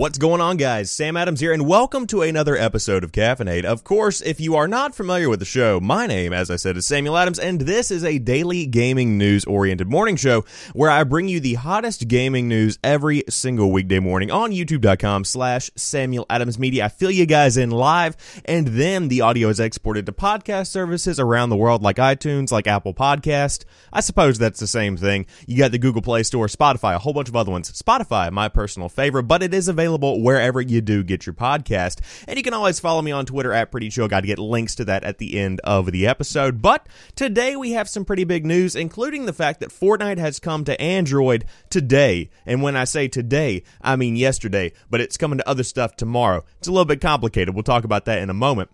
What's 0.00 0.16
going 0.16 0.40
on, 0.40 0.56
guys? 0.56 0.90
Sam 0.90 1.14
Adams 1.18 1.40
here, 1.40 1.52
and 1.52 1.68
welcome 1.68 2.06
to 2.06 2.22
another 2.22 2.56
episode 2.56 3.04
of 3.04 3.12
Caffeinate. 3.12 3.66
Of 3.66 3.84
course, 3.84 4.22
if 4.22 4.40
you 4.40 4.56
are 4.56 4.66
not 4.66 4.94
familiar 4.94 5.28
with 5.28 5.40
the 5.40 5.44
show, 5.44 5.78
my 5.78 6.06
name, 6.06 6.32
as 6.32 6.50
I 6.50 6.56
said, 6.56 6.78
is 6.78 6.86
Samuel 6.86 7.18
Adams, 7.18 7.38
and 7.38 7.60
this 7.60 7.90
is 7.90 8.02
a 8.02 8.18
daily 8.18 8.64
gaming 8.64 9.18
news 9.18 9.44
oriented 9.44 9.88
morning 9.90 10.16
show 10.16 10.46
where 10.72 10.88
I 10.88 11.04
bring 11.04 11.28
you 11.28 11.38
the 11.38 11.52
hottest 11.52 12.08
gaming 12.08 12.48
news 12.48 12.78
every 12.82 13.24
single 13.28 13.70
weekday 13.70 13.98
morning 13.98 14.30
on 14.30 14.52
youtube.com 14.52 15.26
slash 15.26 15.70
Samuel 15.76 16.24
Adams 16.30 16.58
Media. 16.58 16.86
I 16.86 16.88
fill 16.88 17.10
you 17.10 17.26
guys 17.26 17.58
in 17.58 17.70
live, 17.70 18.16
and 18.46 18.68
then 18.68 19.08
the 19.08 19.20
audio 19.20 19.50
is 19.50 19.60
exported 19.60 20.06
to 20.06 20.12
podcast 20.12 20.68
services 20.68 21.20
around 21.20 21.50
the 21.50 21.58
world 21.58 21.82
like 21.82 21.96
iTunes, 21.96 22.50
like 22.50 22.66
Apple 22.66 22.94
Podcast. 22.94 23.66
I 23.92 24.00
suppose 24.00 24.38
that's 24.38 24.60
the 24.60 24.66
same 24.66 24.96
thing. 24.96 25.26
You 25.46 25.58
got 25.58 25.72
the 25.72 25.78
Google 25.78 26.00
Play 26.00 26.22
Store, 26.22 26.46
Spotify, 26.46 26.94
a 26.94 26.98
whole 26.98 27.12
bunch 27.12 27.28
of 27.28 27.36
other 27.36 27.52
ones. 27.52 27.70
Spotify, 27.70 28.32
my 28.32 28.48
personal 28.48 28.88
favorite, 28.88 29.24
but 29.24 29.42
it 29.42 29.52
is 29.52 29.68
available 29.68 29.89
wherever 29.98 30.60
you 30.60 30.80
do 30.80 31.02
get 31.02 31.26
your 31.26 31.34
podcast. 31.34 32.00
And 32.28 32.36
you 32.36 32.42
can 32.42 32.54
always 32.54 32.80
follow 32.80 33.02
me 33.02 33.12
on 33.12 33.26
Twitter 33.26 33.52
at 33.52 33.70
Pretty 33.70 33.90
Chill 33.90 34.08
Guy 34.08 34.20
to 34.20 34.26
get 34.26 34.38
links 34.38 34.74
to 34.76 34.84
that 34.86 35.04
at 35.04 35.18
the 35.18 35.38
end 35.38 35.60
of 35.64 35.90
the 35.92 36.06
episode. 36.06 36.62
But 36.62 36.86
today 37.14 37.56
we 37.56 37.72
have 37.72 37.88
some 37.88 38.04
pretty 38.04 38.24
big 38.24 38.44
news, 38.44 38.76
including 38.76 39.26
the 39.26 39.32
fact 39.32 39.60
that 39.60 39.70
Fortnite 39.70 40.18
has 40.18 40.38
come 40.38 40.64
to 40.64 40.80
Android 40.80 41.44
today. 41.68 42.30
And 42.46 42.62
when 42.62 42.76
I 42.76 42.84
say 42.84 43.08
today, 43.08 43.62
I 43.80 43.96
mean 43.96 44.16
yesterday, 44.16 44.72
but 44.88 45.00
it's 45.00 45.16
coming 45.16 45.38
to 45.38 45.48
other 45.48 45.64
stuff 45.64 45.96
tomorrow. 45.96 46.44
It's 46.58 46.68
a 46.68 46.72
little 46.72 46.84
bit 46.84 47.00
complicated. 47.00 47.54
We'll 47.54 47.62
talk 47.62 47.84
about 47.84 48.04
that 48.06 48.20
in 48.20 48.30
a 48.30 48.34
moment. 48.34 48.70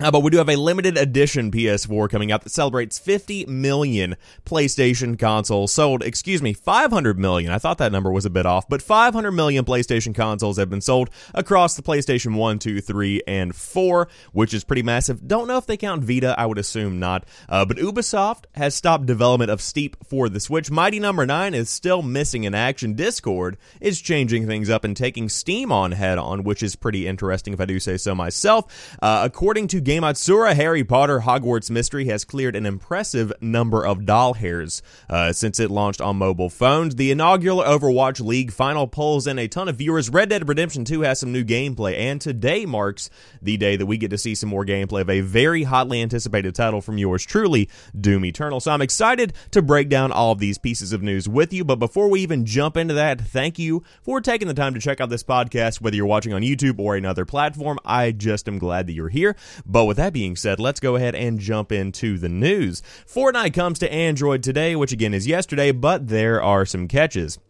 Uh, 0.00 0.10
but 0.10 0.20
we 0.20 0.30
do 0.30 0.38
have 0.38 0.48
a 0.48 0.56
limited 0.56 0.98
edition 0.98 1.52
PS4 1.52 2.10
coming 2.10 2.32
out 2.32 2.42
that 2.42 2.50
celebrates 2.50 2.98
50 2.98 3.46
million 3.46 4.16
PlayStation 4.44 5.16
consoles 5.16 5.72
sold. 5.72 6.02
Excuse 6.02 6.42
me, 6.42 6.52
500 6.52 7.16
million. 7.16 7.52
I 7.52 7.58
thought 7.58 7.78
that 7.78 7.92
number 7.92 8.10
was 8.10 8.24
a 8.24 8.30
bit 8.30 8.44
off, 8.44 8.68
but 8.68 8.82
500 8.82 9.30
million 9.30 9.64
PlayStation 9.64 10.12
consoles 10.12 10.56
have 10.56 10.68
been 10.68 10.80
sold 10.80 11.10
across 11.32 11.76
the 11.76 11.82
PlayStation 11.82 12.36
1, 12.36 12.58
2, 12.58 12.80
3, 12.80 13.22
and 13.28 13.54
4, 13.54 14.08
which 14.32 14.52
is 14.52 14.64
pretty 14.64 14.82
massive. 14.82 15.28
Don't 15.28 15.46
know 15.46 15.58
if 15.58 15.66
they 15.66 15.76
count 15.76 16.02
Vita. 16.02 16.34
I 16.36 16.46
would 16.46 16.58
assume 16.58 16.98
not. 16.98 17.24
Uh, 17.48 17.64
but 17.64 17.76
Ubisoft 17.76 18.46
has 18.56 18.74
stopped 18.74 19.06
development 19.06 19.52
of 19.52 19.60
Steep 19.60 19.96
for 20.04 20.28
the 20.28 20.40
Switch. 20.40 20.72
Mighty 20.72 20.98
Number 20.98 21.24
no. 21.24 21.34
9 21.34 21.54
is 21.54 21.68
still 21.68 22.00
missing 22.00 22.44
in 22.44 22.54
action. 22.54 22.94
Discord 22.94 23.56
is 23.80 24.00
changing 24.00 24.46
things 24.46 24.70
up 24.70 24.84
and 24.84 24.96
taking 24.96 25.28
Steam 25.28 25.72
on 25.72 25.90
head 25.92 26.16
on, 26.16 26.44
which 26.44 26.62
is 26.62 26.76
pretty 26.76 27.08
interesting 27.08 27.52
if 27.52 27.60
I 27.60 27.64
do 27.64 27.80
say 27.80 27.96
so 27.96 28.14
myself. 28.14 28.96
Uh, 29.02 29.22
according 29.24 29.66
to 29.68 29.80
Gamasutra, 29.84 30.54
Harry 30.54 30.82
Potter 30.82 31.20
Hogwarts 31.20 31.70
Mystery 31.70 32.06
has 32.06 32.24
cleared 32.24 32.56
an 32.56 32.64
impressive 32.64 33.34
number 33.42 33.84
of 33.84 34.06
doll 34.06 34.32
hairs 34.32 34.80
uh, 35.10 35.30
since 35.30 35.60
it 35.60 35.70
launched 35.70 36.00
on 36.00 36.16
mobile 36.16 36.48
phones. 36.48 36.94
The 36.94 37.10
inaugural 37.10 37.58
Overwatch 37.58 38.24
League 38.24 38.50
final 38.50 38.86
pulls 38.86 39.26
in 39.26 39.38
a 39.38 39.46
ton 39.46 39.68
of 39.68 39.76
viewers. 39.76 40.08
Red 40.08 40.30
Dead 40.30 40.48
Redemption 40.48 40.86
2 40.86 41.02
has 41.02 41.20
some 41.20 41.32
new 41.32 41.44
gameplay, 41.44 41.98
and 41.98 42.18
today 42.18 42.64
marks 42.64 43.10
the 43.42 43.58
day 43.58 43.76
that 43.76 43.84
we 43.84 43.98
get 43.98 44.08
to 44.08 44.16
see 44.16 44.34
some 44.34 44.48
more 44.48 44.64
gameplay 44.64 45.02
of 45.02 45.10
a 45.10 45.20
very 45.20 45.64
hotly 45.64 46.00
anticipated 46.00 46.54
title 46.54 46.80
from 46.80 46.96
yours 46.96 47.26
truly, 47.26 47.68
Doom 48.00 48.24
Eternal. 48.24 48.60
So 48.60 48.70
I'm 48.70 48.80
excited 48.80 49.34
to 49.50 49.60
break 49.60 49.90
down 49.90 50.12
all 50.12 50.32
of 50.32 50.38
these 50.38 50.56
pieces 50.56 50.94
of 50.94 51.02
news 51.02 51.28
with 51.28 51.52
you. 51.52 51.62
But 51.62 51.76
before 51.76 52.08
we 52.08 52.22
even 52.22 52.46
jump 52.46 52.78
into 52.78 52.94
that, 52.94 53.20
thank 53.20 53.58
you 53.58 53.82
for 54.02 54.22
taking 54.22 54.48
the 54.48 54.54
time 54.54 54.72
to 54.72 54.80
check 54.80 55.02
out 55.02 55.10
this 55.10 55.22
podcast, 55.22 55.82
whether 55.82 55.94
you're 55.94 56.06
watching 56.06 56.32
on 56.32 56.40
YouTube 56.40 56.78
or 56.78 56.96
another 56.96 57.26
platform. 57.26 57.78
I 57.84 58.12
just 58.12 58.48
am 58.48 58.58
glad 58.58 58.86
that 58.86 58.94
you're 58.94 59.10
here. 59.10 59.36
But 59.74 59.86
with 59.86 59.96
that 59.96 60.12
being 60.12 60.36
said, 60.36 60.60
let's 60.60 60.78
go 60.78 60.94
ahead 60.94 61.16
and 61.16 61.40
jump 61.40 61.72
into 61.72 62.16
the 62.16 62.28
news. 62.28 62.80
Fortnite 63.08 63.54
comes 63.54 63.80
to 63.80 63.92
Android 63.92 64.40
today, 64.40 64.76
which 64.76 64.92
again 64.92 65.12
is 65.12 65.26
yesterday, 65.26 65.72
but 65.72 66.06
there 66.06 66.40
are 66.40 66.64
some 66.64 66.86
catches. 66.86 67.40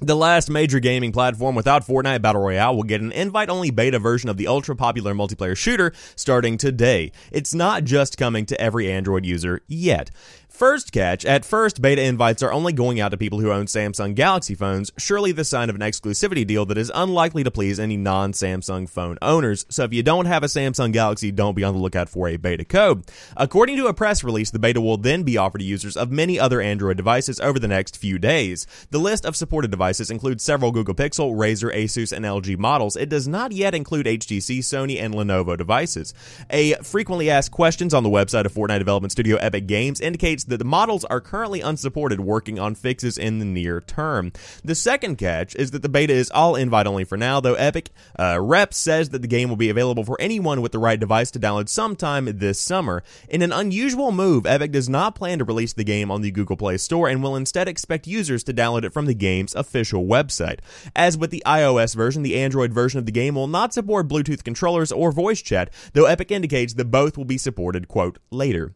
The 0.00 0.14
last 0.14 0.48
major 0.48 0.78
gaming 0.78 1.10
platform 1.10 1.56
without 1.56 1.84
Fortnite 1.84 2.22
Battle 2.22 2.42
Royale 2.42 2.76
will 2.76 2.84
get 2.84 3.00
an 3.00 3.10
invite 3.10 3.50
only 3.50 3.70
beta 3.70 3.98
version 3.98 4.28
of 4.28 4.36
the 4.36 4.46
ultra 4.46 4.76
popular 4.76 5.12
multiplayer 5.12 5.56
shooter 5.56 5.92
starting 6.14 6.56
today. 6.56 7.10
It's 7.32 7.52
not 7.52 7.82
just 7.82 8.16
coming 8.16 8.46
to 8.46 8.60
every 8.60 8.92
Android 8.92 9.26
user 9.26 9.62
yet. 9.66 10.12
First 10.56 10.90
catch, 10.90 11.26
at 11.26 11.44
first, 11.44 11.82
beta 11.82 12.02
invites 12.02 12.42
are 12.42 12.50
only 12.50 12.72
going 12.72 12.98
out 12.98 13.10
to 13.10 13.18
people 13.18 13.40
who 13.40 13.52
own 13.52 13.66
Samsung 13.66 14.14
Galaxy 14.14 14.54
phones, 14.54 14.90
surely 14.96 15.30
the 15.30 15.44
sign 15.44 15.68
of 15.68 15.76
an 15.76 15.82
exclusivity 15.82 16.46
deal 16.46 16.64
that 16.64 16.78
is 16.78 16.90
unlikely 16.94 17.44
to 17.44 17.50
please 17.50 17.78
any 17.78 17.98
non 17.98 18.32
Samsung 18.32 18.88
phone 18.88 19.18
owners. 19.20 19.66
So 19.68 19.84
if 19.84 19.92
you 19.92 20.02
don't 20.02 20.24
have 20.24 20.42
a 20.42 20.46
Samsung 20.46 20.94
Galaxy, 20.94 21.30
don't 21.30 21.56
be 21.56 21.62
on 21.62 21.74
the 21.74 21.80
lookout 21.80 22.08
for 22.08 22.26
a 22.26 22.38
beta 22.38 22.64
code. 22.64 23.04
According 23.36 23.76
to 23.76 23.88
a 23.88 23.92
press 23.92 24.24
release, 24.24 24.50
the 24.50 24.58
beta 24.58 24.80
will 24.80 24.96
then 24.96 25.24
be 25.24 25.36
offered 25.36 25.58
to 25.58 25.64
users 25.64 25.94
of 25.94 26.10
many 26.10 26.40
other 26.40 26.62
Android 26.62 26.96
devices 26.96 27.38
over 27.38 27.58
the 27.58 27.68
next 27.68 27.98
few 27.98 28.18
days. 28.18 28.66
The 28.90 28.98
list 28.98 29.26
of 29.26 29.36
supported 29.36 29.70
devices 29.70 30.10
includes 30.10 30.42
several 30.42 30.72
Google 30.72 30.94
Pixel, 30.94 31.36
Razer, 31.36 31.70
Asus, 31.70 32.16
and 32.16 32.24
LG 32.24 32.56
models. 32.56 32.96
It 32.96 33.10
does 33.10 33.28
not 33.28 33.52
yet 33.52 33.74
include 33.74 34.06
HTC, 34.06 34.60
Sony, 34.60 34.98
and 35.02 35.12
Lenovo 35.12 35.54
devices. 35.58 36.14
A 36.48 36.76
frequently 36.76 37.28
asked 37.28 37.50
questions 37.50 37.92
on 37.92 38.04
the 38.04 38.08
website 38.08 38.46
of 38.46 38.54
Fortnite 38.54 38.78
development 38.78 39.12
studio 39.12 39.36
Epic 39.36 39.66
Games 39.66 40.00
indicates 40.00 40.45
that 40.46 40.58
the 40.58 40.64
models 40.64 41.04
are 41.06 41.20
currently 41.20 41.60
unsupported, 41.60 42.20
working 42.20 42.58
on 42.58 42.74
fixes 42.74 43.18
in 43.18 43.38
the 43.38 43.44
near 43.44 43.80
term. 43.80 44.32
The 44.64 44.74
second 44.74 45.16
catch 45.16 45.54
is 45.56 45.70
that 45.72 45.82
the 45.82 45.88
beta 45.88 46.12
is 46.12 46.30
all 46.30 46.56
invite 46.56 46.86
only 46.86 47.04
for 47.04 47.16
now, 47.16 47.40
though 47.40 47.54
Epic 47.54 47.90
uh, 48.18 48.38
Rep 48.40 48.72
says 48.74 49.10
that 49.10 49.22
the 49.22 49.28
game 49.28 49.48
will 49.48 49.56
be 49.56 49.70
available 49.70 50.04
for 50.04 50.20
anyone 50.20 50.60
with 50.60 50.72
the 50.72 50.78
right 50.78 50.98
device 50.98 51.30
to 51.32 51.40
download 51.40 51.68
sometime 51.68 52.26
this 52.38 52.60
summer. 52.60 53.02
In 53.28 53.42
an 53.42 53.52
unusual 53.52 54.12
move, 54.12 54.46
Epic 54.46 54.72
does 54.72 54.88
not 54.88 55.14
plan 55.14 55.38
to 55.38 55.44
release 55.44 55.72
the 55.72 55.84
game 55.84 56.10
on 56.10 56.22
the 56.22 56.30
Google 56.30 56.56
Play 56.56 56.76
Store 56.76 57.08
and 57.08 57.22
will 57.22 57.36
instead 57.36 57.68
expect 57.68 58.06
users 58.06 58.44
to 58.44 58.54
download 58.54 58.84
it 58.84 58.92
from 58.92 59.06
the 59.06 59.14
game's 59.14 59.54
official 59.54 60.04
website. 60.04 60.60
As 60.94 61.16
with 61.16 61.30
the 61.30 61.42
iOS 61.46 61.94
version, 61.94 62.22
the 62.22 62.36
Android 62.36 62.72
version 62.72 62.98
of 62.98 63.06
the 63.06 63.12
game 63.12 63.34
will 63.34 63.46
not 63.46 63.74
support 63.74 64.08
Bluetooth 64.08 64.44
controllers 64.44 64.92
or 64.92 65.12
voice 65.12 65.42
chat, 65.42 65.70
though 65.92 66.06
Epic 66.06 66.30
indicates 66.30 66.74
that 66.74 66.90
both 66.90 67.16
will 67.16 67.24
be 67.24 67.38
supported, 67.38 67.88
quote, 67.88 68.18
later. 68.30 68.74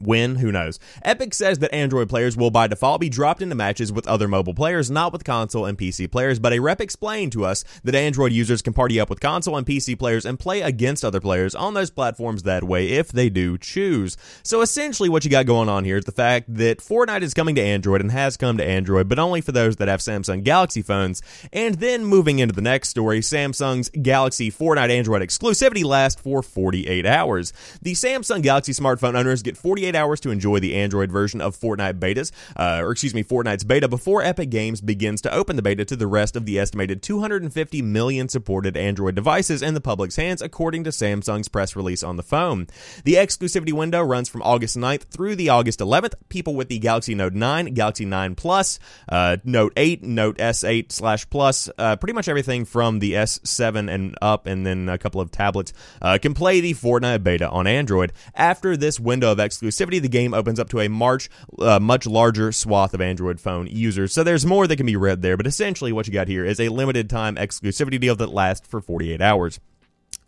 When? 0.00 0.36
Who 0.36 0.50
knows? 0.50 0.78
Epic 1.02 1.34
says 1.34 1.58
that 1.58 1.74
Android 1.74 2.08
players 2.08 2.36
will 2.36 2.50
by 2.50 2.66
default 2.66 3.00
be 3.00 3.08
dropped 3.08 3.42
into 3.42 3.54
matches 3.54 3.92
with 3.92 4.06
other 4.08 4.28
mobile 4.28 4.54
players, 4.54 4.90
not 4.90 5.12
with 5.12 5.24
console 5.24 5.66
and 5.66 5.76
PC 5.76 6.10
players, 6.10 6.38
but 6.38 6.52
a 6.52 6.58
rep 6.58 6.80
explained 6.80 7.32
to 7.32 7.44
us 7.44 7.64
that 7.84 7.94
Android 7.94 8.32
users 8.32 8.62
can 8.62 8.72
party 8.72 8.98
up 8.98 9.10
with 9.10 9.20
console 9.20 9.56
and 9.56 9.66
PC 9.66 9.98
players 9.98 10.24
and 10.24 10.38
play 10.38 10.62
against 10.62 11.04
other 11.04 11.20
players 11.20 11.54
on 11.54 11.74
those 11.74 11.90
platforms 11.90 12.42
that 12.44 12.64
way 12.64 12.88
if 12.88 13.08
they 13.12 13.28
do 13.28 13.58
choose. 13.58 14.16
So 14.42 14.60
essentially 14.62 15.08
what 15.08 15.24
you 15.24 15.30
got 15.30 15.46
going 15.46 15.68
on 15.68 15.84
here 15.84 15.98
is 15.98 16.04
the 16.04 16.12
fact 16.12 16.54
that 16.54 16.78
Fortnite 16.78 17.22
is 17.22 17.34
coming 17.34 17.54
to 17.54 17.62
Android 17.62 18.00
and 18.00 18.12
has 18.12 18.36
come 18.36 18.56
to 18.56 18.64
Android, 18.64 19.08
but 19.08 19.18
only 19.18 19.40
for 19.40 19.52
those 19.52 19.76
that 19.76 19.88
have 19.88 20.00
Samsung 20.00 20.42
Galaxy 20.42 20.82
phones. 20.82 21.22
And 21.52 21.76
then 21.76 22.04
moving 22.04 22.38
into 22.38 22.54
the 22.54 22.62
next 22.62 22.88
story, 22.88 23.20
Samsung's 23.20 23.90
Galaxy 23.90 24.50
Fortnite 24.50 24.90
Android 24.90 25.22
exclusivity 25.22 25.84
lasts 25.84 26.20
for 26.20 26.42
48 26.42 27.06
hours. 27.06 27.52
The 27.82 27.92
Samsung 27.92 28.42
Galaxy 28.42 28.72
smartphone 28.72 29.16
owners 29.16 29.42
get 29.42 29.56
48 29.56 29.89
hours 29.94 30.20
to 30.20 30.30
enjoy 30.30 30.60
the 30.60 30.76
Android 30.76 31.10
version 31.10 31.40
of 31.40 31.56
Fortnite 31.56 31.98
betas, 31.98 32.32
uh, 32.56 32.80
or 32.82 32.92
excuse 32.92 33.14
me, 33.14 33.22
Fortnite's 33.22 33.64
beta 33.64 33.88
before 33.88 34.22
Epic 34.22 34.50
Games 34.50 34.80
begins 34.80 35.20
to 35.22 35.32
open 35.32 35.56
the 35.56 35.62
beta 35.62 35.84
to 35.84 35.96
the 35.96 36.06
rest 36.06 36.36
of 36.36 36.46
the 36.46 36.58
estimated 36.58 37.02
250 37.02 37.82
million 37.82 38.28
supported 38.28 38.76
Android 38.76 39.14
devices 39.14 39.62
in 39.62 39.74
the 39.74 39.80
public's 39.80 40.16
hands, 40.16 40.42
according 40.42 40.84
to 40.84 40.90
Samsung's 40.90 41.48
press 41.48 41.76
release 41.76 42.02
on 42.02 42.16
the 42.16 42.22
phone. 42.22 42.66
The 43.04 43.14
exclusivity 43.14 43.72
window 43.72 44.02
runs 44.02 44.28
from 44.28 44.42
August 44.42 44.76
9th 44.76 45.04
through 45.04 45.36
the 45.36 45.48
August 45.48 45.80
11th. 45.80 46.14
People 46.28 46.54
with 46.54 46.68
the 46.68 46.78
Galaxy 46.78 47.14
Note 47.14 47.34
9, 47.34 47.74
Galaxy 47.74 48.04
9 48.04 48.34
Plus, 48.34 48.78
uh, 49.08 49.36
Note 49.44 49.72
8, 49.76 50.02
Note 50.02 50.38
S8 50.38 50.92
slash 50.92 51.28
Plus, 51.30 51.68
uh, 51.78 51.96
pretty 51.96 52.12
much 52.12 52.28
everything 52.28 52.64
from 52.64 52.98
the 52.98 53.12
S7 53.12 53.92
and 53.92 54.16
up, 54.22 54.46
and 54.46 54.66
then 54.66 54.88
a 54.88 54.98
couple 54.98 55.20
of 55.20 55.30
tablets, 55.30 55.72
uh, 56.02 56.18
can 56.20 56.34
play 56.34 56.60
the 56.60 56.74
Fortnite 56.74 57.22
beta 57.22 57.48
on 57.48 57.66
Android. 57.66 58.12
After 58.34 58.76
this 58.76 58.98
window 59.00 59.32
of 59.32 59.38
exclusivity, 59.38 59.69
exclusivity, 59.70 60.00
the 60.00 60.08
game 60.08 60.34
opens 60.34 60.58
up 60.58 60.68
to 60.70 60.80
a 60.80 60.88
much, 60.88 61.28
uh, 61.58 61.80
much 61.80 62.06
larger 62.06 62.52
swath 62.52 62.94
of 62.94 63.00
Android 63.00 63.40
phone 63.40 63.66
users. 63.66 64.12
So 64.12 64.22
there's 64.22 64.46
more 64.46 64.66
that 64.66 64.76
can 64.76 64.86
be 64.86 64.96
read 64.96 65.22
there, 65.22 65.36
but 65.36 65.46
essentially 65.46 65.92
what 65.92 66.06
you 66.06 66.12
got 66.12 66.28
here 66.28 66.44
is 66.44 66.60
a 66.60 66.68
limited 66.68 67.08
time 67.08 67.36
exclusivity 67.36 68.00
deal 68.00 68.16
that 68.16 68.30
lasts 68.30 68.66
for 68.66 68.80
48 68.80 69.20
hours. 69.20 69.60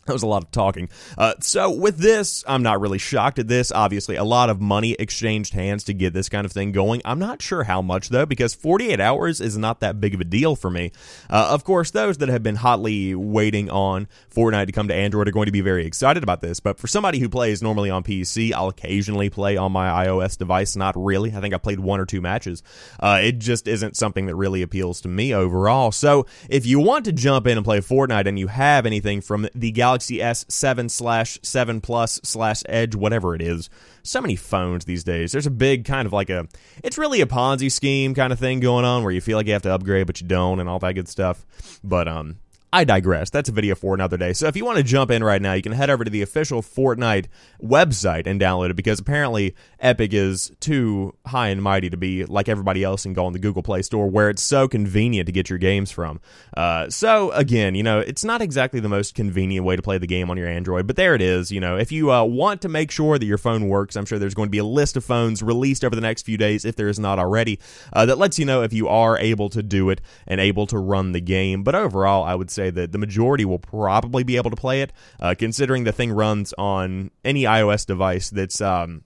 That 0.07 0.15
was 0.15 0.25
a 0.25 0.27
lot 0.27 0.43
of 0.43 0.51
talking. 0.51 0.89
Uh, 1.17 1.35
so 1.39 1.71
with 1.71 1.99
this, 1.99 2.43
I'm 2.49 2.65
not 2.65 2.81
really 2.81 2.99
shocked 2.99 3.39
at 3.39 3.47
this. 3.47 3.71
Obviously, 3.71 4.17
a 4.17 4.25
lot 4.25 4.51
of 4.51 4.61
money 4.61 4.97
exchanged 4.99 5.55
hands 5.55 5.85
to 5.85 5.95
get 5.95 6.13
this 6.13 6.29
kind 6.29 6.45
of 6.45 6.51
thing 6.51 6.73
going. 6.73 7.03
I'm 7.05 7.21
not 7.21 7.41
sure 7.41 7.63
how 7.63 7.83
much 7.83 8.09
though, 8.09 8.27
because 8.27 8.53
48 8.53 8.99
hours 8.99 9.41
is 9.41 9.57
not 9.57 9.79
that 9.79 10.01
big 10.01 10.15
of 10.15 10.21
a 10.21 10.25
deal 10.25 10.57
for 10.57 10.71
me. 10.71 10.91
Uh, 11.31 11.47
of 11.51 11.63
course, 11.63 11.93
those 11.93 12.19
that 12.19 12.29
have 12.29 12.43
been 12.43 12.57
hotly 12.57 13.15
waiting 13.15 13.71
on 13.71 14.09
Fortnite 14.35 14.67
to 14.67 14.73
come 14.73 14.89
to 14.89 14.95
Android 14.95 15.29
are 15.29 15.33
going 15.33 15.47
to 15.47 15.53
be 15.53 15.61
very 15.61 15.87
excited 15.87 16.25
about 16.25 16.43
this. 16.43 16.59
But 16.59 16.81
for 16.81 16.89
somebody 16.89 17.21
who 17.21 17.29
plays 17.29 17.63
normally 17.63 17.89
on 17.89 18.03
PC, 18.03 18.53
I'll 18.53 18.69
occasionally 18.69 19.31
play 19.31 19.57
on 19.57 19.71
my 19.71 20.05
iOS 20.05 20.37
device. 20.37 20.75
Not 20.75 20.97
really. 20.97 21.33
I 21.33 21.41
think 21.41 21.55
I 21.55 21.59
played 21.59 21.79
one 21.79 22.01
or 22.01 22.07
two 22.07 22.21
matches. 22.21 22.65
Uh, 22.99 23.21
it 23.23 23.39
just 23.39 23.69
isn't 23.69 23.97
something 23.97 24.27
that 24.27 24.35
really 24.35 24.63
appeals 24.63 25.01
to 25.03 25.09
me 25.09 25.33
overall. 25.33 25.93
So 25.93 26.27
if 26.49 26.67
you 26.67 26.81
want 26.81 27.05
to 27.05 27.13
jump 27.13 27.47
in 27.47 27.57
and 27.57 27.65
play 27.65 27.79
Fortnite 27.79 28.27
and 28.27 28.37
you 28.37 28.49
have 28.49 28.85
anything 28.85 29.21
from 29.21 29.47
the 29.55 29.71
Galaxy 29.71 29.92
Galaxy 29.93 30.21
S7 30.21 30.91
slash 30.91 31.39
7 31.43 31.83
Plus 31.83 32.19
slash 32.25 32.63
Edge, 32.67 32.95
whatever 32.95 33.35
it 33.35 33.43
is. 33.43 33.69
So 34.03 34.23
many 34.23 34.37
phones 34.37 34.87
these 34.87 35.05
days. 35.05 35.33
There's 35.33 35.47
a 35.47 35.51
big 35.51 35.85
kind 35.85 36.07
of 36.07 36.15
like 36.15 36.31
a, 36.31 36.49
it's 36.83 36.97
really 36.97 37.21
a 37.21 37.27
Ponzi 37.27 37.71
scheme 37.71 38.15
kind 38.15 38.33
of 38.33 38.39
thing 38.39 38.61
going 38.61 38.87
on 38.87 39.03
where 39.03 39.13
you 39.13 39.21
feel 39.21 39.37
like 39.37 39.47
you 39.47 39.53
have 39.53 39.61
to 39.63 39.71
upgrade, 39.71 40.07
but 40.07 40.19
you 40.23 40.27
don't, 40.27 40.61
and 40.61 40.69
all 40.69 40.79
that 40.79 40.95
good 40.95 41.09
stuff. 41.09 41.45
But, 41.85 42.09
um, 42.09 42.39
I 42.75 42.85
digress. 42.85 43.29
That's 43.29 43.51
a 43.51 43.53
video 43.53 43.75
for 43.75 43.93
another 43.93 44.17
day. 44.17 44.33
So 44.33 44.47
if 44.47 44.57
you 44.57 44.65
want 44.65 44.79
to 44.79 44.83
jump 44.83 45.11
in 45.11 45.23
right 45.23 45.43
now, 45.43 45.53
you 45.53 45.61
can 45.61 45.73
head 45.73 45.91
over 45.91 46.05
to 46.05 46.11
the 46.11 46.23
official 46.23 46.63
Fortnite 46.63 47.27
website 47.63 48.27
and 48.27 48.41
download 48.41 48.71
it 48.71 48.77
because 48.77 48.99
apparently 48.99 49.55
Epic 49.79 50.15
is 50.15 50.51
too 50.59 51.15
high 51.27 51.49
and 51.49 51.63
mighty 51.63 51.91
to 51.91 51.99
be 51.99 52.25
like 52.25 52.49
everybody 52.49 52.83
else 52.83 53.05
and 53.05 53.15
go 53.15 53.27
on 53.27 53.35
the 53.35 53.39
Google 53.39 53.63
Play 53.63 53.83
Store 53.83 54.09
where 54.09 54.31
it's 54.31 54.43
so 54.43 54.69
convenient 54.69 55.27
to 55.27 55.33
get 55.33 55.51
your 55.51 55.59
games 55.59 55.91
from. 55.91 56.19
Uh, 56.57 56.89
so 56.89 57.31
again, 57.33 57.75
you 57.75 57.83
know, 57.83 58.01
it's 58.01 58.25
not 58.25 58.41
exactly 58.41 58.81
the 58.81 58.89
most 58.89 59.15
convenient 59.15 59.67
way 59.67 59.77
to 59.77 59.83
play 59.83 59.99
the 59.99 60.07
game 60.07 60.31
on 60.31 60.39
your 60.39 60.49
Android, 60.49 60.87
but 60.87 60.97
there 60.97 61.15
it 61.15 61.21
is. 61.21 61.53
You 61.53 61.61
know, 61.61 61.77
if 61.77 61.93
you 61.93 62.11
uh, 62.11 62.25
want 62.25 62.63
to 62.63 62.71
make 62.71 62.91
sure 62.91 63.19
that 63.19 63.27
your 63.27 63.37
phone 63.37 63.69
works, 63.69 63.97
I'm 63.97 64.07
sure 64.07 64.19
there's 64.19 64.35
going 64.35 64.49
to 64.49 64.51
be 64.51 64.59
a 64.59 64.65
list 64.65 64.97
of 64.97 65.05
phones 65.05 65.43
released 65.43 65.85
over 65.85 65.95
the 65.95 66.01
next 66.01 66.23
few 66.23 66.39
days, 66.39 66.65
if 66.65 66.77
there 66.77 66.89
is 66.89 66.99
not 66.99 67.19
already, 67.19 67.59
uh, 67.93 68.07
that 68.07 68.17
lets 68.17 68.39
you 68.39 68.47
know 68.47 68.63
if 68.63 68.73
you 68.73 68.89
are 68.89 69.19
able 69.19 69.51
to 69.51 69.63
do 69.63 69.91
it 69.91 70.01
and 70.27 70.41
able 70.41 70.67
to 70.69 70.79
run 70.79 71.13
the 71.13 71.21
game. 71.21 71.63
But 71.63 71.75
overall, 71.75 72.25
I 72.25 72.35
would 72.35 72.51
say 72.51 72.62
that 72.71 72.93
the 72.93 72.99
majority 72.99 73.45
will 73.45 73.59
probably 73.59 74.23
be 74.23 74.37
able 74.37 74.51
to 74.51 74.57
play 74.57 74.83
it, 74.83 74.93
uh, 75.21 75.35
considering 75.39 75.85
the 75.85 75.93
thing 75.93 76.13
runs 76.13 76.53
on 76.59 77.11
any 77.25 77.45
iOS 77.45 77.87
device 77.87 78.31
that's, 78.31 78.61
um, 78.61 79.05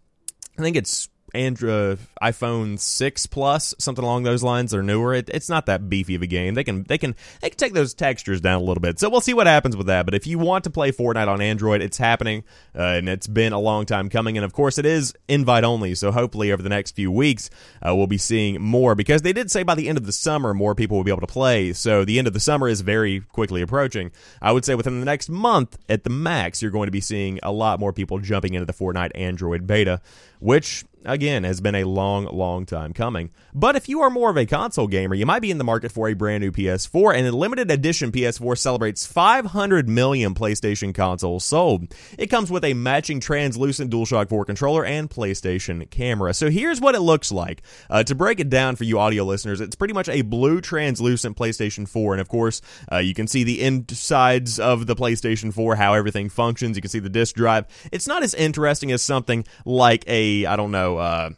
I 0.59 0.63
think 0.63 0.77
it's 0.77 1.09
Android 1.37 1.99
iPhone 2.23 2.79
six 2.79 3.27
plus 3.27 3.75
something 3.79 4.05
along 4.05 4.23
those 4.23 4.43
lines 4.43 4.71
They're 4.71 4.83
newer. 4.83 5.15
It, 5.15 5.29
it's 5.29 5.49
not 5.49 5.67
that 5.67 5.89
beefy 5.89 6.15
of 6.15 6.23
a 6.23 6.27
game. 6.27 6.55
They 6.55 6.65
can 6.65 6.85
they 6.85 6.99
can 6.99 7.15
they 7.41 7.51
can 7.51 7.59
take 7.59 7.75
those 7.75 7.95
textures 7.95 8.41
down 8.41 8.61
a 8.61 8.65
little 8.65 8.81
bit. 8.81 8.99
So 8.99 9.09
we'll 9.09 9.21
see 9.21 9.35
what 9.35 9.47
happens 9.47 9.77
with 9.77 9.87
that. 9.87 10.05
But 10.07 10.15
if 10.15 10.27
you 10.27 10.39
want 10.39 10.65
to 10.65 10.71
play 10.71 10.93
Fortnite 10.93 11.29
on 11.29 11.41
Android, 11.41 11.83
it's 11.83 11.99
happening, 11.99 12.45
uh, 12.75 12.83
and 12.83 13.09
it's 13.09 13.27
been 13.27 13.53
a 13.53 13.61
long 13.61 13.87
time 13.87 14.09
coming. 14.09 14.37
And 14.37 14.45
of 14.45 14.53
course, 14.53 14.79
it 14.79 14.87
is 14.87 15.15
invite 15.29 15.65
only. 15.65 15.95
So 15.95 16.11
hopefully, 16.11 16.53
over 16.53 16.63
the 16.63 16.69
next 16.69 16.93
few 16.93 17.11
weeks, 17.11 17.51
uh, 17.83 17.95
we'll 17.95 18.07
be 18.07 18.19
seeing 18.19 18.61
more 18.61 18.95
because 18.95 19.23
they 19.23 19.33
did 19.33 19.51
say 19.51 19.63
by 19.63 19.75
the 19.75 19.89
end 19.89 19.99
of 19.99 20.07
the 20.07 20.13
summer, 20.13 20.55
more 20.55 20.75
people 20.75 20.97
will 20.97 21.05
be 21.05 21.11
able 21.11 21.21
to 21.21 21.27
play. 21.27 21.73
So 21.73 22.05
the 22.05 22.19
end 22.19 22.27
of 22.27 22.35
the 22.35 22.41
summer 22.41 22.69
is 22.69 22.81
very 22.81 23.21
quickly 23.21 23.63
approaching. 23.63 24.11
I 24.41 24.53
would 24.53 24.65
say 24.65 24.75
within 24.75 25.01
the 25.01 25.07
next 25.07 25.29
month, 25.29 25.79
at 25.89 26.05
the 26.05 26.11
max, 26.11 26.63
you're 26.63 26.71
going 26.71 26.87
to 26.87 26.93
be 26.93 27.01
seeing 27.01 27.39
a 27.43 27.53
lot 27.53 27.81
more 27.81 27.93
people 27.93 28.19
jumping 28.19 28.55
into 28.55 28.67
the 28.67 28.73
Fortnite 28.73 29.13
Android 29.15 29.67
beta, 29.67 30.01
which 30.39 30.85
again, 31.05 31.45
has 31.45 31.61
been 31.61 31.75
a 31.75 31.85
long, 31.85 32.27
long 32.27 32.67
time 32.67 32.93
coming. 32.93 33.31
But 33.55 33.77
if 33.77 33.89
you 33.89 34.01
are 34.01 34.11
more 34.11 34.31
of 34.31 34.37
a 34.37 34.47
console 34.47 34.87
gamer, 34.87 35.15
you 35.15 35.27
might 35.27 35.43
be 35.43 35.51
in 35.51 35.59
the 35.59 35.65
market 35.65 35.93
for 35.93 36.09
a 36.09 36.15
brand 36.15 36.43
new 36.43 36.51
PS4, 36.51 37.15
and 37.15 37.27
a 37.27 37.33
limited 37.33 37.71
edition 37.71 38.13
PS4 38.13 38.59
celebrates 38.59 39.07
500 39.07 39.89
million 39.89 40.35
PlayStation 40.35 40.95
consoles 40.95 41.45
sold. 41.45 41.95
It 42.19 42.27
comes 42.27 42.51
with 42.51 42.65
a 42.65 42.75
matching 42.75 43.21
translucent 43.21 43.91
DualShock 43.91 44.29
4 44.29 44.45
controller 44.45 44.85
and 44.85 45.09
PlayStation 45.09 45.89
camera. 45.91 46.35
So 46.35 46.51
here's 46.51 46.81
what 46.81 46.95
it 46.95 47.01
looks 47.01 47.31
like. 47.31 47.63
Uh, 47.89 48.03
to 48.05 48.15
break 48.15 48.41
it 48.41 48.51
down 48.51 48.77
for 48.77 48.85
you 48.85 48.99
audio 48.99 49.25
listeners, 49.25 49.61
it's 49.61 49.77
pretty 49.77 49.95
much 49.95 50.09
a 50.09 50.23
blue 50.23 50.61
translucent 50.61 51.37
PlayStation 51.37 51.89
4, 51.89 52.15
and 52.15 52.21
of 52.21 52.29
course, 52.29 52.61
uh, 52.91 52.99
you 52.99 53.15
can 53.15 53.27
see 53.27 53.45
the 53.45 53.63
insides 53.63 54.59
of 54.59 54.87
the 54.87 54.97
PlayStation 54.97 55.53
4, 55.53 55.77
how 55.77 55.95
everything 55.95 56.29
functions. 56.29 56.77
You 56.77 56.83
can 56.83 56.91
see 56.91 56.99
the 56.99 57.09
disk 57.09 57.35
drive. 57.37 57.67
It's 57.93 58.07
not 58.07 58.23
as 58.23 58.35
interesting 58.35 58.93
as 58.93 59.03
something 59.03 59.45
like 59.65 60.05
a, 60.07 60.47
I 60.47 60.57
don't 60.57 60.71
know, 60.71 60.86
uh, 60.95 61.31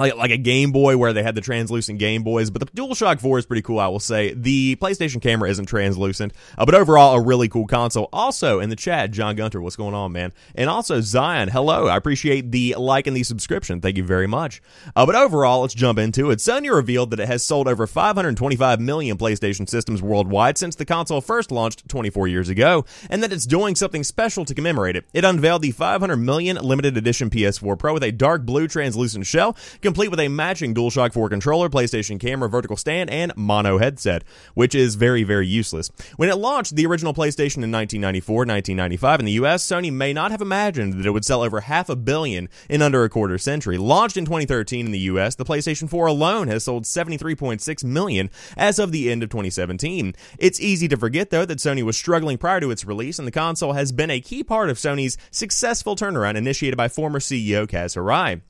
like 0.00 0.16
like 0.16 0.30
a 0.30 0.36
Game 0.38 0.72
Boy 0.72 0.96
where 0.96 1.12
they 1.12 1.22
had 1.22 1.34
the 1.34 1.40
translucent 1.40 1.98
Game 1.98 2.22
Boys, 2.22 2.50
but 2.50 2.60
the 2.60 2.66
DualShock 2.72 3.20
4 3.20 3.38
is 3.38 3.46
pretty 3.46 3.62
cool, 3.62 3.78
I 3.78 3.86
will 3.88 4.00
say. 4.00 4.32
The 4.32 4.76
PlayStation 4.76 5.20
camera 5.20 5.50
isn't 5.50 5.66
translucent, 5.66 6.32
uh, 6.56 6.64
but 6.64 6.74
overall 6.74 7.14
a 7.14 7.22
really 7.22 7.48
cool 7.48 7.66
console. 7.66 8.08
Also 8.12 8.60
in 8.60 8.70
the 8.70 8.76
chat, 8.76 9.10
John 9.10 9.36
Gunter, 9.36 9.60
what's 9.60 9.76
going 9.76 9.94
on, 9.94 10.12
man? 10.12 10.32
And 10.54 10.70
also 10.70 11.00
Zion, 11.00 11.48
hello. 11.48 11.86
I 11.86 11.96
appreciate 11.96 12.50
the 12.50 12.74
like 12.78 13.06
and 13.06 13.16
the 13.16 13.22
subscription. 13.22 13.80
Thank 13.80 13.98
you 13.98 14.04
very 14.04 14.26
much. 14.26 14.62
Uh, 14.96 15.04
but 15.04 15.14
overall, 15.14 15.60
let's 15.60 15.74
jump 15.74 15.98
into 15.98 16.30
it. 16.30 16.38
Sony 16.38 16.74
revealed 16.74 17.10
that 17.10 17.20
it 17.20 17.28
has 17.28 17.42
sold 17.42 17.68
over 17.68 17.86
525 17.86 18.80
million 18.80 19.18
PlayStation 19.18 19.68
systems 19.68 20.00
worldwide 20.00 20.56
since 20.56 20.76
the 20.76 20.86
console 20.86 21.20
first 21.20 21.52
launched 21.52 21.86
24 21.88 22.26
years 22.26 22.48
ago, 22.48 22.86
and 23.10 23.22
that 23.22 23.32
it's 23.32 23.44
doing 23.44 23.74
something 23.74 24.02
special 24.02 24.46
to 24.46 24.54
commemorate 24.54 24.96
it. 24.96 25.04
It 25.12 25.24
unveiled 25.24 25.60
the 25.62 25.72
500 25.72 26.16
million 26.16 26.56
limited 26.56 26.96
edition 26.96 27.28
PS4 27.28 27.78
Pro 27.78 27.92
with 27.92 28.02
a 28.02 28.12
dark 28.12 28.46
blue 28.46 28.66
translucent 28.66 29.26
shell 29.26 29.56
complete 29.90 30.08
with 30.08 30.20
a 30.20 30.28
matching 30.28 30.72
DualShock 30.72 31.12
4 31.12 31.28
controller, 31.28 31.68
PlayStation 31.68 32.20
camera, 32.20 32.48
vertical 32.48 32.76
stand, 32.76 33.10
and 33.10 33.32
mono 33.34 33.78
headset, 33.78 34.22
which 34.54 34.72
is 34.72 34.94
very, 34.94 35.24
very 35.24 35.48
useless. 35.48 35.90
When 36.14 36.28
it 36.28 36.36
launched 36.36 36.76
the 36.76 36.86
original 36.86 37.12
PlayStation 37.12 37.64
in 37.64 37.72
1994 37.72 38.36
1995 38.36 39.18
in 39.18 39.26
the 39.26 39.32
US, 39.32 39.66
Sony 39.66 39.92
may 39.92 40.12
not 40.12 40.30
have 40.30 40.40
imagined 40.40 40.92
that 40.92 41.06
it 41.06 41.10
would 41.10 41.24
sell 41.24 41.42
over 41.42 41.62
half 41.62 41.88
a 41.88 41.96
billion 41.96 42.48
in 42.68 42.82
under 42.82 43.02
a 43.02 43.08
quarter 43.08 43.36
century. 43.36 43.78
Launched 43.78 44.16
in 44.16 44.24
2013 44.24 44.86
in 44.86 44.92
the 44.92 45.00
US, 45.00 45.34
the 45.34 45.44
PlayStation 45.44 45.90
4 45.90 46.06
alone 46.06 46.46
has 46.46 46.62
sold 46.62 46.84
73.6 46.84 47.82
million 47.82 48.30
as 48.56 48.78
of 48.78 48.92
the 48.92 49.10
end 49.10 49.24
of 49.24 49.30
2017. 49.30 50.14
It's 50.38 50.60
easy 50.60 50.86
to 50.86 50.96
forget, 50.96 51.30
though, 51.30 51.44
that 51.46 51.58
Sony 51.58 51.82
was 51.82 51.96
struggling 51.96 52.38
prior 52.38 52.60
to 52.60 52.70
its 52.70 52.84
release, 52.84 53.18
and 53.18 53.26
the 53.26 53.32
console 53.32 53.72
has 53.72 53.90
been 53.90 54.08
a 54.08 54.20
key 54.20 54.44
part 54.44 54.70
of 54.70 54.76
Sony's 54.76 55.18
successful 55.32 55.96
turnaround 55.96 56.36
initiated 56.36 56.76
by 56.76 56.86
former 56.86 57.18
CEO 57.18 57.66
Kaz 57.66 57.96
Hirai. 57.96 58.42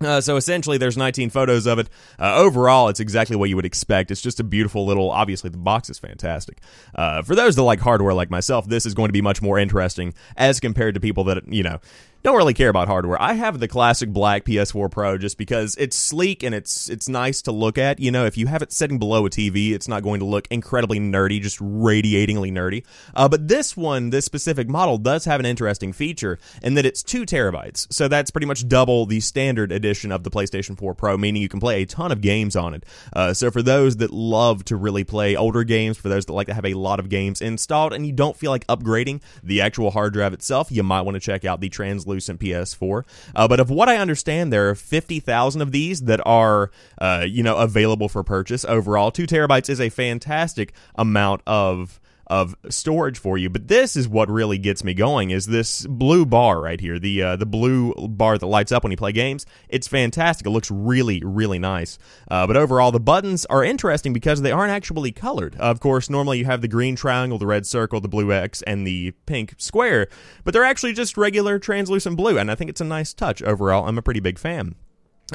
Uh, 0.00 0.20
so 0.20 0.36
essentially, 0.36 0.76
there's 0.76 0.96
19 0.96 1.30
photos 1.30 1.66
of 1.66 1.78
it. 1.78 1.88
Uh, 2.18 2.36
overall, 2.36 2.88
it's 2.88 3.00
exactly 3.00 3.34
what 3.34 3.48
you 3.48 3.56
would 3.56 3.64
expect. 3.64 4.10
It's 4.10 4.20
just 4.20 4.38
a 4.40 4.44
beautiful 4.44 4.84
little. 4.84 5.10
Obviously, 5.10 5.48
the 5.48 5.56
box 5.56 5.88
is 5.88 5.98
fantastic. 5.98 6.58
Uh, 6.94 7.22
for 7.22 7.34
those 7.34 7.56
that 7.56 7.62
like 7.62 7.80
hardware 7.80 8.12
like 8.12 8.30
myself, 8.30 8.68
this 8.68 8.84
is 8.84 8.92
going 8.92 9.08
to 9.08 9.14
be 9.14 9.22
much 9.22 9.40
more 9.40 9.58
interesting 9.58 10.12
as 10.36 10.60
compared 10.60 10.94
to 10.94 11.00
people 11.00 11.24
that 11.24 11.50
you 11.50 11.62
know 11.62 11.80
don't 12.26 12.36
really 12.36 12.54
care 12.54 12.68
about 12.68 12.88
hardware. 12.88 13.20
I 13.22 13.34
have 13.34 13.60
the 13.60 13.68
classic 13.68 14.08
black 14.08 14.44
PS4 14.44 14.90
Pro 14.90 15.16
just 15.16 15.38
because 15.38 15.76
it's 15.76 15.96
sleek 15.96 16.42
and 16.42 16.56
it's 16.56 16.88
it's 16.88 17.08
nice 17.08 17.40
to 17.42 17.52
look 17.52 17.78
at. 17.78 18.00
You 18.00 18.10
know, 18.10 18.24
if 18.24 18.36
you 18.36 18.48
have 18.48 18.62
it 18.62 18.72
sitting 18.72 18.98
below 18.98 19.26
a 19.26 19.30
TV, 19.30 19.70
it's 19.72 19.86
not 19.86 20.02
going 20.02 20.18
to 20.18 20.26
look 20.26 20.48
incredibly 20.50 20.98
nerdy, 20.98 21.40
just 21.40 21.60
radiatingly 21.60 22.50
nerdy. 22.50 22.84
Uh, 23.14 23.28
but 23.28 23.46
this 23.46 23.76
one, 23.76 24.10
this 24.10 24.24
specific 24.24 24.68
model, 24.68 24.98
does 24.98 25.24
have 25.24 25.38
an 25.38 25.46
interesting 25.46 25.92
feature 25.92 26.38
in 26.62 26.74
that 26.74 26.84
it's 26.84 27.00
two 27.00 27.24
terabytes. 27.24 27.86
So 27.92 28.08
that's 28.08 28.32
pretty 28.32 28.46
much 28.46 28.66
double 28.66 29.06
the 29.06 29.20
standard 29.20 29.70
edition 29.70 30.10
of 30.10 30.24
the 30.24 30.30
PlayStation 30.30 30.76
4 30.76 30.94
Pro, 30.94 31.16
meaning 31.16 31.42
you 31.42 31.48
can 31.48 31.60
play 31.60 31.82
a 31.82 31.86
ton 31.86 32.10
of 32.10 32.20
games 32.22 32.56
on 32.56 32.74
it. 32.74 32.84
Uh, 33.12 33.34
so 33.34 33.52
for 33.52 33.62
those 33.62 33.98
that 33.98 34.10
love 34.10 34.64
to 34.64 34.74
really 34.74 35.04
play 35.04 35.36
older 35.36 35.62
games, 35.62 35.96
for 35.96 36.08
those 36.08 36.26
that 36.26 36.32
like 36.32 36.48
to 36.48 36.54
have 36.54 36.66
a 36.66 36.74
lot 36.74 36.98
of 36.98 37.08
games 37.08 37.40
installed, 37.40 37.92
and 37.92 38.04
you 38.04 38.12
don't 38.12 38.36
feel 38.36 38.50
like 38.50 38.66
upgrading 38.66 39.22
the 39.44 39.60
actual 39.60 39.92
hard 39.92 40.12
drive 40.12 40.32
itself, 40.32 40.72
you 40.72 40.82
might 40.82 41.02
want 41.02 41.14
to 41.14 41.20
check 41.20 41.44
out 41.44 41.60
the 41.60 41.68
translucent 41.68 42.05
translucent 42.06 42.40
PS4. 42.40 43.04
Uh, 43.34 43.48
but 43.48 43.60
of 43.60 43.70
what 43.70 43.88
I 43.88 43.96
understand, 43.96 44.52
there 44.52 44.70
are 44.70 44.74
50,000 44.74 45.60
of 45.60 45.72
these 45.72 46.02
that 46.02 46.20
are, 46.24 46.70
uh, 46.98 47.24
you 47.26 47.42
know, 47.42 47.56
available 47.56 48.08
for 48.08 48.22
purchase 48.22 48.64
overall. 48.64 49.10
Two 49.10 49.26
terabytes 49.26 49.68
is 49.68 49.80
a 49.80 49.88
fantastic 49.88 50.72
amount 50.94 51.42
of 51.46 52.00
of 52.26 52.54
storage 52.68 53.18
for 53.18 53.38
you. 53.38 53.48
But 53.48 53.68
this 53.68 53.96
is 53.96 54.08
what 54.08 54.28
really 54.30 54.58
gets 54.58 54.82
me 54.82 54.94
going 54.94 55.30
is 55.30 55.46
this 55.46 55.86
blue 55.86 56.26
bar 56.26 56.60
right 56.60 56.80
here, 56.80 56.98
the 56.98 57.22
uh, 57.22 57.36
the 57.36 57.46
blue 57.46 57.94
bar 57.94 58.38
that 58.38 58.46
lights 58.46 58.72
up 58.72 58.82
when 58.82 58.90
you 58.90 58.96
play 58.96 59.12
games. 59.12 59.46
It's 59.68 59.88
fantastic. 59.88 60.46
It 60.46 60.50
looks 60.50 60.70
really 60.70 61.22
really 61.24 61.58
nice. 61.58 61.98
Uh, 62.30 62.46
but 62.46 62.56
overall, 62.56 62.92
the 62.92 63.00
buttons 63.00 63.46
are 63.46 63.64
interesting 63.64 64.12
because 64.12 64.42
they 64.42 64.52
aren't 64.52 64.72
actually 64.72 65.12
colored. 65.12 65.56
Of 65.56 65.80
course, 65.80 66.10
normally 66.10 66.38
you 66.38 66.44
have 66.46 66.62
the 66.62 66.68
green 66.68 66.96
triangle, 66.96 67.38
the 67.38 67.46
red 67.46 67.66
circle, 67.66 68.00
the 68.00 68.08
blue 68.08 68.32
X, 68.32 68.62
and 68.62 68.86
the 68.86 69.12
pink 69.26 69.54
square, 69.58 70.08
but 70.44 70.52
they're 70.52 70.64
actually 70.64 70.92
just 70.92 71.16
regular 71.16 71.58
translucent 71.58 72.16
blue, 72.16 72.38
and 72.38 72.50
I 72.50 72.54
think 72.54 72.70
it's 72.70 72.80
a 72.80 72.84
nice 72.84 73.14
touch 73.14 73.42
overall. 73.42 73.88
I'm 73.88 73.98
a 73.98 74.02
pretty 74.02 74.20
big 74.20 74.38
fan. 74.38 74.74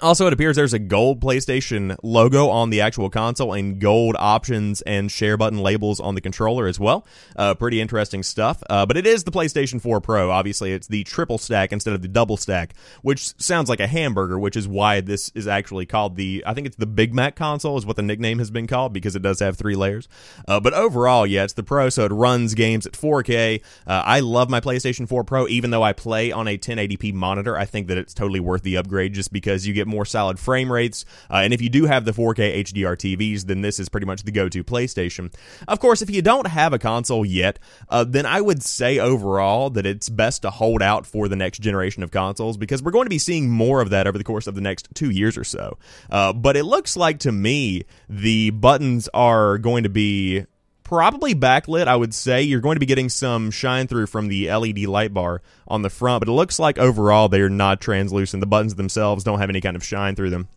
Also, 0.01 0.25
it 0.25 0.31
appears 0.31 0.55
there's 0.55 0.73
a 0.73 0.79
gold 0.79 1.19
PlayStation 1.19 1.97
logo 2.01 2.47
on 2.47 2.69
the 2.69 2.79
actual 2.79 3.09
console 3.09 3.51
and 3.51 3.77
gold 3.77 4.15
options 4.17 4.79
and 4.83 5.11
share 5.11 5.35
button 5.35 5.59
labels 5.59 5.99
on 5.99 6.15
the 6.15 6.21
controller 6.21 6.65
as 6.65 6.79
well. 6.79 7.05
Uh, 7.35 7.53
pretty 7.55 7.81
interesting 7.81 8.23
stuff. 8.23 8.63
Uh, 8.69 8.85
but 8.85 8.95
it 8.95 9.05
is 9.05 9.25
the 9.25 9.31
PlayStation 9.31 9.81
4 9.81 9.99
Pro. 9.99 10.31
Obviously, 10.31 10.71
it's 10.71 10.87
the 10.87 11.03
triple 11.03 11.37
stack 11.37 11.73
instead 11.73 11.93
of 11.93 12.01
the 12.01 12.07
double 12.07 12.37
stack, 12.37 12.73
which 13.01 13.37
sounds 13.37 13.67
like 13.67 13.81
a 13.81 13.87
hamburger, 13.87 14.39
which 14.39 14.55
is 14.55 14.65
why 14.65 15.01
this 15.01 15.29
is 15.35 15.45
actually 15.45 15.85
called 15.85 16.15
the, 16.15 16.41
I 16.47 16.53
think 16.53 16.67
it's 16.67 16.77
the 16.77 16.85
Big 16.85 17.13
Mac 17.13 17.35
console, 17.35 17.77
is 17.77 17.85
what 17.85 17.97
the 17.97 18.01
nickname 18.01 18.39
has 18.39 18.49
been 18.49 18.67
called 18.67 18.93
because 18.93 19.17
it 19.17 19.21
does 19.21 19.41
have 19.41 19.57
three 19.57 19.75
layers. 19.75 20.07
Uh, 20.47 20.61
but 20.61 20.73
overall, 20.73 21.27
yeah, 21.27 21.43
it's 21.43 21.51
the 21.51 21.63
Pro, 21.63 21.89
so 21.89 22.05
it 22.05 22.13
runs 22.13 22.53
games 22.53 22.87
at 22.87 22.93
4K. 22.93 23.61
Uh, 23.85 24.03
I 24.05 24.21
love 24.21 24.49
my 24.49 24.61
PlayStation 24.61 25.05
4 25.05 25.25
Pro, 25.25 25.49
even 25.49 25.71
though 25.71 25.83
I 25.83 25.91
play 25.91 26.31
on 26.31 26.47
a 26.47 26.57
1080p 26.57 27.13
monitor. 27.13 27.57
I 27.57 27.65
think 27.65 27.89
that 27.89 27.97
it's 27.97 28.13
totally 28.13 28.39
worth 28.39 28.63
the 28.63 28.77
upgrade 28.77 29.11
just 29.13 29.33
because 29.33 29.67
you 29.67 29.73
get 29.73 29.80
get 29.81 29.87
more 29.87 30.05
solid 30.05 30.39
frame 30.39 30.71
rates. 30.71 31.05
Uh, 31.29 31.37
and 31.37 31.53
if 31.53 31.61
you 31.61 31.69
do 31.69 31.85
have 31.85 32.05
the 32.05 32.11
4K 32.11 32.63
HDR 32.63 32.95
TVs, 32.95 33.45
then 33.45 33.61
this 33.61 33.79
is 33.79 33.89
pretty 33.89 34.05
much 34.05 34.23
the 34.23 34.31
go 34.31 34.47
to 34.49 34.63
PlayStation. 34.63 35.33
Of 35.67 35.79
course, 35.79 36.01
if 36.01 36.09
you 36.09 36.21
don't 36.21 36.47
have 36.47 36.73
a 36.73 36.79
console 36.79 37.25
yet, 37.25 37.59
uh, 37.89 38.03
then 38.03 38.25
I 38.25 38.41
would 38.41 38.63
say 38.63 38.99
overall 38.99 39.69
that 39.71 39.85
it's 39.85 40.09
best 40.09 40.43
to 40.43 40.51
hold 40.51 40.81
out 40.81 41.05
for 41.05 41.27
the 41.27 41.35
next 41.35 41.59
generation 41.59 42.03
of 42.03 42.11
consoles 42.11 42.57
because 42.57 42.83
we're 42.83 42.91
going 42.91 43.05
to 43.05 43.09
be 43.09 43.19
seeing 43.19 43.49
more 43.49 43.81
of 43.81 43.89
that 43.89 44.07
over 44.07 44.17
the 44.17 44.23
course 44.23 44.47
of 44.47 44.55
the 44.55 44.61
next 44.61 44.87
two 44.93 45.09
years 45.09 45.37
or 45.37 45.43
so. 45.43 45.77
Uh, 46.09 46.33
but 46.33 46.55
it 46.55 46.63
looks 46.63 46.95
like 46.95 47.19
to 47.19 47.31
me 47.31 47.83
the 48.09 48.51
buttons 48.51 49.09
are 49.13 49.57
going 49.57 49.83
to 49.83 49.89
be 49.89 50.45
probably 50.91 51.33
backlit. 51.33 51.87
I 51.87 51.95
would 51.95 52.13
say 52.13 52.41
you're 52.41 52.59
going 52.59 52.75
to 52.75 52.81
be 52.81 52.85
getting 52.85 53.07
some 53.07 53.49
shine 53.49 53.87
through 53.87 54.07
from 54.07 54.27
the 54.27 54.51
LED 54.51 54.79
light 54.79 55.13
bar 55.13 55.41
on 55.65 55.83
the 55.83 55.89
front, 55.89 56.19
but 56.19 56.27
it 56.27 56.33
looks 56.33 56.59
like 56.59 56.77
overall 56.77 57.29
they're 57.29 57.47
not 57.47 57.79
translucent. 57.79 58.41
The 58.41 58.45
buttons 58.45 58.75
themselves 58.75 59.23
don't 59.23 59.39
have 59.39 59.49
any 59.49 59.61
kind 59.61 59.77
of 59.77 59.85
shine 59.85 60.17
through 60.17 60.31
them. 60.31 60.49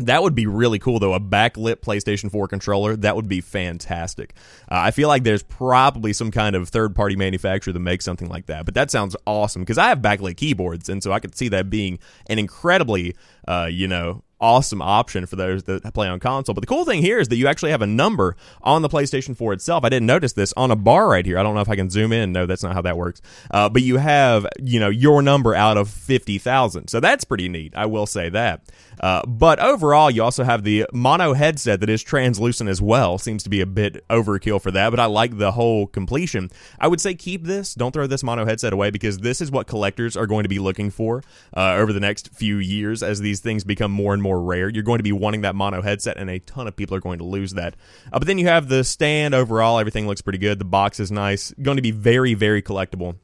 That 0.00 0.22
would 0.22 0.34
be 0.34 0.46
really 0.46 0.80
cool, 0.80 0.98
though. 0.98 1.14
A 1.14 1.20
backlit 1.20 1.76
PlayStation 1.76 2.28
4 2.28 2.48
controller, 2.48 2.96
that 2.96 3.14
would 3.14 3.28
be 3.28 3.40
fantastic. 3.40 4.34
Uh, 4.62 4.78
I 4.78 4.90
feel 4.90 5.06
like 5.06 5.22
there's 5.22 5.44
probably 5.44 6.12
some 6.12 6.32
kind 6.32 6.56
of 6.56 6.68
third 6.68 6.96
party 6.96 7.14
manufacturer 7.14 7.72
that 7.72 7.78
makes 7.78 8.04
something 8.04 8.28
like 8.28 8.46
that, 8.46 8.64
but 8.64 8.74
that 8.74 8.90
sounds 8.90 9.16
awesome 9.26 9.62
because 9.62 9.78
I 9.78 9.88
have 9.90 9.98
backlit 9.98 10.36
keyboards, 10.36 10.88
and 10.88 11.02
so 11.02 11.12
I 11.12 11.20
could 11.20 11.36
see 11.36 11.48
that 11.48 11.70
being 11.70 12.00
an 12.26 12.38
incredibly, 12.40 13.14
uh, 13.48 13.66
you 13.70 13.88
know, 13.88 14.22
awesome 14.40 14.82
option 14.82 15.26
for 15.26 15.36
those 15.36 15.64
that 15.64 15.82
play 15.94 16.06
on 16.06 16.20
console. 16.20 16.54
But 16.54 16.60
the 16.60 16.66
cool 16.66 16.84
thing 16.84 17.00
here 17.00 17.18
is 17.18 17.28
that 17.28 17.36
you 17.36 17.46
actually 17.46 17.70
have 17.70 17.82
a 17.82 17.86
number 17.86 18.36
on 18.62 18.82
the 18.82 18.88
PlayStation 18.88 19.36
4 19.36 19.54
itself. 19.54 19.84
I 19.84 19.88
didn't 19.88 20.06
notice 20.06 20.34
this 20.34 20.52
on 20.56 20.70
a 20.70 20.76
bar 20.76 21.08
right 21.08 21.24
here. 21.24 21.38
I 21.38 21.42
don't 21.42 21.54
know 21.54 21.60
if 21.60 21.68
I 21.68 21.76
can 21.76 21.90
zoom 21.90 22.12
in. 22.12 22.32
No, 22.32 22.46
that's 22.46 22.62
not 22.62 22.74
how 22.74 22.82
that 22.82 22.96
works. 22.96 23.20
Uh, 23.50 23.68
but 23.68 23.82
you 23.82 23.96
have, 23.96 24.46
you 24.62 24.78
know, 24.78 24.90
your 24.90 25.22
number 25.22 25.54
out 25.54 25.76
of 25.76 25.88
50,000. 25.88 26.88
So 26.88 27.00
that's 27.00 27.24
pretty 27.24 27.48
neat. 27.48 27.72
I 27.74 27.86
will 27.86 28.06
say 28.06 28.28
that. 28.28 28.62
Uh, 29.00 29.22
but 29.26 29.60
overall, 29.60 30.10
you 30.10 30.22
also 30.22 30.44
have 30.44 30.64
the 30.64 30.86
mono 30.92 31.32
headset 31.32 31.80
that 31.80 31.90
is 31.90 32.02
translucent 32.02 32.68
as 32.68 32.82
well. 32.82 33.18
Seems 33.18 33.42
to 33.44 33.50
be 33.50 33.60
a 33.60 33.66
bit 33.66 34.06
overkill 34.08 34.60
for 34.60 34.70
that, 34.72 34.90
but 34.90 35.00
I 35.00 35.06
like 35.06 35.38
the 35.38 35.52
whole 35.52 35.86
completion. 35.86 36.50
I 36.80 36.88
would 36.88 37.00
say 37.00 37.14
keep 37.14 37.44
this. 37.44 37.74
Don't 37.74 37.92
throw 37.92 38.06
this 38.06 38.24
mono 38.24 38.44
headset 38.44 38.72
away 38.72 38.90
because 38.90 39.18
this 39.18 39.40
is 39.40 39.50
what 39.50 39.66
collectors 39.66 40.16
are 40.16 40.26
going 40.26 40.42
to 40.42 40.48
be 40.48 40.58
looking 40.58 40.90
for 40.90 41.22
uh, 41.56 41.74
over 41.74 41.92
the 41.92 42.00
next 42.00 42.30
few 42.30 42.56
years 42.56 43.02
as 43.02 43.20
these 43.20 43.37
things 43.40 43.64
become 43.64 43.90
more 43.90 44.14
and 44.14 44.22
more 44.22 44.28
more 44.28 44.40
rare. 44.42 44.68
You're 44.68 44.82
going 44.82 44.98
to 44.98 45.04
be 45.04 45.12
wanting 45.12 45.40
that 45.42 45.54
mono 45.54 45.80
headset, 45.80 46.18
and 46.18 46.28
a 46.28 46.38
ton 46.40 46.68
of 46.68 46.76
people 46.76 46.94
are 46.96 47.00
going 47.00 47.18
to 47.18 47.24
lose 47.24 47.54
that. 47.54 47.74
Uh, 48.12 48.18
but 48.18 48.26
then 48.26 48.38
you 48.38 48.46
have 48.46 48.68
the 48.68 48.84
stand 48.84 49.34
overall. 49.34 49.78
Everything 49.78 50.06
looks 50.06 50.20
pretty 50.20 50.38
good. 50.38 50.58
The 50.58 50.64
box 50.64 51.00
is 51.00 51.10
nice. 51.10 51.52
Going 51.60 51.76
to 51.76 51.82
be 51.82 51.90
very, 51.90 52.34
very 52.34 52.62
collectible. 52.62 53.16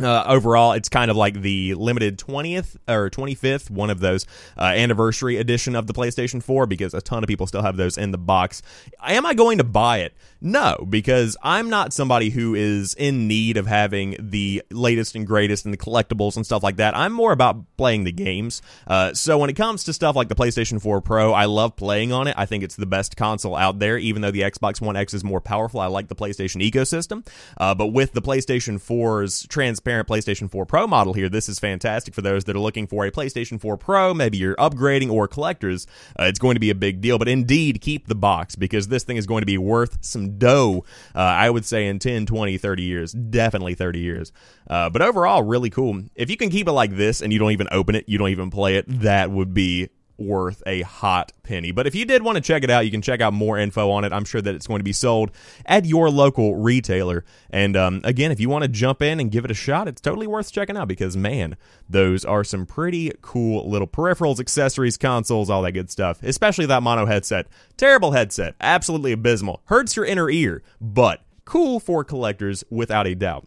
Uh, 0.00 0.24
overall, 0.26 0.72
it's 0.72 0.88
kind 0.88 1.10
of 1.10 1.16
like 1.16 1.40
the 1.40 1.74
limited 1.74 2.18
20th 2.18 2.76
or 2.88 3.10
25th, 3.10 3.70
one 3.70 3.90
of 3.90 4.00
those 4.00 4.26
uh, 4.58 4.62
anniversary 4.62 5.36
edition 5.36 5.76
of 5.76 5.86
the 5.86 5.92
PlayStation 5.92 6.42
4 6.42 6.66
because 6.66 6.94
a 6.94 7.00
ton 7.00 7.22
of 7.22 7.28
people 7.28 7.46
still 7.46 7.62
have 7.62 7.76
those 7.76 7.96
in 7.96 8.10
the 8.10 8.18
box. 8.18 8.60
Am 9.00 9.24
I 9.24 9.34
going 9.34 9.58
to 9.58 9.64
buy 9.64 9.98
it? 9.98 10.14
No, 10.40 10.84
because 10.88 11.36
I'm 11.42 11.70
not 11.70 11.92
somebody 11.92 12.30
who 12.30 12.54
is 12.54 12.94
in 12.94 13.28
need 13.28 13.56
of 13.56 13.66
having 13.66 14.16
the 14.18 14.62
latest 14.70 15.14
and 15.14 15.26
greatest 15.26 15.64
and 15.64 15.72
the 15.72 15.78
collectibles 15.78 16.36
and 16.36 16.44
stuff 16.44 16.62
like 16.62 16.76
that. 16.76 16.96
I'm 16.96 17.12
more 17.12 17.32
about 17.32 17.64
playing 17.76 18.04
the 18.04 18.12
games. 18.12 18.62
Uh, 18.86 19.14
so 19.14 19.38
when 19.38 19.48
it 19.48 19.54
comes 19.54 19.84
to 19.84 19.92
stuff 19.92 20.16
like 20.16 20.28
the 20.28 20.34
PlayStation 20.34 20.82
4 20.82 21.00
Pro, 21.02 21.32
I 21.32 21.44
love 21.44 21.76
playing 21.76 22.12
on 22.12 22.26
it. 22.26 22.34
I 22.36 22.46
think 22.46 22.64
it's 22.64 22.76
the 22.76 22.84
best 22.84 23.16
console 23.16 23.56
out 23.56 23.78
there, 23.78 23.96
even 23.96 24.22
though 24.22 24.32
the 24.32 24.42
Xbox 24.42 24.80
One 24.80 24.96
X 24.96 25.14
is 25.14 25.22
more 25.22 25.40
powerful. 25.40 25.80
I 25.80 25.86
like 25.86 26.08
the 26.08 26.16
PlayStation 26.16 26.68
ecosystem. 26.68 27.26
Uh, 27.56 27.74
but 27.74 27.86
with 27.88 28.12
the 28.12 28.22
PlayStation 28.22 28.74
4's 28.74 29.46
trans 29.46 29.80
transparent 29.84 30.08
PlayStation 30.08 30.50
4 30.50 30.64
Pro 30.64 30.86
model 30.86 31.12
here. 31.12 31.28
This 31.28 31.48
is 31.48 31.58
fantastic 31.58 32.14
for 32.14 32.22
those 32.22 32.44
that 32.44 32.56
are 32.56 32.60
looking 32.60 32.86
for 32.86 33.04
a 33.04 33.10
PlayStation 33.10 33.60
4 33.60 33.76
Pro. 33.76 34.14
Maybe 34.14 34.38
you're 34.38 34.56
upgrading 34.56 35.10
or 35.10 35.28
collectors. 35.28 35.86
Uh, 36.18 36.24
it's 36.24 36.38
going 36.38 36.54
to 36.54 36.60
be 36.60 36.70
a 36.70 36.74
big 36.74 37.02
deal. 37.02 37.18
But 37.18 37.28
indeed, 37.28 37.82
keep 37.82 38.06
the 38.06 38.14
box 38.14 38.56
because 38.56 38.88
this 38.88 39.04
thing 39.04 39.18
is 39.18 39.26
going 39.26 39.42
to 39.42 39.46
be 39.46 39.58
worth 39.58 39.98
some 40.00 40.38
dough, 40.38 40.84
uh, 41.14 41.18
I 41.18 41.50
would 41.50 41.66
say, 41.66 41.86
in 41.86 41.98
10, 41.98 42.24
20, 42.24 42.56
30 42.56 42.82
years. 42.82 43.12
Definitely 43.12 43.74
30 43.74 43.98
years. 43.98 44.32
Uh, 44.68 44.88
but 44.88 45.02
overall, 45.02 45.42
really 45.42 45.70
cool. 45.70 46.02
If 46.14 46.30
you 46.30 46.38
can 46.38 46.48
keep 46.48 46.66
it 46.66 46.72
like 46.72 46.96
this 46.96 47.20
and 47.20 47.32
you 47.32 47.38
don't 47.38 47.52
even 47.52 47.68
open 47.70 47.94
it, 47.94 48.08
you 48.08 48.16
don't 48.16 48.30
even 48.30 48.50
play 48.50 48.76
it, 48.76 48.86
that 49.02 49.30
would 49.30 49.52
be 49.52 49.90
worth 50.16 50.62
a 50.66 50.82
hot 50.82 51.32
penny. 51.42 51.72
But 51.72 51.86
if 51.86 51.94
you 51.94 52.04
did 52.04 52.22
want 52.22 52.36
to 52.36 52.40
check 52.40 52.62
it 52.62 52.70
out, 52.70 52.84
you 52.84 52.90
can 52.90 53.02
check 53.02 53.20
out 53.20 53.32
more 53.32 53.58
info 53.58 53.90
on 53.90 54.04
it. 54.04 54.12
I'm 54.12 54.24
sure 54.24 54.40
that 54.40 54.54
it's 54.54 54.66
going 54.66 54.80
to 54.80 54.84
be 54.84 54.92
sold 54.92 55.30
at 55.66 55.84
your 55.84 56.10
local 56.10 56.56
retailer. 56.56 57.24
And 57.50 57.76
um, 57.76 58.00
again, 58.04 58.30
if 58.30 58.40
you 58.40 58.48
want 58.48 58.62
to 58.62 58.68
jump 58.68 59.02
in 59.02 59.20
and 59.20 59.30
give 59.30 59.44
it 59.44 59.50
a 59.50 59.54
shot, 59.54 59.88
it's 59.88 60.00
totally 60.00 60.26
worth 60.26 60.52
checking 60.52 60.76
out 60.76 60.88
because, 60.88 61.16
man, 61.16 61.56
those 61.88 62.24
are 62.24 62.44
some 62.44 62.66
pretty 62.66 63.12
cool 63.22 63.68
little 63.68 63.88
peripherals, 63.88 64.40
accessories, 64.40 64.96
consoles, 64.96 65.50
all 65.50 65.62
that 65.62 65.72
good 65.72 65.90
stuff. 65.90 66.22
Especially 66.22 66.66
that 66.66 66.82
mono 66.82 67.06
headset. 67.06 67.46
Terrible 67.76 68.12
headset. 68.12 68.54
Absolutely 68.60 69.12
abysmal. 69.12 69.62
Hurts 69.66 69.96
your 69.96 70.04
inner 70.04 70.30
ear, 70.30 70.62
but 70.80 71.22
cool 71.44 71.80
for 71.80 72.04
collectors 72.04 72.64
without 72.70 73.06
a 73.06 73.14
doubt. 73.14 73.46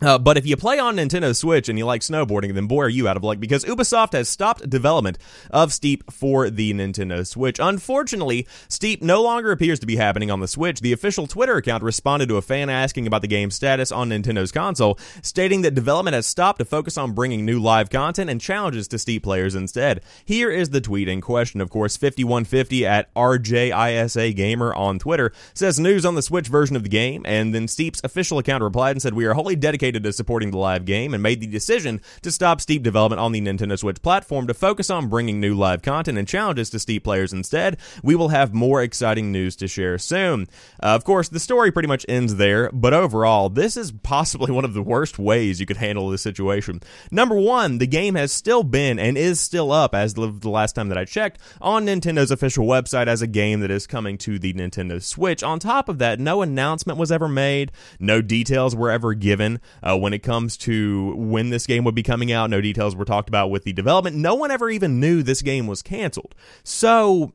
Uh, 0.00 0.18
but 0.18 0.36
if 0.36 0.44
you 0.44 0.56
play 0.56 0.78
on 0.78 0.96
Nintendo 0.96 1.34
Switch 1.34 1.68
and 1.68 1.78
you 1.78 1.86
like 1.86 2.00
snowboarding, 2.00 2.52
then 2.54 2.66
boy, 2.66 2.82
are 2.82 2.88
you 2.88 3.06
out 3.06 3.16
of 3.16 3.22
luck 3.22 3.38
because 3.38 3.64
Ubisoft 3.64 4.12
has 4.12 4.28
stopped 4.28 4.68
development 4.68 5.18
of 5.50 5.72
Steep 5.72 6.10
for 6.10 6.50
the 6.50 6.74
Nintendo 6.74 7.26
Switch. 7.26 7.58
Unfortunately, 7.62 8.46
Steep 8.68 9.02
no 9.02 9.22
longer 9.22 9.52
appears 9.52 9.78
to 9.78 9.86
be 9.86 9.96
happening 9.96 10.32
on 10.32 10.40
the 10.40 10.48
Switch. 10.48 10.80
The 10.80 10.92
official 10.92 11.28
Twitter 11.28 11.56
account 11.56 11.84
responded 11.84 12.28
to 12.28 12.36
a 12.36 12.42
fan 12.42 12.68
asking 12.68 13.06
about 13.06 13.22
the 13.22 13.28
game's 13.28 13.54
status 13.54 13.92
on 13.92 14.10
Nintendo's 14.10 14.50
console, 14.50 14.98
stating 15.22 15.62
that 15.62 15.74
development 15.74 16.14
has 16.14 16.26
stopped 16.26 16.58
to 16.58 16.64
focus 16.64 16.98
on 16.98 17.12
bringing 17.12 17.46
new 17.46 17.60
live 17.60 17.88
content 17.88 18.28
and 18.28 18.40
challenges 18.40 18.88
to 18.88 18.98
Steep 18.98 19.22
players 19.22 19.54
instead. 19.54 20.00
Here 20.24 20.50
is 20.50 20.70
the 20.70 20.80
tweet 20.80 21.08
in 21.08 21.20
question, 21.20 21.60
of 21.60 21.70
course, 21.70 21.96
5150 21.96 22.84
at 22.84 23.14
RJISA 23.14 24.34
Gamer 24.34 24.74
on 24.74 24.98
Twitter 24.98 25.32
says 25.54 25.78
news 25.78 26.04
on 26.04 26.16
the 26.16 26.22
Switch 26.22 26.48
version 26.48 26.74
of 26.74 26.82
the 26.82 26.88
game, 26.88 27.22
and 27.24 27.54
then 27.54 27.68
Steep's 27.68 28.00
official 28.02 28.38
account 28.38 28.62
replied 28.62 28.92
and 28.92 29.02
said, 29.02 29.14
We 29.14 29.24
are 29.24 29.34
wholly 29.34 29.54
dedicated 29.54 29.83
dedicated 29.84 30.02
to 30.02 30.12
supporting 30.14 30.50
the 30.50 30.56
live 30.56 30.86
game 30.86 31.12
and 31.12 31.22
made 31.22 31.40
the 31.40 31.46
decision 31.46 32.00
to 32.22 32.32
stop 32.32 32.58
Steep 32.58 32.82
development 32.82 33.20
on 33.20 33.32
the 33.32 33.40
Nintendo 33.40 33.78
Switch 33.78 34.00
platform 34.00 34.46
to 34.46 34.54
focus 34.54 34.88
on 34.88 35.08
bringing 35.08 35.40
new 35.40 35.54
live 35.54 35.82
content 35.82 36.16
and 36.16 36.26
challenges 36.26 36.70
to 36.70 36.78
Steep 36.78 37.04
players 37.04 37.34
instead. 37.34 37.76
We 38.02 38.14
will 38.14 38.28
have 38.28 38.54
more 38.54 38.82
exciting 38.82 39.30
news 39.30 39.56
to 39.56 39.68
share 39.68 39.98
soon. 39.98 40.48
Uh, 40.82 40.94
of 40.94 41.04
course, 41.04 41.28
the 41.28 41.38
story 41.38 41.70
pretty 41.70 41.86
much 41.86 42.06
ends 42.08 42.36
there, 42.36 42.70
but 42.72 42.94
overall, 42.94 43.50
this 43.50 43.76
is 43.76 43.92
possibly 43.92 44.50
one 44.54 44.64
of 44.64 44.72
the 44.72 44.82
worst 44.82 45.18
ways 45.18 45.60
you 45.60 45.66
could 45.66 45.76
handle 45.76 46.08
this 46.08 46.22
situation. 46.22 46.80
Number 47.10 47.36
one, 47.36 47.76
the 47.76 47.86
game 47.86 48.14
has 48.14 48.32
still 48.32 48.62
been 48.62 48.98
and 48.98 49.18
is 49.18 49.38
still 49.38 49.70
up, 49.70 49.94
as 49.94 50.14
the 50.14 50.30
last 50.44 50.72
time 50.72 50.88
that 50.88 50.96
I 50.96 51.04
checked, 51.04 51.38
on 51.60 51.84
Nintendo's 51.84 52.30
official 52.30 52.64
website 52.64 53.06
as 53.06 53.20
a 53.20 53.26
game 53.26 53.60
that 53.60 53.70
is 53.70 53.86
coming 53.86 54.16
to 54.18 54.38
the 54.38 54.54
Nintendo 54.54 55.02
Switch. 55.02 55.42
On 55.42 55.58
top 55.58 55.90
of 55.90 55.98
that, 55.98 56.18
no 56.18 56.40
announcement 56.40 56.98
was 56.98 57.12
ever 57.12 57.28
made, 57.28 57.70
no 58.00 58.22
details 58.22 58.74
were 58.74 58.90
ever 58.90 59.12
given. 59.12 59.60
Uh, 59.82 59.96
when 59.96 60.12
it 60.12 60.20
comes 60.20 60.56
to 60.58 61.14
when 61.16 61.50
this 61.50 61.66
game 61.66 61.84
would 61.84 61.94
be 61.94 62.02
coming 62.02 62.32
out, 62.32 62.50
no 62.50 62.60
details 62.60 62.96
were 62.96 63.04
talked 63.04 63.28
about 63.28 63.50
with 63.50 63.64
the 63.64 63.72
development. 63.72 64.16
No 64.16 64.34
one 64.34 64.50
ever 64.50 64.70
even 64.70 65.00
knew 65.00 65.22
this 65.22 65.42
game 65.42 65.66
was 65.66 65.82
canceled. 65.82 66.34
So 66.62 67.32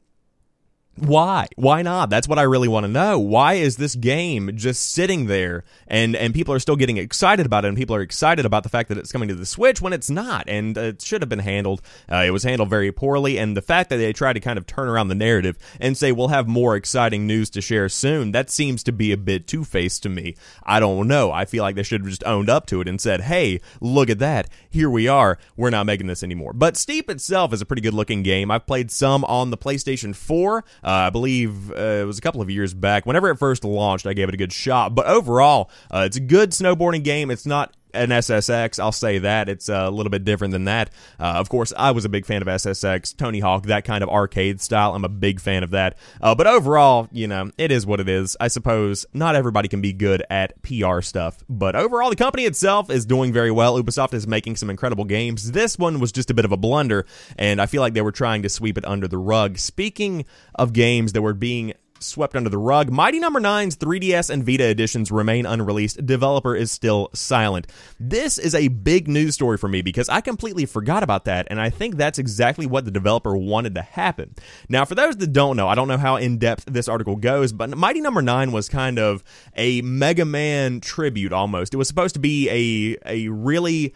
why? 1.00 1.48
Why 1.56 1.82
not? 1.82 2.10
That's 2.10 2.27
what 2.27 2.39
I 2.39 2.44
really 2.44 2.68
want 2.68 2.86
to 2.86 2.91
know. 2.91 3.20
Why 3.20 3.53
is 3.53 3.77
this 3.77 3.96
game 3.96 4.51
just 4.56 4.91
sitting 4.91 5.27
there 5.27 5.63
and 5.88 6.15
and 6.15 6.34
people 6.34 6.53
are 6.53 6.60
still 6.60 6.75
getting 6.75 6.98
excited 6.98 7.46
about 7.46 7.65
it 7.65 7.70
and 7.70 7.77
people 7.77 7.96
are 7.96 8.01
excited 8.01 8.46
about 8.46 8.63
the 8.63 8.70
fact 8.70 8.89
that 8.89 8.98
it's 8.98 9.12
coming 9.12 9.29
to 9.29 9.36
the 9.36 9.46
Switch 9.46 9.82
when 9.82 9.94
it's 9.94 10.10
not 10.10 10.48
and 10.48 10.77
uh, 10.77 10.82
it 10.82 11.01
should 11.01 11.22
have 11.22 11.29
been 11.29 11.39
handled. 11.39 11.82
Uh, 12.12 12.24
it 12.25 12.32
was 12.32 12.44
handled 12.44 12.70
very 12.70 12.91
poorly 12.91 13.38
and 13.38 13.56
the 13.56 13.62
fact 13.62 13.89
that 13.89 13.98
they 13.98 14.12
tried 14.13 14.34
to 14.34 14.39
kind 14.39 14.58
of 14.58 14.65
turn 14.65 14.88
around 14.88 15.08
the 15.08 15.15
narrative 15.15 15.58
and 15.79 15.98
say 15.98 16.12
we'll 16.12 16.27
have 16.29 16.48
more 16.48 16.75
exciting 16.75 17.25
news 17.25 17.50
to 17.50 17.62
share 17.62 17.89
soon, 17.89 18.32
that 18.32 18.50
seems 18.50 18.84
to 18.84 18.91
be 18.91 19.12
a 19.12 19.18
bit 19.18 19.48
two-faced 19.48 20.03
to 20.03 20.10
me. 20.10 20.36
I 20.63 20.79
don't 20.79 21.08
know. 21.08 21.32
I 21.32 21.46
feel 21.46 21.63
like 21.63 21.75
they 21.75 21.84
should 21.84 22.01
have 22.01 22.10
just 22.10 22.24
owned 22.25 22.50
up 22.50 22.65
to 22.68 22.82
it 22.82 22.88
and 22.88 23.00
said, 23.00 23.22
"Hey, 23.22 23.62
look 23.79 24.10
at 24.10 24.20
that. 24.20 24.50
Here 24.70 24.89
we 24.89 25.08
are. 25.08 25.38
We're 25.56 25.70
not 25.70 25.86
making 25.86 26.08
this 26.08 26.24
anymore." 26.24 26.53
But 26.53 26.77
Steep 26.77 27.10
itself 27.10 27.53
is 27.53 27.62
a 27.62 27.65
pretty 27.65 27.82
good 27.82 27.94
looking 27.94 28.24
game. 28.24 28.51
I've 28.51 28.68
played 28.68 28.91
some 28.91 29.24
on 29.25 29.50
the 29.50 29.58
PlayStation 29.58 30.15
4. 30.15 30.63
Uh, 30.84 30.88
I 30.89 31.10
believe 31.10 31.72
uh, 31.72 31.75
it 31.75 32.05
was 32.05 32.17
a 32.17 32.22
couple 32.22 32.41
of 32.41 32.50
years 32.50 32.74
back. 32.74 33.05
Whenever 33.05 33.29
it 33.29 33.38
first 33.38 33.63
launched, 33.63 34.05
I 34.05 34.13
gave 34.13 34.27
it 34.29 34.34
a 34.34 34.38
good 34.38 34.53
shot. 34.53 34.96
But 34.96 35.05
overall, 35.05 35.69
uh, 35.91 36.03
it's 36.05 36.17
a 36.17 36.22
good 36.22 36.51
snowboarding 36.51 37.03
game. 37.03 37.29
It's 37.31 37.46
not 37.46 37.74
an 37.93 38.10
SSX. 38.10 38.79
I'll 38.79 38.91
say 38.91 39.19
that 39.19 39.50
it's 39.50 39.69
a 39.69 39.89
little 39.89 40.10
bit 40.10 40.24
different 40.24 40.51
than 40.51 40.65
that. 40.65 40.89
Uh, 41.19 41.34
of 41.38 41.50
course, 41.50 41.74
I 41.77 41.91
was 41.91 42.05
a 42.05 42.10
big 42.10 42.25
fan 42.25 42.41
of 42.41 42.48
SSX, 42.48 43.15
Tony 43.15 43.39
Hawk, 43.39 43.65
that 43.67 43.86
kind 43.86 44.03
of 44.03 44.10
arcade 44.10 44.62
style. 44.62 44.93
I'm 44.96 45.05
a 45.05 45.10
big 45.10 45.39
fan 45.39 45.63
of 45.63 45.72
that. 45.72 45.98
Uh, 46.22 46.36
but 46.36 46.48
overall, 46.48 47.08
you 47.12 47.27
know, 47.27 47.51
it 47.58 47.72
is 47.72 47.86
what 47.86 48.00
it 48.00 48.10
is. 48.10 48.36
I 48.39 48.48
suppose 48.48 49.05
not 49.13 49.36
everybody 49.36 49.67
can 49.67 49.81
be 49.81 49.93
good 49.93 50.24
at 50.29 50.62
PR 50.62 51.01
stuff, 51.01 51.43
but 51.50 51.75
overall, 51.75 52.10
the 52.10 52.15
company 52.15 52.46
itself 52.46 52.89
is 52.89 53.05
doing 53.05 53.34
very 53.34 53.51
well. 53.51 53.81
Ubisoft 53.81 54.13
is 54.13 54.27
making 54.27 54.55
some 54.55 54.69
incredible 54.69 55.05
games. 55.05 55.51
This 55.51 55.77
one 55.77 56.00
was 56.00 56.12
just 56.12 56.29
a 56.29 56.34
bit 56.34 56.46
of 56.46 56.51
a 56.51 56.58
blunder, 56.58 57.05
and 57.38 57.62
I 57.62 57.65
feel 57.65 57.81
like 57.81 57.93
they 57.93 58.01
were 58.01 58.12
trying 58.12 58.43
to 58.43 58.50
sweep 58.50 58.77
it 58.77 58.86
under 58.86 59.08
the 59.08 59.17
rug. 59.17 59.58
Speaking 59.58 60.25
of 60.55 60.74
games 60.74 61.13
that 61.13 61.22
were 61.22 61.34
being 61.34 61.74
swept 62.00 62.36
under 62.36 62.50
the 62.50 62.58
rug. 62.58 62.89
Mighty 62.89 63.20
Number 63.20 63.39
no. 63.39 63.50
9's 63.50 63.75
3DS 63.77 64.29
and 64.29 64.46
Vita 64.46 64.63
editions 64.65 65.12
remain 65.12 65.46
unreleased. 65.46 66.06
Developer 66.06 66.56
is 66.56 66.72
still 66.72 67.10
silent. 67.13 67.68
This 68.00 68.38
is 68.38 68.56
a 68.56 68.70
big 68.70 69.08
news 69.08 69.36
story 69.36 69.58
for 69.58 69.68
me 69.68 69.82
because 69.82 70.08
I 70.10 70.22
completely 70.22 70.65
forgot 70.65 71.03
about 71.03 71.25
that, 71.25 71.48
and 71.50 71.60
I 71.60 71.70
think 71.70 71.98
that's 71.98 72.20
exactly 72.20 72.65
what 72.65 72.86
the 72.86 72.91
developer 72.91 73.36
wanted 73.36 73.75
to 73.75 73.82
happen. 73.82 74.36
Now, 74.70 74.86
for 74.86 74.96
those 74.96 75.18
that 75.18 75.34
don't 75.34 75.58
know, 75.58 75.68
I 75.68 75.75
don't 75.75 75.88
know 75.88 75.98
how 75.98 76.15
in 76.15 76.38
depth 76.38 76.65
this 76.65 76.88
article 76.88 77.15
goes, 77.15 77.51
but 77.51 77.70
Mighty 77.77 78.01
Number 78.01 78.22
no. 78.22 78.29
9 78.29 78.51
was 78.51 78.70
kind 78.70 79.00
of 79.00 79.24
a 79.56 79.82
Mega 79.82 80.24
Man 80.24 80.79
tribute 80.82 81.34
almost. 81.34 81.74
It 81.74 81.77
was 81.77 81.88
supposed 81.88 82.13
to 82.13 82.20
be 82.20 82.50
a 82.50 82.98
a 83.06 83.27
really 83.29 83.94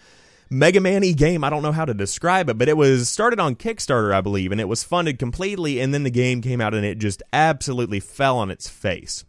Mega 0.50 0.80
Man 0.80 1.02
game. 1.14 1.44
I 1.44 1.50
don't 1.50 1.64
know 1.64 1.72
how 1.72 1.86
to 1.86 1.94
describe 1.94 2.50
it, 2.50 2.58
but 2.58 2.70
it 2.70 2.78
was 2.78 3.10
started 3.10 3.40
on 3.40 3.56
Kickstarter, 3.56 4.14
I 4.14 4.22
believe, 4.22 4.52
and 4.52 4.62
it 4.62 4.68
was 4.68 4.84
funded 4.84 5.20
completely. 5.20 5.80
And 5.80 5.94
then 5.94 6.04
the 6.04 6.10
game 6.10 6.42
came 6.42 6.62
out 6.62 6.74
and 6.74 6.86
it 6.86 7.00
just 7.00 7.24
absolutely 7.34 8.00
fell 8.00 8.38
on 8.38 8.50
its 8.50 8.70
face. 8.70 9.26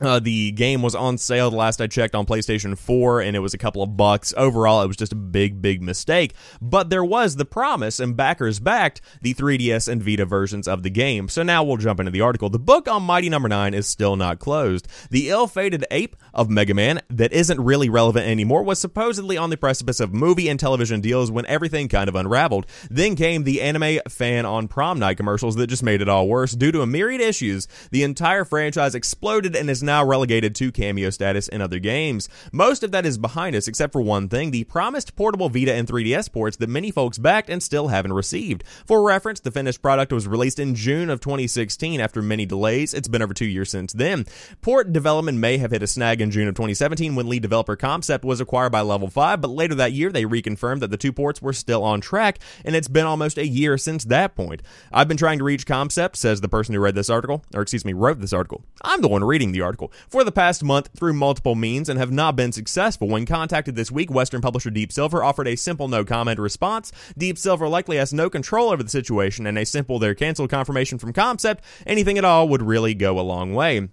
Uh, 0.00 0.20
the 0.20 0.52
game 0.52 0.80
was 0.82 0.94
on 0.94 1.18
sale 1.18 1.50
the 1.50 1.56
last 1.56 1.80
I 1.80 1.86
checked 1.86 2.14
on 2.14 2.26
PlayStation 2.26 2.78
4, 2.78 3.20
and 3.20 3.36
it 3.36 3.40
was 3.40 3.54
a 3.54 3.58
couple 3.58 3.82
of 3.82 3.96
bucks. 3.96 4.32
Overall, 4.36 4.82
it 4.82 4.86
was 4.86 4.96
just 4.96 5.12
a 5.12 5.16
big, 5.16 5.60
big 5.60 5.82
mistake. 5.82 6.34
But 6.60 6.90
there 6.90 7.04
was 7.04 7.36
the 7.36 7.44
promise, 7.44 7.98
and 7.98 8.16
backers 8.16 8.60
backed 8.60 9.00
the 9.22 9.34
3DS 9.34 9.88
and 9.88 10.02
Vita 10.02 10.24
versions 10.24 10.68
of 10.68 10.82
the 10.82 10.90
game. 10.90 11.28
So 11.28 11.42
now 11.42 11.64
we'll 11.64 11.78
jump 11.78 11.98
into 12.00 12.12
the 12.12 12.20
article. 12.20 12.48
The 12.48 12.58
book 12.58 12.86
on 12.86 13.02
Mighty 13.02 13.28
Number 13.28 13.48
no. 13.48 13.58
9 13.58 13.74
is 13.74 13.88
still 13.88 14.14
not 14.14 14.38
closed. 14.38 14.86
The 15.10 15.30
ill 15.30 15.48
fated 15.48 15.84
ape 15.90 16.16
of 16.32 16.48
Mega 16.48 16.74
Man, 16.74 17.00
that 17.10 17.32
isn't 17.32 17.60
really 17.60 17.88
relevant 17.88 18.26
anymore, 18.26 18.62
was 18.62 18.78
supposedly 18.78 19.36
on 19.36 19.50
the 19.50 19.56
precipice 19.56 19.98
of 19.98 20.14
movie 20.14 20.48
and 20.48 20.60
television 20.60 21.00
deals 21.00 21.30
when 21.30 21.46
everything 21.46 21.88
kind 21.88 22.08
of 22.08 22.14
unraveled. 22.14 22.66
Then 22.88 23.16
came 23.16 23.42
the 23.42 23.60
anime 23.60 24.00
fan 24.08 24.46
on 24.46 24.68
prom 24.68 25.00
night 25.00 25.16
commercials 25.16 25.56
that 25.56 25.66
just 25.66 25.82
made 25.82 26.00
it 26.00 26.08
all 26.08 26.28
worse. 26.28 26.52
Due 26.52 26.70
to 26.70 26.82
a 26.82 26.86
myriad 26.86 27.20
issues, 27.20 27.66
the 27.90 28.04
entire 28.04 28.44
franchise 28.44 28.94
exploded 28.94 29.56
and 29.56 29.68
is 29.68 29.82
now 29.88 30.04
relegated 30.04 30.54
to 30.54 30.70
cameo 30.70 31.08
status 31.08 31.48
in 31.48 31.62
other 31.62 31.78
games. 31.78 32.28
Most 32.52 32.82
of 32.82 32.92
that 32.92 33.06
is 33.06 33.16
behind 33.16 33.56
us, 33.56 33.66
except 33.66 33.90
for 33.90 34.02
one 34.02 34.28
thing 34.28 34.50
the 34.50 34.64
promised 34.64 35.16
portable 35.16 35.48
Vita 35.48 35.72
and 35.72 35.88
3DS 35.88 36.30
ports 36.30 36.58
that 36.58 36.68
many 36.68 36.90
folks 36.90 37.16
backed 37.16 37.48
and 37.48 37.62
still 37.62 37.88
haven't 37.88 38.12
received. 38.12 38.64
For 38.86 39.02
reference, 39.02 39.40
the 39.40 39.50
finished 39.50 39.80
product 39.80 40.12
was 40.12 40.28
released 40.28 40.58
in 40.58 40.74
June 40.74 41.08
of 41.08 41.20
2016 41.20 42.02
after 42.02 42.20
many 42.20 42.44
delays. 42.44 42.92
It's 42.92 43.08
been 43.08 43.22
over 43.22 43.32
two 43.32 43.46
years 43.46 43.70
since 43.70 43.94
then. 43.94 44.26
Port 44.60 44.92
development 44.92 45.38
may 45.38 45.56
have 45.56 45.70
hit 45.70 45.82
a 45.82 45.86
snag 45.86 46.20
in 46.20 46.30
June 46.30 46.48
of 46.48 46.54
2017 46.54 47.14
when 47.14 47.26
lead 47.26 47.40
developer 47.40 47.74
Comcept 47.74 48.24
was 48.24 48.42
acquired 48.42 48.72
by 48.72 48.82
Level 48.82 49.08
5, 49.08 49.40
but 49.40 49.48
later 49.48 49.74
that 49.76 49.92
year 49.92 50.12
they 50.12 50.24
reconfirmed 50.24 50.80
that 50.80 50.90
the 50.90 50.98
two 50.98 51.14
ports 51.14 51.40
were 51.40 51.54
still 51.54 51.82
on 51.82 52.02
track, 52.02 52.40
and 52.62 52.76
it's 52.76 52.88
been 52.88 53.06
almost 53.06 53.38
a 53.38 53.46
year 53.46 53.78
since 53.78 54.04
that 54.04 54.36
point. 54.36 54.60
I've 54.92 55.08
been 55.08 55.16
trying 55.16 55.38
to 55.38 55.44
reach 55.44 55.66
Comcept, 55.66 56.16
says 56.16 56.42
the 56.42 56.48
person 56.48 56.74
who 56.74 56.80
read 56.80 56.94
this 56.94 57.08
article, 57.08 57.42
or 57.54 57.62
excuse 57.62 57.86
me, 57.86 57.94
wrote 57.94 58.20
this 58.20 58.34
article. 58.34 58.64
I'm 58.82 59.00
the 59.00 59.08
one 59.08 59.24
reading 59.24 59.52
the 59.52 59.62
article 59.62 59.77
for 60.08 60.24
the 60.24 60.32
past 60.32 60.64
month 60.64 60.90
through 60.96 61.12
multiple 61.12 61.54
means 61.54 61.88
and 61.88 61.98
have 61.98 62.10
not 62.10 62.36
been 62.36 62.52
successful. 62.52 63.08
When 63.08 63.26
contacted 63.26 63.76
this 63.76 63.90
week, 63.90 64.10
Western 64.10 64.40
publisher 64.40 64.70
Deep 64.70 64.92
Silver 64.92 65.22
offered 65.22 65.48
a 65.48 65.56
simple 65.56 65.88
no 65.88 66.04
comment 66.04 66.38
response. 66.38 66.92
Deep 67.16 67.38
Silver 67.38 67.68
likely 67.68 67.96
has 67.96 68.12
no 68.12 68.28
control 68.28 68.70
over 68.70 68.82
the 68.82 68.88
situation, 68.88 69.46
and 69.46 69.58
a 69.58 69.64
simple 69.64 69.98
their 69.98 70.14
canceled 70.14 70.50
confirmation 70.50 70.98
from 70.98 71.12
Comcept, 71.12 71.60
anything 71.86 72.18
at 72.18 72.24
all, 72.24 72.48
would 72.48 72.62
really 72.62 72.94
go 72.94 73.18
a 73.18 73.22
long 73.22 73.54
way. 73.54 73.88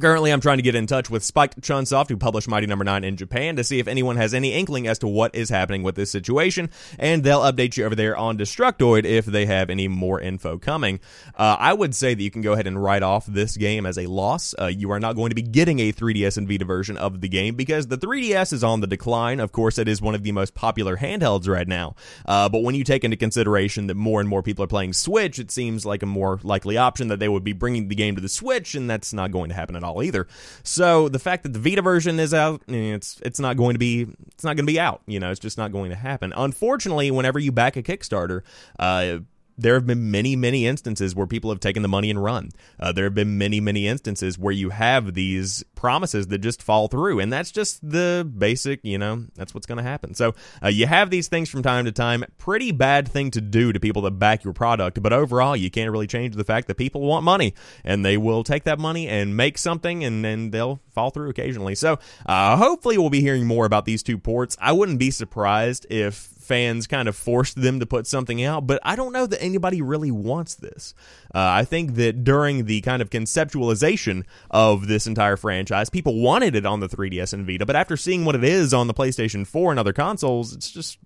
Currently, 0.00 0.32
I'm 0.32 0.40
trying 0.40 0.58
to 0.58 0.62
get 0.62 0.74
in 0.74 0.88
touch 0.88 1.08
with 1.08 1.22
Spike 1.22 1.54
Chunsoft, 1.60 2.08
who 2.08 2.16
published 2.16 2.48
Mighty 2.48 2.66
Number 2.66 2.84
no. 2.84 2.94
9 2.94 3.04
in 3.04 3.16
Japan, 3.16 3.54
to 3.54 3.62
see 3.62 3.78
if 3.78 3.86
anyone 3.86 4.16
has 4.16 4.34
any 4.34 4.52
inkling 4.52 4.88
as 4.88 4.98
to 4.98 5.06
what 5.06 5.32
is 5.36 5.50
happening 5.50 5.84
with 5.84 5.94
this 5.94 6.10
situation, 6.10 6.68
and 6.98 7.22
they'll 7.22 7.42
update 7.42 7.76
you 7.76 7.84
over 7.84 7.94
there 7.94 8.16
on 8.16 8.36
Destructoid 8.36 9.04
if 9.04 9.24
they 9.24 9.46
have 9.46 9.70
any 9.70 9.86
more 9.86 10.20
info 10.20 10.58
coming. 10.58 10.98
Uh, 11.36 11.56
I 11.60 11.72
would 11.72 11.94
say 11.94 12.12
that 12.12 12.22
you 12.22 12.30
can 12.30 12.42
go 12.42 12.54
ahead 12.54 12.66
and 12.66 12.82
write 12.82 13.04
off 13.04 13.24
this 13.26 13.56
game 13.56 13.86
as 13.86 13.96
a 13.96 14.06
loss. 14.06 14.52
Uh, 14.60 14.66
you 14.66 14.90
are 14.90 14.98
not 14.98 15.14
going 15.14 15.30
to 15.30 15.36
be 15.36 15.42
getting 15.42 15.78
a 15.78 15.92
3DS 15.92 16.38
and 16.38 16.48
Vita 16.48 16.64
version 16.64 16.96
of 16.96 17.20
the 17.20 17.28
game 17.28 17.54
because 17.54 17.86
the 17.86 17.98
3DS 17.98 18.52
is 18.52 18.64
on 18.64 18.80
the 18.80 18.88
decline. 18.88 19.38
Of 19.38 19.52
course, 19.52 19.78
it 19.78 19.86
is 19.86 20.02
one 20.02 20.16
of 20.16 20.24
the 20.24 20.32
most 20.32 20.54
popular 20.54 20.96
handhelds 20.96 21.46
right 21.46 21.68
now. 21.68 21.94
Uh, 22.26 22.48
but 22.48 22.64
when 22.64 22.74
you 22.74 22.82
take 22.82 23.04
into 23.04 23.16
consideration 23.16 23.86
that 23.86 23.94
more 23.94 24.18
and 24.18 24.28
more 24.28 24.42
people 24.42 24.64
are 24.64 24.68
playing 24.68 24.92
Switch, 24.92 25.38
it 25.38 25.52
seems 25.52 25.86
like 25.86 26.02
a 26.02 26.06
more 26.06 26.40
likely 26.42 26.76
option 26.76 27.06
that 27.08 27.20
they 27.20 27.28
would 27.28 27.44
be 27.44 27.52
bringing 27.52 27.86
the 27.86 27.94
game 27.94 28.16
to 28.16 28.20
the 28.20 28.28
Switch, 28.28 28.74
and 28.74 28.90
that's 28.90 29.12
not 29.12 29.30
going 29.30 29.50
to 29.50 29.54
happen 29.54 29.76
at 29.76 29.83
all 29.84 30.02
either. 30.02 30.26
So 30.62 31.08
the 31.08 31.18
fact 31.18 31.42
that 31.44 31.52
the 31.52 31.58
Vita 31.58 31.82
version 31.82 32.18
is 32.18 32.34
out, 32.34 32.62
it's 32.68 33.20
it's 33.24 33.38
not 33.38 33.56
going 33.56 33.74
to 33.74 33.78
be 33.78 34.06
it's 34.32 34.44
not 34.44 34.56
going 34.56 34.66
to 34.66 34.72
be 34.72 34.80
out. 34.80 35.02
You 35.06 35.20
know, 35.20 35.30
it's 35.30 35.40
just 35.40 35.58
not 35.58 35.72
going 35.72 35.90
to 35.90 35.96
happen. 35.96 36.32
Unfortunately, 36.36 37.10
whenever 37.10 37.38
you 37.38 37.52
back 37.52 37.76
a 37.76 37.82
Kickstarter, 37.82 38.42
uh, 38.78 39.18
there 39.56 39.74
have 39.74 39.86
been 39.86 40.10
many, 40.10 40.36
many 40.36 40.66
instances 40.66 41.14
where 41.14 41.26
people 41.26 41.50
have 41.50 41.60
taken 41.60 41.82
the 41.82 41.88
money 41.88 42.10
and 42.10 42.22
run. 42.22 42.50
Uh, 42.78 42.92
there 42.92 43.04
have 43.04 43.14
been 43.14 43.38
many, 43.38 43.60
many 43.60 43.86
instances 43.86 44.38
where 44.38 44.52
you 44.52 44.70
have 44.70 45.14
these 45.14 45.64
promises 45.74 46.28
that 46.28 46.38
just 46.38 46.62
fall 46.62 46.88
through, 46.88 47.20
and 47.20 47.32
that's 47.32 47.50
just 47.50 47.88
the 47.88 48.28
basic, 48.36 48.80
you 48.82 48.98
know, 48.98 49.24
that's 49.34 49.54
what's 49.54 49.66
going 49.66 49.78
to 49.78 49.84
happen. 49.84 50.14
So 50.14 50.34
uh, 50.62 50.68
you 50.68 50.86
have 50.86 51.10
these 51.10 51.28
things 51.28 51.48
from 51.48 51.62
time 51.62 51.84
to 51.84 51.92
time. 51.92 52.24
Pretty 52.38 52.72
bad 52.72 53.08
thing 53.08 53.30
to 53.32 53.40
do 53.40 53.72
to 53.72 53.80
people 53.80 54.02
that 54.02 54.12
back 54.12 54.44
your 54.44 54.52
product, 54.52 55.02
but 55.02 55.12
overall, 55.12 55.56
you 55.56 55.70
can't 55.70 55.90
really 55.90 56.06
change 56.06 56.34
the 56.34 56.44
fact 56.44 56.66
that 56.68 56.76
people 56.76 57.02
want 57.02 57.24
money, 57.24 57.54
and 57.84 58.04
they 58.04 58.16
will 58.16 58.44
take 58.44 58.64
that 58.64 58.78
money 58.78 59.08
and 59.08 59.36
make 59.36 59.58
something, 59.58 60.04
and 60.04 60.24
then 60.24 60.50
they'll 60.50 60.80
fall 60.92 61.10
through 61.10 61.30
occasionally. 61.30 61.74
So 61.74 61.98
uh, 62.26 62.56
hopefully, 62.56 62.98
we'll 62.98 63.10
be 63.10 63.20
hearing 63.20 63.46
more 63.46 63.66
about 63.66 63.84
these 63.84 64.02
two 64.02 64.18
ports. 64.18 64.56
I 64.60 64.72
wouldn't 64.72 64.98
be 64.98 65.10
surprised 65.10 65.86
if 65.90 66.33
fans 66.44 66.86
kind 66.86 67.08
of 67.08 67.16
forced 67.16 67.60
them 67.60 67.80
to 67.80 67.86
put 67.86 68.06
something 68.06 68.42
out, 68.42 68.66
but 68.66 68.80
I 68.82 68.96
don't 68.96 69.12
know 69.12 69.26
that 69.26 69.42
anybody 69.42 69.82
really 69.82 70.10
wants 70.10 70.54
this. 70.54 70.94
Uh, 71.34 71.38
I 71.38 71.64
think 71.64 71.94
that 71.94 72.24
during 72.24 72.66
the 72.66 72.80
kind 72.82 73.02
of 73.02 73.10
conceptualization 73.10 74.24
of 74.50 74.86
this 74.86 75.06
entire 75.06 75.36
franchise, 75.36 75.90
people 75.90 76.20
wanted 76.20 76.54
it 76.54 76.66
on 76.66 76.80
the 76.80 76.88
3DS 76.88 77.32
and 77.32 77.46
Vita, 77.46 77.66
but 77.66 77.76
after 77.76 77.96
seeing 77.96 78.24
what 78.24 78.34
it 78.34 78.44
is 78.44 78.72
on 78.72 78.86
the 78.86 78.94
PlayStation 78.94 79.46
4 79.46 79.72
and 79.72 79.80
other 79.80 79.92
consoles, 79.92 80.54
it's 80.54 80.70
just 80.70 80.98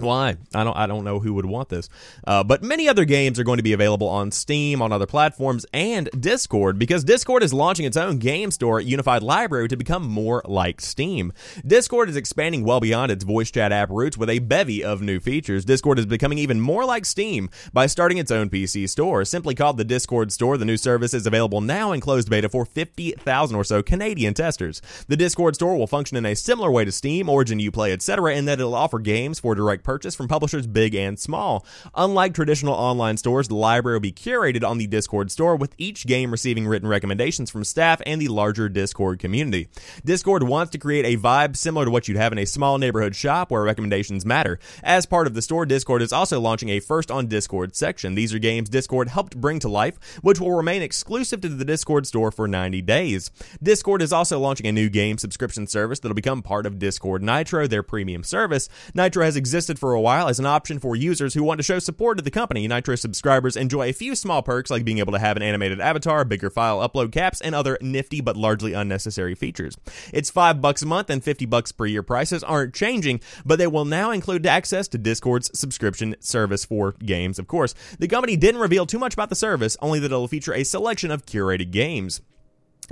why? 0.00 0.36
I 0.54 0.64
don't. 0.64 0.76
I 0.76 0.86
don't 0.86 1.04
know 1.04 1.20
who 1.20 1.34
would 1.34 1.46
want 1.46 1.68
this. 1.68 1.88
Uh, 2.26 2.42
but 2.44 2.62
many 2.62 2.88
other 2.88 3.04
games 3.04 3.38
are 3.38 3.44
going 3.44 3.58
to 3.58 3.62
be 3.62 3.72
available 3.72 4.08
on 4.08 4.30
Steam, 4.30 4.82
on 4.82 4.92
other 4.92 5.06
platforms, 5.06 5.66
and 5.72 6.08
Discord 6.18 6.78
because 6.78 7.04
Discord 7.04 7.42
is 7.42 7.52
launching 7.52 7.86
its 7.86 7.96
own 7.96 8.18
game 8.18 8.50
store, 8.50 8.80
Unified 8.80 9.22
Library, 9.22 9.68
to 9.68 9.76
become 9.76 10.06
more 10.06 10.42
like 10.46 10.80
Steam. 10.80 11.32
Discord 11.66 12.08
is 12.08 12.16
expanding 12.16 12.64
well 12.64 12.80
beyond 12.80 13.12
its 13.12 13.24
voice 13.24 13.50
chat 13.50 13.72
app 13.72 13.90
roots 13.90 14.16
with 14.16 14.30
a 14.30 14.38
bevy 14.38 14.82
of 14.82 15.02
new 15.02 15.20
features. 15.20 15.64
Discord 15.64 15.98
is 15.98 16.06
becoming 16.06 16.38
even 16.38 16.60
more 16.60 16.84
like 16.84 17.04
Steam 17.04 17.50
by 17.72 17.86
starting 17.86 18.18
its 18.18 18.30
own 18.30 18.50
PC 18.50 18.88
store, 18.88 19.24
simply 19.24 19.54
called 19.54 19.76
the 19.76 19.84
Discord 19.84 20.32
Store. 20.32 20.56
The 20.56 20.64
new 20.64 20.76
service 20.76 21.14
is 21.14 21.26
available 21.26 21.60
now 21.60 21.92
in 21.92 22.00
closed 22.00 22.30
beta 22.30 22.48
for 22.48 22.64
50,000 22.64 23.56
or 23.56 23.64
so 23.64 23.82
Canadian 23.82 24.34
testers. 24.34 24.82
The 25.08 25.16
Discord 25.16 25.54
Store 25.54 25.76
will 25.76 25.86
function 25.86 26.16
in 26.16 26.26
a 26.26 26.34
similar 26.34 26.70
way 26.70 26.84
to 26.84 26.92
Steam, 26.92 27.28
Origin 27.28 27.58
Uplay, 27.58 27.92
etc., 27.92 28.34
in 28.34 28.44
that 28.46 28.60
it'll 28.60 28.74
offer 28.74 28.98
games 28.98 29.40
for 29.40 29.54
direct 29.54 29.84
purchase 29.90 30.14
from 30.14 30.28
publishers 30.28 30.68
big 30.68 30.94
and 30.94 31.18
small. 31.18 31.66
Unlike 31.96 32.34
traditional 32.34 32.74
online 32.74 33.16
stores, 33.16 33.48
the 33.48 33.56
library 33.56 33.96
will 33.96 34.00
be 34.00 34.12
curated 34.12 34.62
on 34.62 34.78
the 34.78 34.86
Discord 34.86 35.32
store, 35.32 35.56
with 35.56 35.74
each 35.78 36.06
game 36.06 36.30
receiving 36.30 36.64
written 36.64 36.88
recommendations 36.88 37.50
from 37.50 37.64
staff 37.64 38.00
and 38.06 38.20
the 38.20 38.28
larger 38.28 38.68
Discord 38.68 39.18
community. 39.18 39.66
Discord 40.04 40.44
wants 40.44 40.70
to 40.70 40.78
create 40.78 41.04
a 41.04 41.20
vibe 41.20 41.56
similar 41.56 41.86
to 41.86 41.90
what 41.90 42.06
you'd 42.06 42.18
have 42.18 42.30
in 42.30 42.38
a 42.38 42.44
small 42.44 42.78
neighborhood 42.78 43.16
shop 43.16 43.50
where 43.50 43.64
recommendations 43.64 44.24
matter. 44.24 44.60
As 44.84 45.06
part 45.06 45.26
of 45.26 45.34
the 45.34 45.42
store, 45.42 45.66
Discord 45.66 46.02
is 46.02 46.12
also 46.12 46.38
launching 46.38 46.68
a 46.68 46.78
first 46.78 47.10
on 47.10 47.26
Discord 47.26 47.74
section. 47.74 48.14
These 48.14 48.32
are 48.32 48.38
games 48.38 48.68
Discord 48.68 49.08
helped 49.08 49.40
bring 49.40 49.58
to 49.58 49.68
life, 49.68 49.98
which 50.22 50.38
will 50.38 50.52
remain 50.52 50.82
exclusive 50.82 51.40
to 51.40 51.48
the 51.48 51.64
Discord 51.64 52.06
store 52.06 52.30
for 52.30 52.46
90 52.46 52.80
days. 52.82 53.32
Discord 53.60 54.02
is 54.02 54.12
also 54.12 54.38
launching 54.38 54.68
a 54.68 54.72
new 54.72 54.88
game 54.88 55.18
subscription 55.18 55.66
service 55.66 55.98
that'll 55.98 56.14
become 56.14 56.42
part 56.42 56.64
of 56.64 56.78
Discord 56.78 57.24
Nitro, 57.24 57.66
their 57.66 57.82
premium 57.82 58.22
service. 58.22 58.68
Nitro 58.94 59.24
has 59.24 59.34
existed 59.34 59.79
for 59.80 59.94
a 59.94 60.00
while 60.00 60.28
as 60.28 60.38
an 60.38 60.46
option 60.46 60.78
for 60.78 60.94
users 60.94 61.34
who 61.34 61.42
want 61.42 61.58
to 61.58 61.64
show 61.64 61.78
support 61.78 62.18
to 62.18 62.22
the 62.22 62.30
company. 62.30 62.68
Nitro 62.68 62.94
subscribers 62.94 63.56
enjoy 63.56 63.88
a 63.88 63.92
few 63.92 64.14
small 64.14 64.42
perks 64.42 64.70
like 64.70 64.84
being 64.84 64.98
able 64.98 65.12
to 65.12 65.18
have 65.18 65.36
an 65.36 65.42
animated 65.42 65.80
avatar, 65.80 66.24
bigger 66.24 66.50
file 66.50 66.86
upload 66.86 67.10
caps, 67.10 67.40
and 67.40 67.54
other 67.54 67.78
nifty 67.80 68.20
but 68.20 68.36
largely 68.36 68.74
unnecessary 68.74 69.34
features. 69.34 69.76
It's 70.12 70.30
5 70.30 70.60
bucks 70.60 70.82
a 70.82 70.86
month 70.86 71.10
and 71.10 71.24
50 71.24 71.46
bucks 71.46 71.72
per 71.72 71.86
year 71.86 72.02
prices 72.02 72.44
aren't 72.44 72.74
changing, 72.74 73.20
but 73.44 73.58
they 73.58 73.66
will 73.66 73.84
now 73.86 74.10
include 74.10 74.46
access 74.46 74.86
to 74.88 74.98
Discord's 74.98 75.50
subscription 75.58 76.14
service 76.20 76.64
for 76.64 76.92
games, 76.92 77.38
of 77.38 77.48
course. 77.48 77.74
The 77.98 78.08
company 78.08 78.36
didn't 78.36 78.60
reveal 78.60 78.86
too 78.86 78.98
much 78.98 79.14
about 79.14 79.30
the 79.30 79.34
service, 79.34 79.76
only 79.80 79.98
that 80.00 80.06
it'll 80.12 80.28
feature 80.28 80.54
a 80.54 80.64
selection 80.64 81.10
of 81.10 81.24
curated 81.24 81.70
games. 81.70 82.20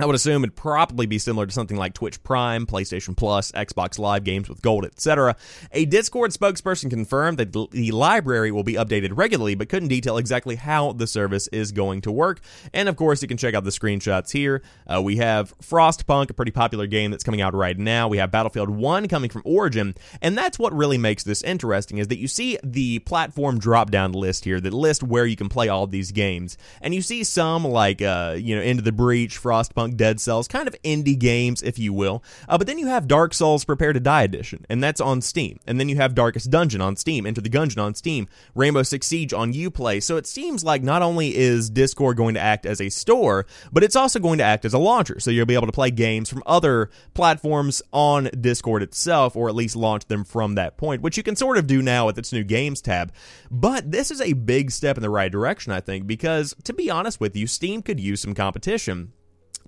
I 0.01 0.05
would 0.05 0.15
assume 0.15 0.45
it'd 0.45 0.55
probably 0.55 1.07
be 1.07 1.19
similar 1.19 1.45
to 1.45 1.51
something 1.51 1.75
like 1.75 1.93
Twitch 1.93 2.23
Prime, 2.23 2.65
PlayStation 2.65 3.17
Plus, 3.17 3.51
Xbox 3.51 3.99
Live 3.99 4.23
games 4.23 4.47
with 4.47 4.61
gold, 4.61 4.85
etc. 4.85 5.35
A 5.73 5.83
Discord 5.83 6.31
spokesperson 6.31 6.89
confirmed 6.89 7.37
that 7.37 7.51
the 7.51 7.91
library 7.91 8.49
will 8.49 8.63
be 8.63 8.75
updated 8.75 9.09
regularly, 9.17 9.55
but 9.55 9.67
couldn't 9.67 9.89
detail 9.89 10.17
exactly 10.17 10.55
how 10.55 10.93
the 10.93 11.05
service 11.05 11.49
is 11.49 11.73
going 11.73 11.99
to 12.01 12.13
work. 12.13 12.39
And 12.73 12.87
of 12.87 12.95
course, 12.95 13.21
you 13.21 13.27
can 13.27 13.35
check 13.35 13.53
out 13.53 13.65
the 13.65 13.71
screenshots 13.71 14.31
here. 14.31 14.61
Uh, 14.87 15.01
we 15.01 15.17
have 15.17 15.53
Frostpunk, 15.57 16.29
a 16.29 16.33
pretty 16.33 16.51
popular 16.51 16.87
game 16.87 17.11
that's 17.11 17.25
coming 17.25 17.41
out 17.41 17.53
right 17.53 17.77
now. 17.77 18.07
We 18.07 18.19
have 18.19 18.31
Battlefield 18.31 18.69
1 18.69 19.09
coming 19.09 19.29
from 19.29 19.41
Origin, 19.43 19.95
and 20.21 20.37
that's 20.37 20.57
what 20.57 20.71
really 20.71 20.97
makes 20.97 21.25
this 21.25 21.43
interesting 21.43 21.97
is 21.97 22.07
that 22.07 22.19
you 22.19 22.29
see 22.29 22.57
the 22.63 22.99
platform 22.99 23.59
drop-down 23.59 24.13
list 24.13 24.45
here 24.45 24.61
that 24.61 24.73
list 24.73 25.03
where 25.03 25.25
you 25.25 25.35
can 25.35 25.49
play 25.49 25.67
all 25.67 25.87
these 25.87 26.13
games, 26.13 26.57
and 26.81 26.95
you 26.95 27.01
see 27.01 27.25
some 27.25 27.65
like 27.65 28.01
uh, 28.01 28.37
you 28.39 28.55
know 28.55 28.61
Into 28.61 28.81
the 28.81 28.93
Breach, 28.93 29.41
Frostpunk 29.41 29.88
Dead 29.97 30.19
Cells, 30.19 30.47
kind 30.47 30.67
of 30.67 30.75
indie 30.83 31.17
games, 31.17 31.61
if 31.61 31.79
you 31.79 31.93
will. 31.93 32.23
Uh, 32.47 32.57
but 32.57 32.67
then 32.67 32.77
you 32.77 32.87
have 32.87 33.07
Dark 33.07 33.33
Souls 33.33 33.65
Prepare 33.65 33.93
to 33.93 33.99
Die 33.99 34.23
Edition, 34.23 34.65
and 34.69 34.83
that's 34.83 35.01
on 35.01 35.21
Steam. 35.21 35.59
And 35.65 35.79
then 35.79 35.89
you 35.89 35.95
have 35.97 36.15
Darkest 36.15 36.49
Dungeon 36.49 36.81
on 36.81 36.95
Steam, 36.95 37.25
Enter 37.25 37.41
the 37.41 37.49
Gungeon 37.49 37.81
on 37.81 37.95
Steam, 37.95 38.27
Rainbow 38.55 38.83
Six 38.83 39.07
Siege 39.07 39.33
on 39.33 39.53
Uplay. 39.53 40.01
So 40.01 40.17
it 40.17 40.27
seems 40.27 40.63
like 40.63 40.83
not 40.83 41.01
only 41.01 41.35
is 41.35 41.69
Discord 41.69 42.17
going 42.17 42.35
to 42.35 42.39
act 42.39 42.65
as 42.65 42.81
a 42.81 42.89
store, 42.89 43.45
but 43.71 43.83
it's 43.83 43.95
also 43.95 44.19
going 44.19 44.37
to 44.39 44.43
act 44.43 44.65
as 44.65 44.73
a 44.73 44.79
launcher. 44.79 45.19
So 45.19 45.31
you'll 45.31 45.45
be 45.45 45.55
able 45.55 45.67
to 45.67 45.71
play 45.71 45.91
games 45.91 46.29
from 46.29 46.43
other 46.45 46.89
platforms 47.13 47.81
on 47.91 48.29
Discord 48.39 48.83
itself, 48.83 49.35
or 49.35 49.49
at 49.49 49.55
least 49.55 49.75
launch 49.75 50.05
them 50.05 50.23
from 50.23 50.55
that 50.55 50.77
point, 50.77 51.01
which 51.01 51.17
you 51.17 51.23
can 51.23 51.35
sort 51.35 51.57
of 51.57 51.67
do 51.67 51.81
now 51.81 52.05
with 52.05 52.17
its 52.17 52.33
new 52.33 52.43
games 52.43 52.81
tab. 52.81 53.11
But 53.51 53.91
this 53.91 54.11
is 54.11 54.21
a 54.21 54.33
big 54.33 54.71
step 54.71 54.97
in 54.97 55.01
the 55.01 55.09
right 55.09 55.31
direction, 55.31 55.71
I 55.71 55.81
think, 55.81 56.07
because 56.07 56.55
to 56.63 56.73
be 56.73 56.89
honest 56.89 57.19
with 57.19 57.35
you, 57.35 57.47
Steam 57.47 57.81
could 57.81 57.99
use 57.99 58.21
some 58.21 58.33
competition 58.33 59.13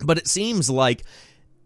but 0.06 0.18
it 0.18 0.28
seems 0.28 0.70
like 0.70 1.04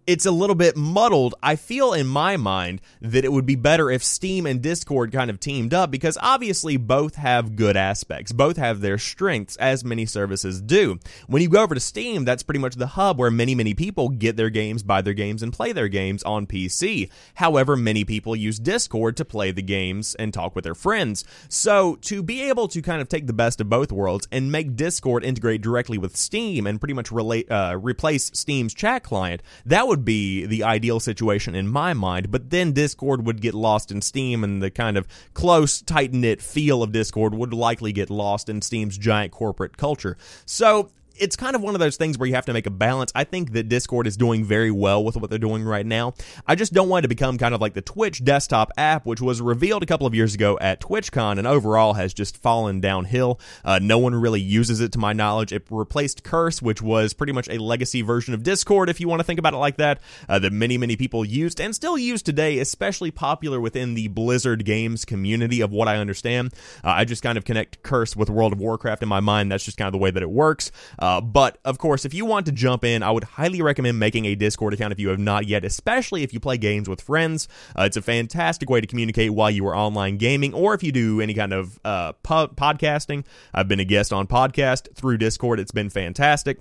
it's 0.08 0.26
a 0.26 0.32
little 0.32 0.56
bit 0.56 0.78
muddled. 0.78 1.34
I 1.42 1.56
feel 1.56 1.94
in 1.94 2.06
my 2.06 2.38
mind 2.38 2.82
that 3.02 3.26
it 3.26 3.32
would 3.32 3.46
be 3.46 3.56
better 3.56 3.90
if 3.90 4.04
Steam 4.04 4.46
and 4.46 4.62
Discord 4.62 5.12
kind 5.12 5.32
of 5.32 5.40
teamed 5.40 5.74
up 5.74 5.90
because 5.90 6.18
obviously 6.22 6.78
both 6.78 7.16
have 7.16 7.56
good 7.56 7.76
aspects. 7.76 8.32
Both 8.32 8.58
have 8.58 8.82
their 8.82 9.00
strengths, 9.00 9.56
as 9.58 9.84
many 9.84 10.06
services 10.06 10.62
do. 10.62 11.00
When 11.28 11.42
you 11.42 11.50
go 11.50 11.64
over 11.64 11.74
to 11.74 11.82
Steam, 11.82 12.24
that's 12.24 12.44
pretty 12.44 12.60
much 12.60 12.76
the 12.76 12.88
hub 12.88 13.18
where 13.18 13.32
many, 13.32 13.56
many 13.56 13.74
people 13.74 14.10
get 14.10 14.38
their 14.38 14.52
games, 14.52 14.84
buy 14.84 15.02
their 15.02 15.14
games, 15.14 15.42
and 15.42 15.52
play 15.52 15.72
their 15.72 15.88
games 15.88 16.22
on 16.24 16.46
PC. 16.46 17.10
However, 17.36 17.76
many 17.76 18.06
people 18.06 18.36
use 18.36 18.60
Discord 18.60 19.18
to 19.18 19.26
play 19.26 19.52
the 19.52 19.64
games 19.64 20.14
and 20.16 20.34
talk 20.34 20.56
with 20.56 20.66
their 20.66 20.76
friends. 20.76 21.26
So, 21.50 21.96
to 22.02 22.22
be 22.22 22.44
able 22.44 22.68
to 22.68 22.82
kind 22.82 23.02
of 23.02 23.10
take 23.10 23.26
the 23.26 23.34
best 23.34 23.60
of 23.60 23.70
both 23.70 23.92
worlds 23.92 24.28
and 24.32 24.52
make 24.52 24.76
Discord 24.76 25.24
integrate 25.24 25.62
directly 25.62 25.98
with 25.98 26.16
Steam 26.16 26.68
and 26.68 26.80
pretty 26.80 26.94
much 26.94 27.12
relate, 27.12 27.50
uh, 27.50 27.78
replace 27.82 28.30
Steam's 28.34 28.74
chat 28.74 29.04
client, 29.04 29.42
that 29.66 29.88
would 29.88 29.95
would 29.96 30.04
be 30.04 30.46
the 30.46 30.62
ideal 30.62 31.00
situation 31.00 31.56
in 31.56 31.70
my 31.70 31.94
mind, 31.94 32.30
but 32.30 32.50
then 32.50 32.74
Discord 32.74 33.26
would 33.26 33.42
get 33.42 33.54
lost 33.54 33.92
in 33.92 34.02
Steam 34.02 34.44
and 34.44 34.62
the 34.62 34.70
kind 34.70 34.98
of 34.98 35.08
close, 35.34 35.82
tight 35.82 36.12
knit 36.12 36.42
feel 36.42 36.84
of 36.84 36.92
Discord 36.92 37.34
would 37.34 37.54
likely 37.54 37.94
get 37.94 38.10
lost 38.10 38.50
in 38.50 38.62
Steam's 38.62 38.98
giant 38.98 39.32
corporate 39.32 39.78
culture. 39.78 40.18
So 40.46 40.90
it's 41.18 41.36
kind 41.36 41.56
of 41.56 41.62
one 41.62 41.76
of 41.76 41.80
those 41.80 41.98
things 41.98 42.18
where 42.18 42.28
you 42.28 42.36
have 42.36 42.46
to 42.46 42.54
make 42.54 42.66
a 42.66 42.72
balance. 42.72 43.12
I 43.16 43.24
think 43.24 43.54
that 43.54 43.70
Discord 43.70 44.08
is 44.08 44.18
doing 44.18 44.44
very 44.44 44.72
well 44.72 45.04
with 45.04 45.16
what 45.18 45.30
they're 45.30 45.40
doing 45.40 45.64
right 45.64 45.86
now. 45.86 46.14
I 46.48 46.56
just 46.56 46.74
don't 46.74 46.90
want 46.90 47.04
it 47.04 47.06
to 47.06 47.10
become 47.10 47.38
kind 47.38 47.56
of 47.56 47.62
like 47.62 47.74
the 47.74 47.82
Twitch 47.82 48.24
desktop 48.24 48.72
app, 48.78 49.06
which 49.06 49.22
was 49.22 49.42
revealed 49.42 49.84
a 49.84 49.86
couple 49.86 50.08
of 50.08 50.16
years 50.16 50.36
ago 50.36 50.58
at 50.62 50.82
TwitchCon 50.82 51.38
and 51.38 51.48
overall 51.48 51.94
has 51.94 52.14
just 52.14 52.38
fallen 52.38 52.80
downhill. 52.80 53.40
Uh, 53.64 53.80
no 53.82 53.98
one 53.98 54.16
really 54.16 54.42
uses 54.42 54.80
it 54.82 54.92
to 54.94 55.00
my 55.00 55.14
knowledge. 55.14 55.52
It 55.52 55.66
replaced 55.70 56.24
Curse, 56.24 56.62
which 56.62 56.82
was 56.82 57.14
pretty 57.14 57.34
much 57.34 57.50
a 57.50 57.58
legacy 57.58 58.02
version 58.02 58.34
of 58.34 58.44
Discord, 58.44 58.90
if 58.90 59.00
you 59.00 59.08
want 59.08 59.20
to 59.20 59.24
think 59.24 59.40
about 59.40 59.54
it 59.54 59.58
like 59.58 59.78
that, 59.78 60.02
uh, 60.30 60.40
that 60.40 60.54
many, 60.54 60.78
many 60.78 60.96
people 60.96 61.26
used 61.26 61.60
and 61.60 61.76
still 61.76 61.98
use 61.98 62.22
today, 62.22 62.60
especially 62.60 63.12
popular 63.12 63.60
within 63.60 63.94
the 63.94 64.08
Blizzard 64.08 64.66
games 64.66 65.06
community, 65.06 65.62
of 65.62 65.72
what 65.72 65.88
I 65.88 65.98
understand. 65.98 66.54
Uh, 66.84 66.90
I 66.90 67.06
just 67.06 67.22
kind 67.22 67.38
of 67.38 67.46
connect 67.46 67.84
Curse 67.84 68.16
with 68.16 68.30
World 68.30 68.54
of 68.54 68.60
Warcraft 68.60 69.04
in 69.04 69.10
my 69.10 69.20
mind. 69.20 69.52
That's 69.52 69.66
just 69.66 69.78
kind 69.78 69.88
of 69.88 69.92
the 69.92 69.98
way 69.98 70.12
that 70.12 70.24
it 70.24 70.30
works. 70.30 70.72
Uh, 70.98 71.05
but 71.22 71.58
of 71.66 71.78
course, 71.78 72.06
if 72.06 72.14
you 72.14 72.26
want 72.26 72.46
to 72.46 72.52
jump 72.52 72.84
in, 72.84 73.04
I 73.04 73.12
would 73.12 73.24
highly 73.24 73.62
recommend 73.62 74.00
making 74.00 74.26
a 74.26 74.36
Discord 74.36 74.74
account 74.74 74.92
if 74.92 75.00
you 75.00 75.10
have 75.10 75.20
not 75.20 75.48
yet, 75.48 75.66
especially 75.66 76.24
if 76.24 76.34
you 76.34 76.40
play 76.40 76.58
games 76.58 76.88
with 76.88 77.02
friends. 77.02 77.48
Uh, 77.78 77.84
it's 77.84 77.98
a 77.98 78.02
fantastic 78.02 78.70
way 78.70 78.82
to 78.82 78.88
communicate 78.88 79.32
while 79.32 79.52
you 79.52 79.66
are 79.68 79.76
online 79.76 80.18
gaming, 80.18 80.54
or 80.54 80.74
if 80.74 80.84
you 80.84 80.92
do 80.92 81.22
any 81.22 81.34
kind 81.34 81.54
of 81.54 81.80
uh, 81.84 82.14
po- 82.24 82.48
podcasting. 82.48 83.26
I've 83.54 83.68
been 83.68 83.80
a 83.80 83.86
guest 83.86 84.14
on 84.14 84.28
podcast 84.28 84.94
through 84.96 85.18
Discord. 85.18 85.60
It's 85.60 85.72
been 85.72 85.90
fantastic. 85.90 86.60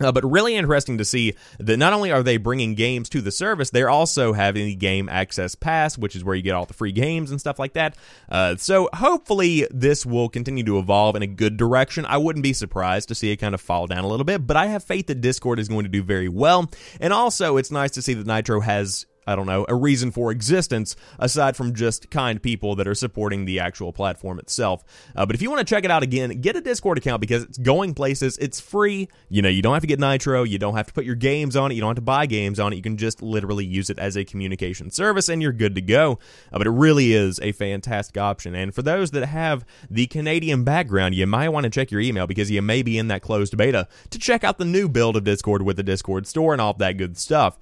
Uh, 0.00 0.12
but 0.12 0.24
really 0.30 0.54
interesting 0.54 0.98
to 0.98 1.04
see 1.04 1.34
that 1.58 1.78
not 1.78 1.92
only 1.92 2.12
are 2.12 2.22
they 2.22 2.36
bringing 2.36 2.74
games 2.74 3.08
to 3.08 3.20
the 3.20 3.30
service, 3.30 3.70
they're 3.70 3.88
also 3.88 4.32
having 4.32 4.66
the 4.66 4.74
Game 4.74 5.08
Access 5.08 5.54
Pass, 5.54 5.96
which 5.96 6.14
is 6.14 6.22
where 6.22 6.34
you 6.34 6.42
get 6.42 6.54
all 6.54 6.66
the 6.66 6.74
free 6.74 6.92
games 6.92 7.30
and 7.30 7.40
stuff 7.40 7.58
like 7.58 7.72
that. 7.72 7.96
Uh, 8.28 8.56
so 8.56 8.90
hopefully 8.92 9.66
this 9.70 10.04
will 10.04 10.28
continue 10.28 10.64
to 10.64 10.78
evolve 10.78 11.16
in 11.16 11.22
a 11.22 11.26
good 11.26 11.56
direction. 11.56 12.04
I 12.04 12.18
wouldn't 12.18 12.42
be 12.42 12.52
surprised 12.52 13.08
to 13.08 13.14
see 13.14 13.30
it 13.30 13.36
kind 13.36 13.54
of 13.54 13.60
fall 13.60 13.86
down 13.86 14.04
a 14.04 14.08
little 14.08 14.24
bit, 14.24 14.46
but 14.46 14.56
I 14.56 14.66
have 14.66 14.84
faith 14.84 15.06
that 15.06 15.20
Discord 15.20 15.58
is 15.58 15.68
going 15.68 15.84
to 15.84 15.90
do 15.90 16.02
very 16.02 16.28
well. 16.28 16.70
And 17.00 17.12
also, 17.12 17.56
it's 17.56 17.70
nice 17.70 17.92
to 17.92 18.02
see 18.02 18.14
that 18.14 18.26
Nitro 18.26 18.60
has 18.60 19.06
I 19.26 19.36
don't 19.36 19.46
know, 19.46 19.66
a 19.68 19.74
reason 19.74 20.10
for 20.10 20.30
existence 20.30 20.96
aside 21.18 21.56
from 21.56 21.74
just 21.74 22.10
kind 22.10 22.40
people 22.40 22.76
that 22.76 22.86
are 22.86 22.94
supporting 22.94 23.44
the 23.44 23.60
actual 23.60 23.92
platform 23.92 24.38
itself. 24.38 24.84
Uh, 25.14 25.26
but 25.26 25.34
if 25.34 25.42
you 25.42 25.50
want 25.50 25.66
to 25.66 25.74
check 25.74 25.84
it 25.84 25.90
out 25.90 26.02
again, 26.02 26.40
get 26.40 26.56
a 26.56 26.60
Discord 26.60 26.98
account 26.98 27.20
because 27.20 27.42
it's 27.42 27.58
going 27.58 27.94
places. 27.94 28.38
It's 28.38 28.60
free. 28.60 29.08
You 29.28 29.42
know, 29.42 29.48
you 29.48 29.62
don't 29.62 29.74
have 29.74 29.82
to 29.82 29.88
get 29.88 29.98
Nitro. 29.98 30.44
You 30.44 30.58
don't 30.58 30.76
have 30.76 30.86
to 30.86 30.92
put 30.92 31.04
your 31.04 31.14
games 31.14 31.56
on 31.56 31.72
it. 31.72 31.74
You 31.74 31.80
don't 31.80 31.90
have 31.90 31.96
to 31.96 32.02
buy 32.02 32.26
games 32.26 32.60
on 32.60 32.72
it. 32.72 32.76
You 32.76 32.82
can 32.82 32.96
just 32.96 33.22
literally 33.22 33.64
use 33.64 33.90
it 33.90 33.98
as 33.98 34.16
a 34.16 34.24
communication 34.24 34.90
service 34.90 35.28
and 35.28 35.42
you're 35.42 35.52
good 35.52 35.74
to 35.74 35.80
go. 35.80 36.18
Uh, 36.52 36.58
but 36.58 36.66
it 36.66 36.70
really 36.70 37.12
is 37.12 37.40
a 37.40 37.52
fantastic 37.52 38.16
option. 38.16 38.54
And 38.54 38.74
for 38.74 38.82
those 38.82 39.10
that 39.10 39.26
have 39.26 39.64
the 39.90 40.06
Canadian 40.06 40.64
background, 40.64 41.14
you 41.14 41.26
might 41.26 41.48
want 41.48 41.64
to 41.64 41.70
check 41.70 41.90
your 41.90 42.00
email 42.00 42.26
because 42.26 42.50
you 42.50 42.62
may 42.62 42.82
be 42.82 42.98
in 42.98 43.08
that 43.08 43.22
closed 43.22 43.56
beta 43.56 43.88
to 44.10 44.18
check 44.18 44.44
out 44.44 44.58
the 44.58 44.64
new 44.64 44.88
build 44.88 45.16
of 45.16 45.24
Discord 45.24 45.62
with 45.62 45.76
the 45.76 45.82
Discord 45.82 46.26
store 46.26 46.52
and 46.52 46.60
all 46.60 46.74
that 46.74 46.96
good 46.96 47.16
stuff. 47.16 47.58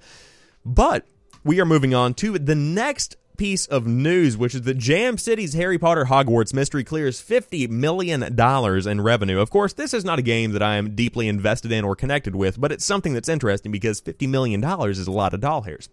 But 0.65 1.05
we 1.45 1.61
are 1.61 1.65
moving 1.65 1.93
on 1.93 2.15
to 2.15 2.39
the 2.39 2.55
next 2.55 3.15
piece 3.37 3.67
of 3.67 3.85
news, 3.85 4.35
which 4.35 4.55
is 4.55 4.63
that 4.63 4.79
Jam 4.79 5.15
City's 5.15 5.53
Harry 5.53 5.77
Potter 5.77 6.05
Hogwarts 6.05 6.55
Mystery 6.55 6.83
clears 6.83 7.21
$50 7.21 7.69
million 7.69 8.23
in 8.23 9.01
revenue. 9.01 9.39
Of 9.39 9.51
course, 9.51 9.73
this 9.73 9.93
is 9.93 10.03
not 10.03 10.17
a 10.17 10.23
game 10.23 10.53
that 10.53 10.63
I 10.63 10.77
am 10.77 10.95
deeply 10.95 11.27
invested 11.27 11.71
in 11.71 11.85
or 11.85 11.95
connected 11.95 12.35
with, 12.35 12.59
but 12.59 12.71
it's 12.71 12.83
something 12.83 13.13
that's 13.13 13.29
interesting 13.29 13.71
because 13.71 14.01
$50 14.01 14.27
million 14.27 14.63
is 14.89 15.05
a 15.05 15.11
lot 15.11 15.35
of 15.35 15.41
doll 15.41 15.61
hairs. 15.61 15.87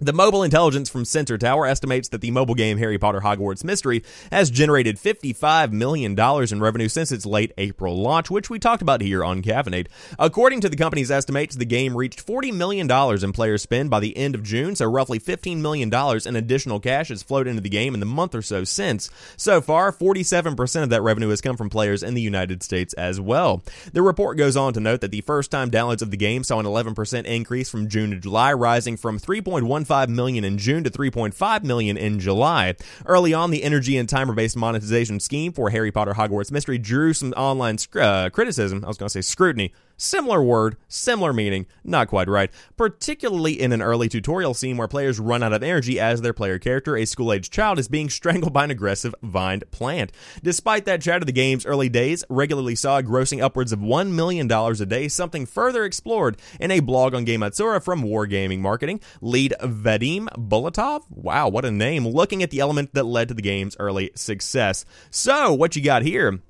The 0.00 0.12
mobile 0.12 0.42
intelligence 0.42 0.90
from 0.90 1.04
Sensor 1.04 1.38
Tower 1.38 1.66
estimates 1.66 2.08
that 2.08 2.20
the 2.20 2.32
mobile 2.32 2.56
game 2.56 2.78
Harry 2.78 2.98
Potter 2.98 3.20
Hogwarts 3.20 3.62
Mystery 3.62 4.02
has 4.32 4.50
generated 4.50 4.96
$55 4.96 5.70
million 5.70 6.18
in 6.18 6.60
revenue 6.60 6.88
since 6.88 7.12
its 7.12 7.24
late 7.24 7.52
April 7.58 7.96
launch, 7.96 8.28
which 8.28 8.50
we 8.50 8.58
talked 8.58 8.82
about 8.82 9.02
here 9.02 9.24
on 9.24 9.40
Caffeinate. 9.40 9.86
According 10.18 10.62
to 10.62 10.68
the 10.68 10.76
company's 10.76 11.12
estimates, 11.12 11.54
the 11.54 11.64
game 11.64 11.96
reached 11.96 12.26
$40 12.26 12.52
million 12.52 12.90
in 12.90 13.32
player 13.32 13.56
spend 13.56 13.88
by 13.88 14.00
the 14.00 14.16
end 14.16 14.34
of 14.34 14.42
June, 14.42 14.74
so 14.74 14.84
roughly 14.84 15.20
$15 15.20 15.58
million 15.58 15.94
in 16.26 16.34
additional 16.34 16.80
cash 16.80 17.06
has 17.06 17.22
flowed 17.22 17.46
into 17.46 17.62
the 17.62 17.68
game 17.68 17.94
in 17.94 18.00
the 18.00 18.06
month 18.06 18.34
or 18.34 18.42
so 18.42 18.64
since. 18.64 19.08
So 19.36 19.60
far, 19.60 19.92
47% 19.92 20.82
of 20.82 20.90
that 20.90 21.02
revenue 21.02 21.28
has 21.28 21.40
come 21.40 21.56
from 21.56 21.70
players 21.70 22.02
in 22.02 22.14
the 22.14 22.20
United 22.20 22.64
States 22.64 22.94
as 22.94 23.20
well. 23.20 23.62
The 23.92 24.02
report 24.02 24.38
goes 24.38 24.56
on 24.56 24.72
to 24.72 24.80
note 24.80 25.02
that 25.02 25.12
the 25.12 25.20
first 25.20 25.52
time 25.52 25.70
downloads 25.70 26.02
of 26.02 26.10
the 26.10 26.16
game 26.16 26.42
saw 26.42 26.58
an 26.58 26.66
11% 26.66 27.26
increase 27.26 27.70
from 27.70 27.88
June 27.88 28.10
to 28.10 28.16
July, 28.16 28.52
rising 28.52 28.96
from 28.96 29.20
3.1 29.20 29.83
1.5 29.84 30.08
million 30.08 30.44
in 30.44 30.58
June 30.58 30.84
to 30.84 30.90
3.5 30.90 31.64
million 31.64 31.96
in 31.96 32.18
July. 32.18 32.74
Early 33.06 33.34
on, 33.34 33.50
the 33.50 33.62
energy 33.62 33.96
and 33.96 34.08
timer-based 34.08 34.56
monetization 34.56 35.20
scheme 35.20 35.52
for 35.52 35.70
Harry 35.70 35.92
Potter 35.92 36.12
Hogwarts 36.12 36.50
Mystery 36.50 36.78
drew 36.78 37.12
some 37.12 37.32
online 37.36 37.78
uh, 37.94 38.30
criticism. 38.30 38.84
I 38.84 38.88
was 38.88 38.96
going 38.96 39.08
to 39.08 39.12
say 39.12 39.20
scrutiny 39.20 39.72
Similar 39.96 40.42
word, 40.42 40.76
similar 40.88 41.32
meaning, 41.32 41.66
not 41.84 42.08
quite 42.08 42.28
right, 42.28 42.50
particularly 42.76 43.60
in 43.60 43.72
an 43.72 43.82
early 43.82 44.08
tutorial 44.08 44.54
scene 44.54 44.76
where 44.76 44.88
players 44.88 45.20
run 45.20 45.42
out 45.42 45.52
of 45.52 45.62
energy 45.62 46.00
as 46.00 46.20
their 46.20 46.32
player 46.32 46.58
character, 46.58 46.96
a 46.96 47.04
school 47.04 47.32
aged 47.32 47.52
child, 47.52 47.78
is 47.78 47.88
being 47.88 48.10
strangled 48.10 48.52
by 48.52 48.64
an 48.64 48.70
aggressive 48.70 49.14
vined 49.22 49.70
plant. 49.70 50.12
Despite 50.42 50.84
that 50.86 51.02
chat 51.02 51.22
of 51.22 51.26
the 51.26 51.32
game's 51.32 51.66
early 51.66 51.88
days, 51.88 52.24
regularly 52.28 52.74
saw 52.74 53.00
grossing 53.02 53.42
upwards 53.42 53.72
of 53.72 53.78
$1 53.78 54.10
million 54.10 54.50
a 54.50 54.86
day, 54.86 55.08
something 55.08 55.46
further 55.46 55.84
explored 55.84 56.38
in 56.58 56.70
a 56.70 56.80
blog 56.80 57.14
on 57.14 57.24
Gamasutra 57.24 57.82
from 57.82 58.02
Wargaming 58.02 58.60
Marketing. 58.60 59.00
Lead 59.20 59.54
Vadim 59.60 60.26
Bulatov, 60.36 61.02
wow, 61.10 61.48
what 61.48 61.64
a 61.64 61.70
name, 61.70 62.06
looking 62.06 62.42
at 62.42 62.50
the 62.50 62.60
element 62.60 62.94
that 62.94 63.04
led 63.04 63.28
to 63.28 63.34
the 63.34 63.42
game's 63.42 63.76
early 63.78 64.10
success. 64.14 64.84
So, 65.10 65.52
what 65.54 65.76
you 65.76 65.82
got 65.82 66.02
here? 66.02 66.40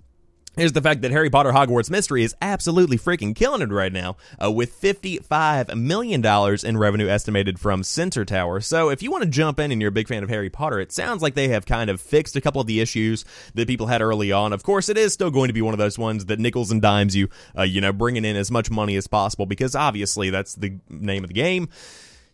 Is 0.56 0.72
the 0.72 0.80
fact 0.80 1.02
that 1.02 1.10
Harry 1.10 1.30
Potter 1.30 1.52
Hogwarts 1.52 1.90
Mystery 1.90 2.22
is 2.22 2.34
absolutely 2.40 2.98
freaking 2.98 3.34
killing 3.34 3.62
it 3.62 3.70
right 3.70 3.92
now, 3.92 4.16
uh, 4.42 4.50
with 4.50 4.80
$55 4.80 5.74
million 5.76 6.24
in 6.64 6.78
revenue 6.78 7.08
estimated 7.08 7.58
from 7.58 7.82
Sensor 7.82 8.24
Tower. 8.24 8.60
So 8.60 8.90
if 8.90 9.02
you 9.02 9.10
want 9.10 9.24
to 9.24 9.30
jump 9.30 9.58
in 9.58 9.72
and 9.72 9.80
you're 9.80 9.88
a 9.88 9.92
big 9.92 10.08
fan 10.08 10.22
of 10.22 10.28
Harry 10.28 10.50
Potter, 10.50 10.80
it 10.80 10.92
sounds 10.92 11.22
like 11.22 11.34
they 11.34 11.48
have 11.48 11.66
kind 11.66 11.90
of 11.90 12.00
fixed 12.00 12.36
a 12.36 12.40
couple 12.40 12.60
of 12.60 12.66
the 12.66 12.80
issues 12.80 13.24
that 13.54 13.66
people 13.66 13.86
had 13.86 14.02
early 14.02 14.32
on. 14.32 14.52
Of 14.52 14.62
course, 14.62 14.88
it 14.88 14.96
is 14.96 15.12
still 15.12 15.30
going 15.30 15.48
to 15.48 15.54
be 15.54 15.62
one 15.62 15.74
of 15.74 15.78
those 15.78 15.98
ones 15.98 16.26
that 16.26 16.38
nickels 16.38 16.70
and 16.70 16.80
dimes 16.80 17.16
you, 17.16 17.28
uh, 17.58 17.62
you 17.62 17.80
know, 17.80 17.92
bringing 17.92 18.24
in 18.24 18.36
as 18.36 18.50
much 18.50 18.70
money 18.70 18.96
as 18.96 19.06
possible 19.06 19.46
because 19.46 19.74
obviously 19.74 20.30
that's 20.30 20.54
the 20.54 20.78
name 20.88 21.24
of 21.24 21.28
the 21.28 21.34
game. 21.34 21.68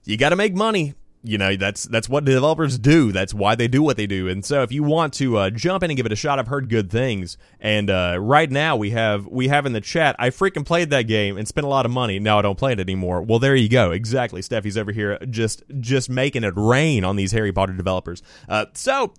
You 0.04 0.16
got 0.16 0.30
to 0.30 0.36
make 0.36 0.54
money 0.54 0.94
you 1.22 1.36
know 1.36 1.54
that's 1.56 1.84
that's 1.84 2.08
what 2.08 2.24
developers 2.24 2.78
do. 2.78 3.12
That's 3.12 3.34
why 3.34 3.54
they 3.54 3.68
do 3.68 3.82
what 3.82 3.96
they 3.96 4.06
do. 4.06 4.28
And 4.28 4.44
so 4.44 4.62
if 4.62 4.72
you 4.72 4.82
want 4.82 5.12
to 5.14 5.36
uh, 5.36 5.50
jump 5.50 5.82
in 5.82 5.90
and 5.90 5.96
give 5.96 6.06
it 6.06 6.12
a 6.12 6.16
shot 6.16 6.38
i've 6.38 6.46
heard 6.46 6.68
good 6.68 6.90
things. 6.90 7.36
And 7.60 7.90
uh, 7.90 8.16
right 8.18 8.50
now 8.50 8.76
we 8.76 8.90
have 8.90 9.26
we 9.26 9.48
have 9.48 9.66
in 9.66 9.72
the 9.72 9.80
chat 9.80 10.16
i 10.18 10.30
freaking 10.30 10.64
played 10.64 10.90
that 10.90 11.02
game 11.02 11.36
and 11.36 11.46
spent 11.46 11.66
a 11.66 11.68
lot 11.68 11.84
of 11.84 11.92
money. 11.92 12.18
Now 12.18 12.38
i 12.38 12.42
don't 12.42 12.58
play 12.58 12.72
it 12.72 12.80
anymore. 12.80 13.22
Well 13.22 13.38
there 13.38 13.54
you 13.54 13.68
go. 13.68 13.90
Exactly. 13.90 14.40
Steffi's 14.40 14.78
over 14.78 14.92
here 14.92 15.18
just 15.28 15.62
just 15.80 16.08
making 16.08 16.44
it 16.44 16.54
rain 16.56 17.04
on 17.04 17.16
these 17.16 17.32
harry 17.32 17.52
potter 17.52 17.74
developers. 17.74 18.22
Uh, 18.48 18.66
so 18.74 19.12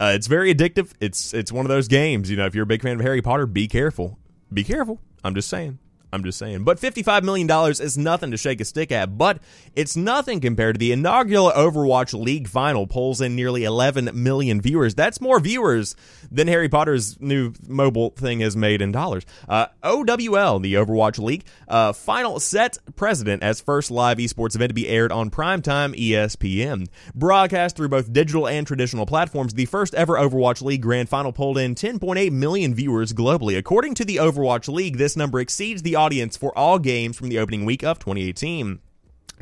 uh, 0.00 0.12
it's 0.14 0.28
very 0.28 0.54
addictive. 0.54 0.92
It's 1.00 1.34
it's 1.34 1.50
one 1.50 1.64
of 1.64 1.70
those 1.70 1.88
games. 1.88 2.30
You 2.30 2.36
know 2.36 2.46
if 2.46 2.54
you're 2.54 2.64
a 2.64 2.66
big 2.66 2.82
fan 2.82 2.96
of 2.96 3.00
harry 3.00 3.22
potter 3.22 3.46
be 3.46 3.66
careful. 3.66 4.18
Be 4.52 4.64
careful. 4.64 5.00
I'm 5.24 5.34
just 5.34 5.48
saying 5.48 5.78
I'm 6.12 6.24
just 6.24 6.38
saying. 6.38 6.64
But 6.64 6.80
$55 6.80 7.22
million 7.22 7.48
is 7.70 7.98
nothing 7.98 8.30
to 8.30 8.36
shake 8.38 8.60
a 8.60 8.64
stick 8.64 8.90
at, 8.90 9.18
but 9.18 9.40
it's 9.74 9.94
nothing 9.94 10.40
compared 10.40 10.76
to 10.76 10.78
the 10.78 10.92
inaugural 10.92 11.50
Overwatch 11.50 12.18
League 12.18 12.48
final 12.48 12.86
pulls 12.86 13.20
in 13.20 13.36
nearly 13.36 13.64
11 13.64 14.10
million 14.14 14.60
viewers. 14.60 14.94
That's 14.94 15.20
more 15.20 15.38
viewers 15.38 15.94
than 16.30 16.48
Harry 16.48 16.68
Potter's 16.68 17.20
new 17.20 17.52
mobile 17.66 18.10
thing 18.10 18.40
has 18.40 18.56
made 18.56 18.80
in 18.80 18.90
dollars. 18.90 19.26
Uh, 19.48 19.66
OWL, 19.82 20.60
the 20.60 20.74
Overwatch 20.74 21.18
League, 21.18 21.44
uh, 21.68 21.92
final 21.92 22.40
set 22.40 22.78
president 22.96 23.42
as 23.42 23.60
first 23.60 23.90
live 23.90 24.16
esports 24.16 24.54
event 24.54 24.70
to 24.70 24.74
be 24.74 24.88
aired 24.88 25.12
on 25.12 25.30
primetime 25.30 25.94
ESPN. 25.94 26.88
Broadcast 27.14 27.76
through 27.76 27.88
both 27.90 28.12
digital 28.14 28.48
and 28.48 28.66
traditional 28.66 29.04
platforms, 29.04 29.52
the 29.52 29.66
first 29.66 29.94
ever 29.94 30.14
Overwatch 30.14 30.62
League 30.62 30.82
grand 30.82 31.10
final 31.10 31.32
pulled 31.32 31.58
in 31.58 31.74
10.8 31.74 32.32
million 32.32 32.74
viewers 32.74 33.12
globally. 33.12 33.58
According 33.58 33.94
to 33.96 34.06
the 34.06 34.16
Overwatch 34.16 34.72
League, 34.72 34.96
this 34.96 35.14
number 35.14 35.38
exceeds 35.40 35.82
the 35.82 35.97
audience 35.98 36.36
for 36.36 36.56
all 36.56 36.78
games 36.78 37.16
from 37.16 37.28
the 37.28 37.38
opening 37.38 37.64
week 37.64 37.82
of 37.82 37.98
2018. 37.98 38.78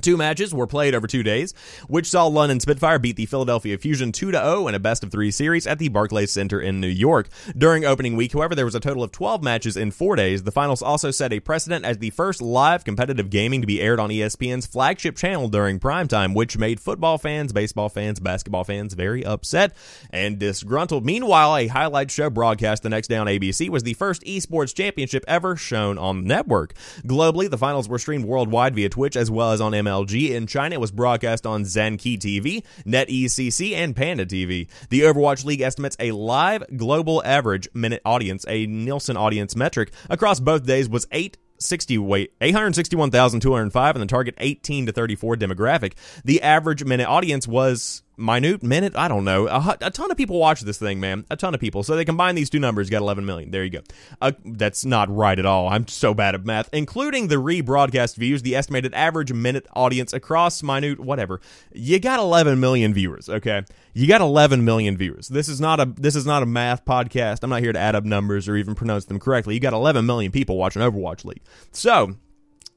Two 0.07 0.17
matches 0.17 0.55
were 0.55 0.69
played 0.69 0.95
over 0.95 1.09
two 1.09 1.25
days, 1.25 1.53
which 1.89 2.09
saw 2.09 2.27
London 2.27 2.61
Spitfire 2.61 3.01
beat 3.01 3.17
the 3.17 3.27
Philadelphia 3.27 3.77
Fusion 3.77 4.13
2 4.13 4.31
0 4.31 4.69
in 4.69 4.77
a 4.77 4.79
best 4.79 5.03
of 5.03 5.11
three 5.11 5.33
series 5.33 5.67
at 5.67 5.81
the 5.81 5.89
Barclays 5.89 6.31
Center 6.31 6.61
in 6.61 6.81
New 6.81 6.87
York. 6.87 7.29
During 7.59 7.85
opening 7.85 8.15
week, 8.15 8.33
however, 8.33 8.55
there 8.55 8.65
was 8.65 8.77
a 8.77 8.81
total 8.81 9.03
of 9.03 9.11
12 9.11 9.43
matches 9.43 9.77
in 9.77 9.91
four 9.91 10.15
days. 10.15 10.45
The 10.45 10.53
finals 10.53 10.81
also 10.81 11.11
set 11.11 11.33
a 11.33 11.41
precedent 11.41 11.85
as 11.85 11.99
the 11.99 12.11
first 12.11 12.41
live 12.41 12.85
competitive 12.85 13.31
gaming 13.31 13.63
to 13.63 13.67
be 13.67 13.81
aired 13.81 13.99
on 13.99 14.11
ESPN's 14.11 14.67
flagship 14.67 15.17
channel 15.17 15.49
during 15.49 15.81
prime 15.81 16.07
time, 16.07 16.35
which 16.35 16.57
made 16.57 16.79
football 16.79 17.19
fans, 17.19 17.53
baseball 17.53 17.89
fans, 17.89 18.21
basketball 18.21 18.63
fans 18.63 18.95
very 18.95 19.25
upset 19.25 19.75
and 20.11 20.39
disgruntled. 20.39 21.05
Meanwhile, 21.05 21.57
a 21.57 21.67
highlight 21.67 22.13
show 22.13 22.31
broadcast 22.31 22.85
the 22.85 22.91
next 22.91 23.09
day 23.09 23.17
on 23.17 23.27
ABC 23.27 23.69
was 23.71 23.83
the 23.83 23.95
first 23.95 24.23
esports 24.23 24.73
championship 24.73 25.25
ever 25.27 25.57
shown 25.57 25.99
on 25.99 26.23
the 26.23 26.29
network. 26.29 26.75
Globally, 27.03 27.51
the 27.51 27.59
finals 27.59 27.89
were 27.89 27.99
streamed 27.99 28.25
worldwide 28.25 28.77
via 28.77 28.89
Twitch 28.89 29.17
as 29.17 29.33
well 29.33 29.51
as 29.51 29.61
on 29.61 29.75
In 30.05 30.47
China, 30.47 30.75
it 30.75 30.81
was 30.81 30.91
broadcast 30.91 31.47
on 31.47 31.65
Zhanqi 31.65 32.19
TV, 32.19 32.63
NetEase 32.85 33.27
CC, 33.27 33.73
and 33.73 33.97
Panda 33.97 34.27
TV. 34.27 34.69
The 34.91 35.03
Overwatch 35.03 35.45
League 35.45 35.61
estimates 35.63 35.97
a 35.99 36.13
live 36.13 36.65
global 36.77 37.23
average 37.25 37.69
minute 37.75 38.03
audience, 38.05 38.45
a 38.49 38.67
Nielsen 38.67 39.17
audience 39.17 39.57
metric, 39.57 39.93
across 40.11 40.41
both 40.41 40.67
days 40.67 40.89
was 40.89 41.07
8 41.13 41.39
60 41.59 41.97
wait 41.99 42.33
861,205 42.43 43.97
and 43.97 44.03
the 44.03 44.07
target 44.07 44.35
18 44.39 44.87
to 44.87 44.93
34 44.93 45.37
demographic. 45.37 45.95
The 46.25 46.43
average 46.43 46.85
minute 46.85 47.09
audience 47.09 47.49
was 47.49 48.03
minute 48.19 48.63
minute 48.63 48.97
i 48.97 49.09
don't 49.09 49.25
know. 49.25 49.47
A, 49.47 49.77
a, 49.83 49.91
ton 49.91 50.11
of 50.11 50.17
people 50.17 50.39
watch 50.39 50.63
this 50.63 50.79
thing 50.79 51.01
man. 51.01 51.27
A 51.31 51.37
ton 51.37 51.55
of 51.55 51.61
people. 51.61 51.83
So 51.83 51.97
they 51.97 52.05
combine 52.05 52.35
these 52.35 52.51
two 52.51 52.59
numbers 52.59 52.89
got 52.89 53.03
11 53.03 53.27
million. 53.27 53.51
There 53.51 53.65
you 53.65 53.71
go. 53.71 53.81
Uh, 54.21 54.33
that's 54.45 54.85
not 54.85 55.15
right 55.15 55.39
at 55.39 55.47
all. 55.47 55.69
I'm 55.69 55.87
so 55.89 56.15
bad 56.15 56.35
at 56.35 56.45
math. 56.45 56.69
Including 56.73 57.29
the 57.29 57.37
rebroadcast 57.37 58.17
views 58.17 58.43
the 58.43 58.57
estimated 58.57 58.95
average 58.95 59.33
minute 59.33 59.67
audience 59.75 60.13
across 60.13 60.63
minute 60.63 60.99
whatever. 61.01 61.41
You 61.73 61.99
got 62.01 62.19
11 62.19 62.59
million 62.61 62.95
viewers 62.95 63.29
okay? 63.29 63.63
You 63.95 64.07
got 64.07 64.21
11 64.21 64.65
million 64.65 64.97
viewers. 64.97 65.29
This 65.29 65.49
is 65.49 65.61
not 65.61 65.81
a 65.81 65.87
this 65.87 66.17
is 66.17 66.27
not 66.27 66.43
a 66.43 66.47
math 66.47 66.85
podcast. 66.85 67.41
I'm 67.43 67.51
not 67.51 67.63
here 67.63 67.73
to 67.73 67.79
add 67.79 67.95
up 67.95 68.05
numbers 68.05 68.49
or 68.49 68.57
even 68.57 68.75
pronounce 68.75 69.05
them 69.07 69.19
correctly. 69.19 69.55
You 69.55 69.61
got 69.61 69.73
11 69.73 70.07
million 70.07 70.33
people 70.33 70.57
watching 70.57 70.83
overwatch 70.83 71.25
league. 71.25 71.43
So 71.73 72.17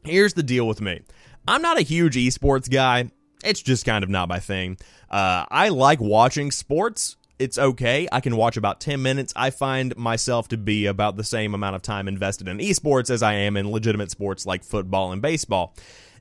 here's 0.03 0.33
the 0.33 0.43
deal 0.43 0.67
with 0.67 0.81
me. 0.81 1.01
I'm 1.47 1.61
not 1.61 1.77
a 1.77 1.81
huge 1.81 2.15
esports 2.15 2.69
guy 2.69 3.11
it's 3.43 3.61
just 3.61 3.85
kind 3.85 4.03
of 4.03 4.09
not 4.09 4.29
my 4.29 4.39
thing. 4.39 4.77
Uh, 5.09 5.45
I 5.49 5.69
like 5.69 5.99
watching 5.99 6.51
sports. 6.51 7.15
It's 7.37 7.57
okay. 7.57 8.07
I 8.11 8.19
can 8.19 8.35
watch 8.35 8.57
about 8.57 8.81
10 8.81 9.01
minutes. 9.01 9.31
I 9.35 9.49
find 9.49 9.95
myself 9.95 10.49
to 10.49 10.57
be 10.57 10.87
about 10.87 11.15
the 11.15 11.23
same 11.23 11.53
amount 11.53 11.77
of 11.77 11.81
time 11.81 12.07
invested 12.07 12.49
in 12.49 12.57
esports 12.57 13.09
as 13.09 13.23
I 13.23 13.33
am 13.33 13.55
in 13.55 13.71
legitimate 13.71 14.11
sports 14.11 14.45
like 14.45 14.63
football 14.63 15.13
and 15.13 15.21
baseball. 15.21 15.73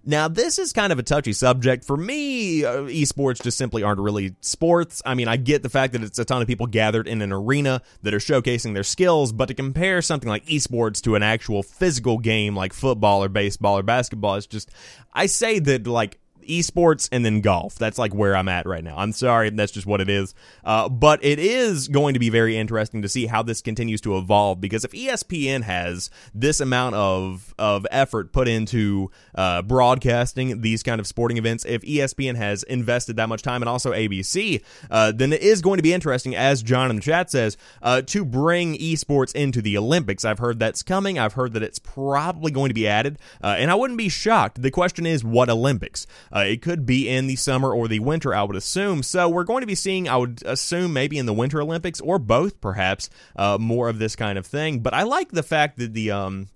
Now, 0.04 0.28
this 0.28 0.58
is 0.58 0.72
kind 0.72 0.92
of 0.92 0.98
a 0.98 1.02
touchy 1.02 1.32
subject. 1.32 1.84
For 1.84 1.96
me, 1.96 2.64
uh, 2.64 2.82
esports 2.84 3.42
just 3.42 3.58
simply 3.58 3.82
aren't 3.82 4.00
really 4.00 4.36
sports. 4.40 5.02
I 5.04 5.14
mean, 5.14 5.28
I 5.28 5.36
get 5.36 5.62
the 5.62 5.68
fact 5.68 5.92
that 5.92 6.02
it's 6.02 6.18
a 6.18 6.24
ton 6.24 6.40
of 6.40 6.48
people 6.48 6.66
gathered 6.66 7.08
in 7.08 7.20
an 7.20 7.32
arena 7.32 7.82
that 8.02 8.14
are 8.14 8.18
showcasing 8.18 8.74
their 8.74 8.84
skills, 8.84 9.32
but 9.32 9.48
to 9.48 9.54
compare 9.54 10.00
something 10.00 10.28
like 10.28 10.46
esports 10.46 11.02
to 11.02 11.14
an 11.14 11.22
actual 11.22 11.62
physical 11.62 12.18
game 12.18 12.56
like 12.56 12.72
football 12.72 13.22
or 13.22 13.28
baseball 13.28 13.76
or 13.76 13.82
basketball, 13.82 14.36
it's 14.36 14.46
just, 14.46 14.70
I 15.12 15.26
say 15.26 15.58
that, 15.58 15.86
like, 15.86 16.18
esports 16.48 17.08
and 17.12 17.24
then 17.24 17.40
golf. 17.40 17.76
That's 17.76 17.98
like 17.98 18.14
where 18.14 18.36
I'm 18.36 18.48
at 18.48 18.66
right 18.66 18.82
now. 18.82 18.96
I'm 18.96 19.12
sorry, 19.12 19.50
that's 19.50 19.72
just 19.72 19.86
what 19.86 20.00
it 20.00 20.08
is. 20.08 20.34
Uh, 20.64 20.88
but 20.88 21.24
it 21.24 21.38
is 21.38 21.88
going 21.88 22.14
to 22.14 22.20
be 22.20 22.30
very 22.30 22.56
interesting 22.56 23.02
to 23.02 23.08
see 23.08 23.26
how 23.26 23.42
this 23.42 23.60
continues 23.60 24.00
to 24.02 24.16
evolve 24.16 24.60
because 24.60 24.84
if 24.84 24.92
ESPN 24.92 25.62
has 25.62 26.10
this 26.34 26.60
amount 26.60 26.94
of 26.94 27.54
of 27.58 27.86
effort 27.90 28.32
put 28.32 28.48
into 28.48 29.10
uh, 29.34 29.62
broadcasting 29.62 30.60
these 30.60 30.82
kind 30.82 31.00
of 31.00 31.06
sporting 31.06 31.36
events, 31.36 31.64
if 31.64 31.82
ESPN 31.82 32.36
has 32.36 32.62
invested 32.64 33.16
that 33.16 33.28
much 33.28 33.42
time 33.42 33.62
and 33.62 33.68
also 33.68 33.92
ABC, 33.92 34.62
uh, 34.90 35.12
then 35.12 35.32
it 35.32 35.42
is 35.42 35.60
going 35.60 35.76
to 35.78 35.82
be 35.82 35.92
interesting, 35.92 36.34
as 36.34 36.62
John 36.62 36.90
in 36.90 36.96
the 36.96 37.02
chat 37.02 37.30
says, 37.30 37.56
uh, 37.82 38.02
to 38.02 38.24
bring 38.24 38.76
esports 38.78 39.34
into 39.34 39.60
the 39.60 39.76
Olympics. 39.76 40.24
I've 40.24 40.38
heard 40.38 40.58
that's 40.58 40.82
coming. 40.82 41.18
I've 41.18 41.34
heard 41.34 41.52
that 41.54 41.62
it's 41.62 41.78
probably 41.78 42.50
going 42.50 42.68
to 42.68 42.74
be 42.74 42.86
added, 42.86 43.18
uh, 43.42 43.56
and 43.58 43.70
I 43.70 43.74
wouldn't 43.74 43.98
be 43.98 44.08
shocked. 44.08 44.62
The 44.62 44.70
question 44.70 45.06
is, 45.06 45.24
what 45.24 45.48
Olympics? 45.48 46.06
Uh, 46.38 46.42
it 46.42 46.62
could 46.62 46.86
be 46.86 47.08
in 47.08 47.26
the 47.26 47.34
summer 47.34 47.72
or 47.72 47.88
the 47.88 47.98
winter, 47.98 48.32
I 48.32 48.44
would 48.44 48.54
assume. 48.54 49.02
So 49.02 49.28
we're 49.28 49.42
going 49.44 49.62
to 49.62 49.66
be 49.66 49.74
seeing, 49.74 50.08
I 50.08 50.16
would 50.16 50.42
assume, 50.46 50.92
maybe 50.92 51.18
in 51.18 51.26
the 51.26 51.32
Winter 51.32 51.60
Olympics 51.60 52.00
or 52.00 52.20
both, 52.20 52.60
perhaps, 52.60 53.10
uh, 53.34 53.58
more 53.58 53.88
of 53.88 53.98
this 53.98 54.14
kind 54.14 54.38
of 54.38 54.46
thing. 54.46 54.78
But 54.78 54.94
I 54.94 55.02
like 55.02 55.32
the 55.32 55.42
fact 55.42 55.78
that 55.78 55.94
the 55.94 56.12
um, 56.12 56.48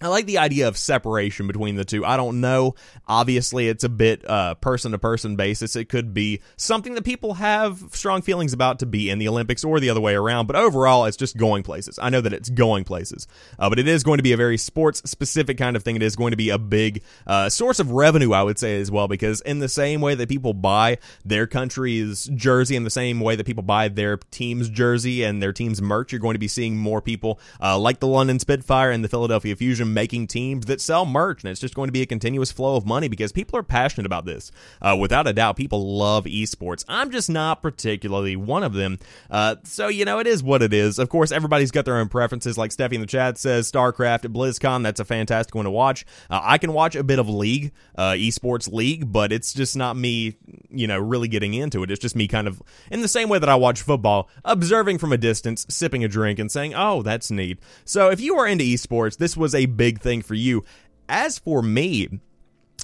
I 0.00 0.08
like 0.08 0.26
the 0.26 0.38
idea 0.38 0.68
of 0.68 0.76
separation 0.76 1.46
between 1.46 1.76
the 1.76 1.84
two. 1.84 2.04
I 2.04 2.18
don't 2.18 2.42
know. 2.42 2.74
Obviously, 3.08 3.68
it's 3.68 3.82
a 3.82 3.88
bit 3.88 4.22
person 4.60 4.92
to 4.92 4.98
person 4.98 5.36
basis. 5.36 5.74
It 5.74 5.88
could 5.88 6.12
be 6.12 6.42
something 6.56 6.94
that 6.94 7.04
people 7.04 7.34
have 7.34 7.82
strong 7.92 8.20
feelings 8.20 8.52
about 8.52 8.78
to 8.80 8.86
be 8.86 9.08
in 9.08 9.18
the 9.18 9.28
Olympics 9.28 9.64
or 9.64 9.80
the 9.80 9.88
other 9.88 10.00
way 10.00 10.14
around. 10.14 10.46
But 10.46 10.56
overall, 10.56 11.06
it's 11.06 11.16
just 11.16 11.38
going 11.38 11.62
places. 11.62 11.98
I 12.00 12.10
know 12.10 12.20
that 12.20 12.34
it's 12.34 12.50
going 12.50 12.84
places, 12.84 13.26
uh, 13.58 13.70
but 13.70 13.78
it 13.78 13.88
is 13.88 14.02
going 14.02 14.18
to 14.18 14.22
be 14.22 14.32
a 14.32 14.36
very 14.36 14.58
sports 14.58 15.02
specific 15.08 15.56
kind 15.56 15.76
of 15.76 15.82
thing. 15.82 15.96
It 15.96 16.02
is 16.02 16.14
going 16.14 16.32
to 16.32 16.36
be 16.36 16.50
a 16.50 16.58
big 16.58 17.02
uh, 17.26 17.48
source 17.48 17.80
of 17.80 17.90
revenue, 17.90 18.32
I 18.32 18.42
would 18.42 18.58
say 18.58 18.78
as 18.80 18.90
well, 18.90 19.08
because 19.08 19.40
in 19.40 19.60
the 19.60 19.68
same 19.68 20.02
way 20.02 20.14
that 20.14 20.28
people 20.28 20.52
buy 20.52 20.98
their 21.24 21.46
country's 21.46 22.26
jersey, 22.34 22.76
in 22.76 22.84
the 22.84 22.90
same 22.90 23.20
way 23.20 23.34
that 23.34 23.46
people 23.46 23.62
buy 23.62 23.88
their 23.88 24.18
team's 24.30 24.68
jersey 24.68 25.22
and 25.22 25.42
their 25.42 25.54
team's 25.54 25.80
merch, 25.80 26.12
you're 26.12 26.20
going 26.20 26.34
to 26.34 26.38
be 26.38 26.48
seeing 26.48 26.76
more 26.76 27.00
people 27.00 27.40
uh, 27.62 27.78
like 27.78 28.00
the 28.00 28.06
London 28.06 28.38
Spitfire 28.38 28.90
and 28.90 29.02
the 29.02 29.08
Philadelphia 29.08 29.56
Fusion 29.56 29.85
making 29.94 30.26
teams 30.26 30.66
that 30.66 30.80
sell 30.80 31.06
merch, 31.06 31.42
and 31.42 31.50
it's 31.50 31.60
just 31.60 31.74
going 31.74 31.88
to 31.88 31.92
be 31.92 32.02
a 32.02 32.06
continuous 32.06 32.52
flow 32.52 32.76
of 32.76 32.86
money 32.86 33.08
because 33.08 33.32
people 33.32 33.58
are 33.58 33.62
passionate 33.62 34.06
about 34.06 34.24
this. 34.24 34.50
Uh, 34.80 34.96
without 34.98 35.26
a 35.26 35.32
doubt, 35.32 35.56
people 35.56 35.96
love 35.96 36.24
esports. 36.24 36.84
I'm 36.88 37.10
just 37.10 37.30
not 37.30 37.62
particularly 37.62 38.36
one 38.36 38.62
of 38.62 38.72
them. 38.72 38.98
Uh, 39.30 39.56
so, 39.64 39.88
you 39.88 40.04
know, 40.04 40.18
it 40.18 40.26
is 40.26 40.42
what 40.42 40.62
it 40.62 40.72
is. 40.72 40.98
Of 40.98 41.08
course, 41.08 41.32
everybody's 41.32 41.70
got 41.70 41.84
their 41.84 41.98
own 41.98 42.08
preferences. 42.08 42.58
Like 42.58 42.70
Steffi 42.70 42.94
in 42.94 43.00
the 43.00 43.06
chat 43.06 43.38
says, 43.38 43.70
StarCraft 43.70 44.24
at 44.24 44.32
BlizzCon, 44.32 44.82
that's 44.82 45.00
a 45.00 45.04
fantastic 45.04 45.54
one 45.54 45.64
to 45.64 45.70
watch. 45.70 46.04
Uh, 46.30 46.40
I 46.42 46.58
can 46.58 46.72
watch 46.72 46.96
a 46.96 47.04
bit 47.04 47.18
of 47.18 47.28
League, 47.28 47.72
uh, 47.96 48.12
esports 48.12 48.72
League, 48.72 49.12
but 49.12 49.32
it's 49.32 49.52
just 49.52 49.76
not 49.76 49.96
me, 49.96 50.36
you 50.70 50.86
know, 50.86 50.98
really 50.98 51.28
getting 51.28 51.54
into 51.54 51.82
it. 51.82 51.90
It's 51.90 52.00
just 52.00 52.16
me 52.16 52.28
kind 52.28 52.48
of, 52.48 52.62
in 52.90 53.02
the 53.02 53.08
same 53.08 53.28
way 53.28 53.38
that 53.38 53.48
I 53.48 53.54
watch 53.54 53.82
football, 53.82 54.28
observing 54.44 54.98
from 54.98 55.12
a 55.12 55.18
distance, 55.18 55.66
sipping 55.68 56.04
a 56.04 56.08
drink, 56.08 56.38
and 56.38 56.50
saying, 56.50 56.74
oh, 56.74 57.02
that's 57.02 57.30
neat. 57.30 57.58
So, 57.84 58.10
if 58.10 58.20
you 58.20 58.36
are 58.36 58.46
into 58.46 58.64
esports, 58.64 59.16
this 59.18 59.36
was 59.36 59.54
a 59.54 59.66
big 59.76 60.00
thing 60.00 60.22
for 60.22 60.34
you. 60.34 60.64
As 61.08 61.38
for 61.38 61.62
me, 61.62 62.20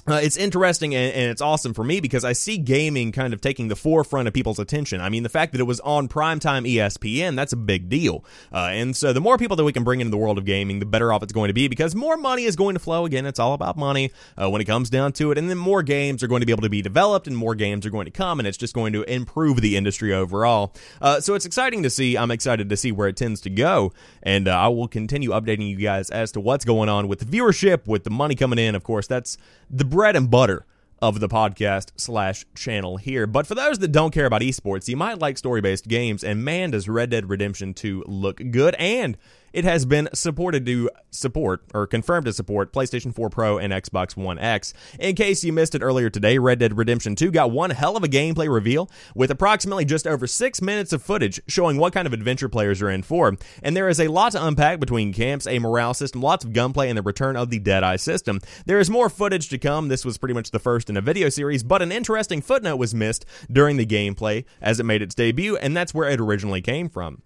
uh, 0.05 0.19
it's 0.21 0.35
interesting 0.35 0.93
and, 0.93 1.13
and, 1.13 1.31
it's 1.31 1.41
awesome 1.41 1.73
for 1.73 1.83
me 1.83 2.01
because 2.01 2.25
I 2.25 2.33
see 2.33 2.57
gaming 2.57 3.13
kind 3.13 3.33
of 3.33 3.39
taking 3.39 3.69
the 3.69 3.75
forefront 3.75 4.27
of 4.27 4.33
people's 4.33 4.59
attention. 4.59 4.99
I 4.99 5.07
mean, 5.07 5.23
the 5.23 5.29
fact 5.29 5.53
that 5.53 5.61
it 5.61 5.63
was 5.63 5.79
on 5.79 6.09
primetime 6.09 6.69
ESPN, 6.69 7.37
that's 7.37 7.53
a 7.53 7.57
big 7.57 7.87
deal. 7.87 8.25
Uh, 8.51 8.69
and 8.71 8.95
so 8.97 9.13
the 9.13 9.21
more 9.21 9.37
people 9.37 9.55
that 9.55 9.63
we 9.63 9.71
can 9.71 9.85
bring 9.85 10.01
into 10.01 10.11
the 10.11 10.17
world 10.17 10.37
of 10.37 10.43
gaming, 10.43 10.79
the 10.79 10.85
better 10.85 11.13
off 11.13 11.23
it's 11.23 11.31
going 11.31 11.47
to 11.47 11.53
be 11.53 11.69
because 11.69 11.95
more 11.95 12.17
money 12.17 12.43
is 12.43 12.57
going 12.57 12.75
to 12.75 12.79
flow. 12.79 13.05
Again, 13.05 13.25
it's 13.25 13.39
all 13.39 13.53
about 13.53 13.77
money 13.77 14.11
uh, 14.37 14.49
when 14.49 14.59
it 14.59 14.65
comes 14.65 14.89
down 14.89 15.13
to 15.13 15.31
it. 15.31 15.37
And 15.37 15.49
then 15.49 15.57
more 15.57 15.81
games 15.81 16.21
are 16.21 16.27
going 16.27 16.41
to 16.41 16.45
be 16.45 16.51
able 16.51 16.63
to 16.63 16.69
be 16.69 16.81
developed 16.81 17.27
and 17.27 17.37
more 17.37 17.55
games 17.55 17.85
are 17.85 17.89
going 17.89 18.05
to 18.05 18.11
come 18.11 18.39
and 18.39 18.47
it's 18.47 18.57
just 18.57 18.73
going 18.73 18.91
to 18.93 19.03
improve 19.03 19.61
the 19.61 19.77
industry 19.77 20.13
overall. 20.13 20.73
Uh, 21.01 21.21
so 21.21 21.33
it's 21.33 21.45
exciting 21.45 21.81
to 21.83 21.89
see. 21.89 22.17
I'm 22.17 22.31
excited 22.31 22.69
to 22.69 22.75
see 22.75 22.91
where 22.91 23.07
it 23.07 23.15
tends 23.15 23.39
to 23.41 23.49
go. 23.49 23.93
And 24.21 24.49
uh, 24.49 24.51
I 24.51 24.67
will 24.67 24.89
continue 24.89 25.29
updating 25.29 25.69
you 25.69 25.77
guys 25.77 26.09
as 26.09 26.33
to 26.33 26.41
what's 26.41 26.65
going 26.65 26.89
on 26.89 27.07
with 27.07 27.19
the 27.19 27.25
viewership, 27.25 27.87
with 27.87 28.03
the 28.03 28.09
money 28.09 28.35
coming 28.35 28.59
in. 28.59 28.75
Of 28.75 28.83
course, 28.83 29.07
that's 29.07 29.37
the 29.69 29.85
bread 29.93 30.15
and 30.15 30.31
butter 30.31 30.65
of 31.03 31.19
the 31.19 31.27
podcast 31.27 31.91
slash 31.97 32.47
channel 32.55 32.97
here. 32.97 33.27
But 33.27 33.45
for 33.45 33.53
those 33.53 33.77
that 33.77 33.91
don't 33.91 34.09
care 34.09 34.25
about 34.25 34.41
esports, 34.41 34.87
you 34.87 34.97
might 34.97 35.19
like 35.19 35.37
story 35.37 35.61
based 35.61 35.87
games, 35.87 36.23
and 36.23 36.43
man, 36.43 36.71
does 36.71 36.89
Red 36.89 37.11
Dead 37.11 37.29
Redemption 37.29 37.75
2 37.75 38.05
look 38.07 38.41
good. 38.49 38.73
And 38.79 39.19
it 39.53 39.63
has 39.63 39.85
been 39.85 40.09
supported 40.13 40.65
to 40.65 40.89
support 41.11 41.63
or 41.73 41.87
confirmed 41.87 42.25
to 42.25 42.33
support 42.33 42.73
PlayStation 42.73 43.13
4 43.13 43.29
Pro 43.29 43.57
and 43.57 43.71
Xbox 43.71 44.17
One 44.17 44.39
X. 44.39 44.73
In 44.99 45.15
case 45.15 45.43
you 45.43 45.53
missed 45.53 45.75
it 45.75 45.83
earlier 45.83 46.09
today, 46.09 46.39
Red 46.39 46.59
Dead 46.59 46.77
Redemption 46.77 47.15
2 47.15 47.31
got 47.31 47.51
one 47.51 47.69
hell 47.69 47.95
of 47.95 48.03
a 48.03 48.07
gameplay 48.07 48.51
reveal 48.51 48.89
with 49.15 49.31
approximately 49.31 49.85
just 49.85 50.07
over 50.07 50.27
six 50.27 50.61
minutes 50.61 50.91
of 50.91 51.03
footage 51.03 51.39
showing 51.47 51.77
what 51.77 51.93
kind 51.93 52.07
of 52.07 52.13
adventure 52.13 52.49
players 52.49 52.81
are 52.81 52.89
in 52.89 53.03
for. 53.03 53.37
And 53.61 53.77
there 53.77 53.89
is 53.89 53.99
a 53.99 54.07
lot 54.07 54.31
to 54.31 54.45
unpack 54.45 54.79
between 54.79 55.13
camps, 55.13 55.47
a 55.47 55.59
morale 55.59 55.93
system, 55.93 56.21
lots 56.21 56.43
of 56.43 56.53
gunplay, 56.53 56.89
and 56.89 56.97
the 56.97 57.03
return 57.03 57.37
of 57.37 57.49
the 57.49 57.59
Deadeye 57.59 57.97
system. 57.97 58.39
There 58.65 58.79
is 58.79 58.89
more 58.89 59.09
footage 59.09 59.49
to 59.49 59.57
come. 59.59 59.87
This 59.87 60.03
was 60.03 60.17
pretty 60.17 60.33
much 60.33 60.51
the 60.51 60.59
first 60.59 60.89
in 60.89 60.97
a 60.97 61.01
video 61.01 61.29
series, 61.29 61.63
but 61.63 61.81
an 61.81 61.91
interesting 61.91 62.41
footnote 62.41 62.77
was 62.77 62.95
missed 62.95 63.25
during 63.51 63.77
the 63.77 63.85
gameplay 63.85 64.45
as 64.61 64.79
it 64.79 64.85
made 64.85 65.01
its 65.01 65.15
debut, 65.15 65.55
and 65.57 65.77
that's 65.77 65.93
where 65.93 66.09
it 66.09 66.19
originally 66.19 66.61
came 66.61 66.89
from. 66.89 67.21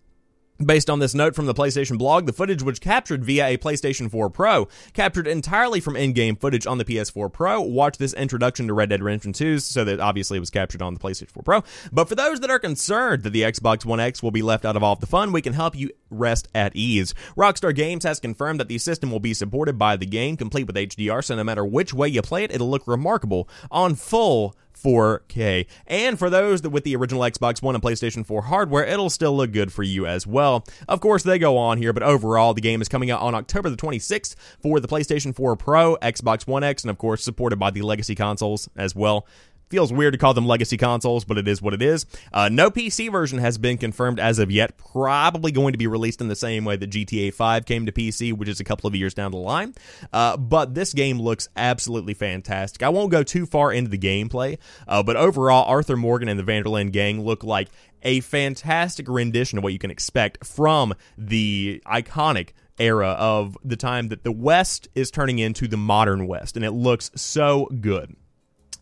Based 0.64 0.90
on 0.90 0.98
this 0.98 1.14
note 1.14 1.36
from 1.36 1.46
the 1.46 1.54
PlayStation 1.54 2.00
blog, 2.00 2.26
the 2.26 2.34
footage 2.34 2.64
was 2.64 2.80
captured 2.80 3.24
via 3.24 3.46
a 3.46 3.58
PlayStation 3.58 4.10
4 4.10 4.32
Pro, 4.32 4.68
captured 4.92 5.28
entirely 5.28 5.80
from 5.80 5.96
in-game 5.96 6.36
footage 6.36 6.66
on 6.66 6.80
the 6.80 6.86
PS4 6.86 7.32
Pro. 7.32 7.62
Watch 7.62 8.00
this 8.00 8.14
introduction 8.14 8.66
to 8.68 8.74
Red 8.74 8.90
Dead 8.90 9.04
Redemption 9.04 9.34
2, 9.34 9.60
so 9.60 9.84
that 9.84 10.00
obviously 10.00 10.38
it 10.38 10.40
was 10.40 10.50
captured 10.50 10.82
on 10.82 10.96
the 10.96 11.00
PlayStation 11.00 11.30
4 11.30 11.44
Pro. 11.44 11.64
But 11.92 12.10
for 12.10 12.16
those 12.16 12.40
that 12.40 12.50
are 12.50 12.58
concerned 12.58 13.22
that 13.22 13.34
the 13.34 13.44
Xbox 13.44 13.86
One 13.86 14.00
X 14.00 14.24
will 14.24 14.32
be 14.32 14.42
left 14.42 14.66
out 14.66 14.76
of 14.76 14.82
all 14.82 14.94
of 14.94 15.00
the 15.00 15.06
fun, 15.06 15.32
we 15.32 15.44
can 15.44 15.54
help 15.54 15.76
you 15.76 15.92
rest 16.10 16.48
at 16.56 16.76
ease. 16.76 17.14
Rockstar 17.38 17.76
Games 17.76 18.04
has 18.04 18.20
confirmed 18.20 18.60
that 18.60 18.68
the 18.68 18.80
system 18.80 19.12
will 19.12 19.20
be 19.20 19.36
supported 19.36 19.78
by 19.78 19.96
the 19.96 20.08
game, 20.08 20.38
complete 20.38 20.66
with 20.66 20.76
HDR, 20.76 21.24
so 21.24 21.36
no 21.36 21.44
matter 21.44 21.64
which 21.64 21.94
way 21.94 22.08
you 22.08 22.24
play 22.24 22.44
it, 22.44 22.52
it'll 22.52 22.70
look 22.70 22.88
remarkable 22.88 23.48
on 23.70 23.94
full 23.94 24.56
4K. 24.84 25.66
And 25.86 26.18
for 26.18 26.30
those 26.30 26.62
that 26.62 26.70
with 26.70 26.84
the 26.84 26.96
original 26.96 27.22
Xbox 27.22 27.62
One 27.62 27.76
and 27.76 27.84
PlayStation 27.84 28.26
4 28.26 28.44
hardware, 28.44 28.86
it'll 28.86 29.10
still 29.10 29.36
look 29.36 29.52
good 29.52 29.72
for 29.74 29.84
you 29.84 30.06
as 30.06 30.28
well. 30.28 30.66
Of 30.88 31.02
course, 31.02 31.24
they 31.24 31.40
go 31.40 31.58
on 31.58 31.78
here, 31.78 31.94
but 31.94 32.04
overall, 32.04 32.54
the 32.54 32.62
game 32.62 32.82
is 32.82 32.88
coming 32.88 33.12
out 33.12 33.22
on 33.22 33.36
October 33.36 33.70
the 33.70 33.78
26th 33.78 34.36
for 34.62 34.80
the 34.80 34.88
PlayStation 34.88 35.36
4 35.36 35.56
Pro, 35.56 35.98
Xbox 36.02 36.48
One 36.48 36.64
X, 36.64 36.84
and 36.84 36.92
of 36.92 36.98
course, 36.98 37.24
supported 37.24 37.58
by 37.58 37.72
the 37.72 37.82
legacy 37.82 38.16
consoles 38.16 38.70
as 38.76 38.96
well. 38.96 39.28
Feels 39.70 39.92
weird 39.92 40.14
to 40.14 40.18
call 40.18 40.34
them 40.34 40.48
legacy 40.48 40.78
consoles, 40.78 41.26
but 41.26 41.38
it 41.38 41.48
is 41.48 41.62
what 41.62 41.74
it 41.74 41.82
is. 41.82 42.06
Uh, 42.32 42.50
no 42.50 42.72
PC 42.72 43.12
version 43.12 43.40
has 43.40 43.58
been 43.58 43.78
confirmed 43.78 44.20
as 44.20 44.40
of 44.40 44.50
yet. 44.50 44.78
Probably 44.78 45.52
going 45.52 45.74
to 45.74 45.78
be 45.78 45.88
released 45.88 46.22
in 46.22 46.30
the 46.30 46.36
same 46.36 46.64
way 46.64 46.78
that 46.78 46.90
GTA 46.90 47.34
5 47.34 47.66
came 47.66 47.86
to 47.86 47.92
PC, 47.92 48.32
which 48.32 48.48
is 48.48 48.62
a 48.62 48.64
couple 48.64 48.88
of 48.88 48.96
years 48.96 49.14
down 49.14 49.32
the 49.32 49.38
line. 49.38 49.74
Uh, 50.14 50.38
but 50.38 50.74
this 50.74 50.94
game 50.94 51.20
looks 51.20 51.50
absolutely 51.58 52.14
fantastic. 52.14 52.82
I 52.82 52.90
won't 52.90 53.12
go 53.12 53.24
too 53.24 53.46
far 53.46 53.74
into 53.74 53.90
the 53.90 53.98
gameplay, 53.98 54.58
uh, 54.88 55.04
but 55.04 55.18
overall, 55.18 55.66
Arthur 55.66 55.98
Morgan 55.98 56.30
and 56.30 56.40
the 56.40 56.44
Van 56.44 56.64
der 56.64 56.70
Linde 56.70 56.94
gang 56.94 57.26
look 57.26 57.44
like 57.44 57.68
a 58.04 58.22
fantastic 58.22 59.10
rendition 59.10 59.58
of 59.58 59.64
what 59.64 59.74
you 59.74 59.80
can 59.80 59.92
expect 59.92 60.46
from 60.46 60.94
the 61.18 61.82
iconic 61.86 62.52
era 62.80 63.10
of 63.10 63.58
the 63.64 63.76
time 63.76 64.10
that 64.10 64.24
the 64.24 64.32
West 64.32 64.88
is 64.96 65.12
turning 65.12 65.40
into 65.40 65.68
the 65.68 65.78
modern 65.78 66.28
West, 66.28 66.56
and 66.56 66.64
it 66.64 66.72
looks 66.72 67.12
so 67.16 67.68
good. 67.82 68.16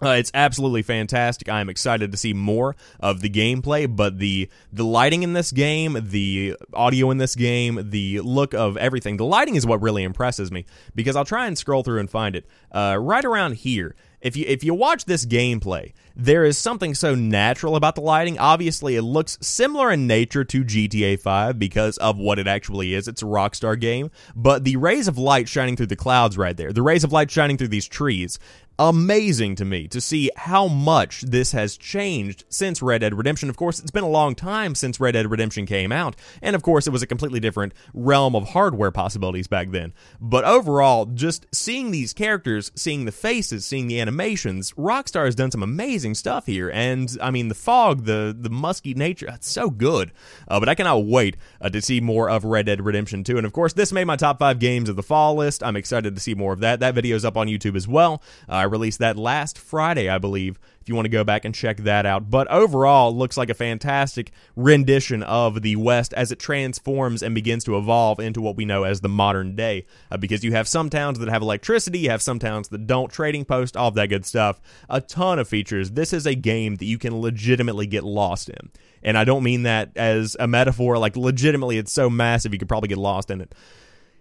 Uh, 0.01 0.09
it's 0.09 0.31
absolutely 0.33 0.81
fantastic. 0.81 1.47
I 1.47 1.61
am 1.61 1.69
excited 1.69 2.11
to 2.11 2.17
see 2.17 2.33
more 2.33 2.75
of 2.99 3.21
the 3.21 3.29
gameplay, 3.29 3.93
but 3.93 4.19
the 4.19 4.49
the 4.73 4.83
lighting 4.83 5.23
in 5.23 5.33
this 5.33 5.51
game, 5.51 5.97
the 6.01 6.57
audio 6.73 7.11
in 7.11 7.17
this 7.17 7.35
game, 7.35 7.79
the 7.81 8.19
look 8.21 8.53
of 8.53 8.75
everything. 8.77 9.17
The 9.17 9.25
lighting 9.25 9.55
is 9.55 9.65
what 9.65 9.81
really 9.81 10.03
impresses 10.03 10.51
me 10.51 10.65
because 10.93 11.15
I'll 11.15 11.25
try 11.25 11.47
and 11.47 11.57
scroll 11.57 11.83
through 11.83 11.99
and 11.99 12.09
find 12.09 12.35
it. 12.35 12.45
Uh, 12.71 12.97
right 12.99 13.23
around 13.23 13.55
here, 13.55 13.95
if 14.25 14.35
you 14.35 14.43
if 14.47 14.63
you 14.63 14.73
watch 14.73 15.05
this 15.05 15.23
gameplay, 15.23 15.93
there 16.15 16.45
is 16.45 16.57
something 16.57 16.95
so 16.95 17.13
natural 17.13 17.75
about 17.75 17.93
the 17.93 18.01
lighting. 18.01 18.39
Obviously, 18.39 18.95
it 18.95 19.03
looks 19.03 19.37
similar 19.39 19.91
in 19.91 20.07
nature 20.07 20.43
to 20.43 20.63
GTA 20.63 21.19
5 21.19 21.59
because 21.59 21.97
of 21.99 22.17
what 22.17 22.39
it 22.39 22.47
actually 22.47 22.95
is. 22.95 23.07
It's 23.07 23.21
a 23.21 23.25
Rockstar 23.25 23.79
game, 23.79 24.09
but 24.35 24.63
the 24.63 24.77
rays 24.77 25.07
of 25.07 25.19
light 25.19 25.47
shining 25.47 25.75
through 25.75 25.85
the 25.87 25.95
clouds 25.95 26.39
right 26.39 26.57
there, 26.57 26.73
the 26.73 26.81
rays 26.81 27.03
of 27.03 27.11
light 27.13 27.29
shining 27.29 27.55
through 27.55 27.67
these 27.67 27.87
trees, 27.87 28.39
amazing 28.77 29.55
to 29.55 29.65
me 29.65 29.87
to 29.87 30.01
see 30.01 30.29
how 30.35 30.67
much 30.67 31.21
this 31.21 31.51
has 31.53 31.77
changed 31.77 32.43
since 32.49 32.81
Red 32.81 33.01
Dead 33.01 33.13
Redemption. 33.13 33.49
Of 33.49 33.57
course, 33.57 33.79
it's 33.79 33.91
been 33.91 34.03
a 34.03 34.09
long 34.09 34.35
time 34.35 34.75
since 34.75 34.99
Red 34.99 35.13
Dead 35.13 35.29
Redemption 35.29 35.65
came 35.65 35.91
out, 35.91 36.15
and 36.41 36.55
of 36.55 36.61
course, 36.61 36.87
it 36.87 36.91
was 36.91 37.01
a 37.01 37.07
completely 37.07 37.39
different 37.39 37.73
realm 37.93 38.35
of 38.35 38.49
hardware 38.49 38.91
possibilities 38.91 39.47
back 39.47 39.71
then. 39.71 39.93
But 40.19 40.45
overall, 40.45 41.05
just 41.05 41.45
seeing 41.53 41.91
these 41.91 42.13
characters, 42.13 42.71
seeing 42.75 43.05
the 43.05 43.11
faces, 43.11 43.65
seeing 43.65 43.87
the 43.87 43.99
animations, 43.99 44.71
Rockstar 44.73 45.25
has 45.25 45.35
done 45.35 45.51
some 45.51 45.63
amazing 45.63 46.15
stuff 46.15 46.45
here. 46.45 46.69
And 46.69 47.17
I 47.21 47.31
mean, 47.31 47.47
the 47.47 47.55
fog, 47.55 48.05
the 48.05 48.35
the 48.37 48.49
musky 48.49 48.93
nature, 48.93 49.27
it's 49.33 49.49
so 49.49 49.69
good. 49.69 50.11
Uh, 50.47 50.59
but 50.59 50.69
I 50.69 50.75
cannot 50.75 51.05
wait 51.05 51.37
uh, 51.61 51.69
to 51.69 51.81
see 51.81 52.01
more 52.01 52.29
of 52.29 52.43
Red 52.43 52.65
Dead 52.65 52.83
Redemption 52.83 53.23
2. 53.23 53.37
And 53.37 53.45
of 53.45 53.53
course, 53.53 53.73
this 53.73 53.91
made 53.91 54.05
my 54.05 54.15
top 54.15 54.39
five 54.39 54.59
games 54.59 54.89
of 54.89 54.95
the 54.95 55.03
fall 55.03 55.35
list. 55.35 55.63
I'm 55.63 55.75
excited 55.75 56.15
to 56.15 56.21
see 56.21 56.35
more 56.35 56.53
of 56.53 56.59
that. 56.59 56.79
That 56.79 56.95
video 56.95 57.15
is 57.15 57.25
up 57.25 57.37
on 57.37 57.47
YouTube 57.47 57.75
as 57.75 57.87
well. 57.87 58.21
Uh, 58.49 58.64
released 58.65 58.99
that 58.99 59.17
last 59.17 59.57
Friday, 59.57 60.09
I 60.09 60.17
believe, 60.17 60.59
if 60.81 60.89
you 60.89 60.95
want 60.95 61.05
to 61.05 61.09
go 61.09 61.23
back 61.23 61.45
and 61.45 61.55
check 61.55 61.77
that 61.77 62.05
out. 62.05 62.29
But 62.29 62.47
overall, 62.49 63.15
looks 63.15 63.37
like 63.37 63.49
a 63.49 63.55
fantastic 63.55 64.31
rendition 64.55 65.23
of 65.23 65.61
the 65.61 65.75
West 65.75 66.13
as 66.13 66.31
it 66.31 66.39
transforms 66.39 67.23
and 67.23 67.33
begins 67.33 67.63
to 67.63 67.77
evolve 67.77 68.19
into 68.19 68.41
what 68.41 68.55
we 68.55 68.65
know 68.65 68.83
as 68.83 69.01
the 69.01 69.09
modern 69.09 69.55
day. 69.55 69.85
Uh, 70.11 70.17
because 70.17 70.43
you 70.43 70.51
have 70.51 70.67
some 70.67 70.89
towns 70.89 71.17
that 71.19 71.29
have 71.29 71.41
electricity, 71.41 71.99
you 71.99 72.09
have 72.09 72.21
some 72.21 72.37
towns 72.37 72.67
that 72.67 72.85
don't, 72.85 73.11
trading 73.11 73.45
post, 73.45 73.75
all 73.75 73.89
that 73.91 74.09
good 74.09 74.25
stuff. 74.25 74.61
A 74.89 75.01
ton 75.01 75.39
of 75.39 75.47
features. 75.47 75.91
This 75.91 76.13
is 76.13 76.27
a 76.27 76.35
game 76.35 76.75
that 76.75 76.85
you 76.85 76.97
can 76.97 77.19
legitimately 77.19 77.87
get 77.87 78.03
lost 78.03 78.49
in. 78.49 78.69
And 79.01 79.17
I 79.17 79.23
don't 79.23 79.43
mean 79.43 79.63
that 79.63 79.91
as 79.95 80.35
a 80.39 80.47
metaphor, 80.47 80.97
like 80.97 81.15
legitimately, 81.15 81.77
it's 81.77 81.91
so 81.91 82.09
massive 82.09 82.53
you 82.53 82.59
could 82.59 82.69
probably 82.69 82.89
get 82.89 82.97
lost 82.97 83.29
in 83.29 83.41
it. 83.41 83.53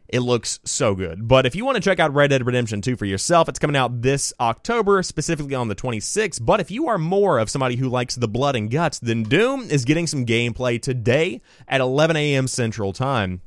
It 0.08 0.20
looks 0.20 0.60
so 0.64 0.94
good. 0.94 1.26
But 1.26 1.46
if 1.46 1.56
you 1.56 1.64
want 1.64 1.76
to 1.76 1.80
check 1.80 1.98
out 1.98 2.12
Red 2.12 2.28
Dead 2.30 2.44
Redemption 2.44 2.82
2 2.82 2.96
for 2.96 3.06
yourself, 3.06 3.48
it's 3.48 3.58
coming 3.58 3.76
out 3.76 4.02
this 4.02 4.32
October, 4.38 5.02
specifically 5.02 5.54
on 5.54 5.68
the 5.68 5.74
26th. 5.74 6.44
But 6.44 6.60
if 6.60 6.70
you 6.70 6.88
are 6.88 6.98
more 6.98 7.38
of 7.38 7.48
somebody 7.48 7.76
who 7.76 7.88
likes 7.88 8.14
the 8.14 8.28
blood 8.28 8.54
and 8.54 8.70
guts, 8.70 8.98
then 8.98 9.22
Doom 9.22 9.62
is 9.70 9.84
getting 9.84 10.06
some 10.06 10.26
gameplay 10.26 10.80
today 10.80 11.40
at 11.66 11.80
11 11.80 12.16
a.m. 12.16 12.46
Central 12.46 12.92
Time. 12.92 13.40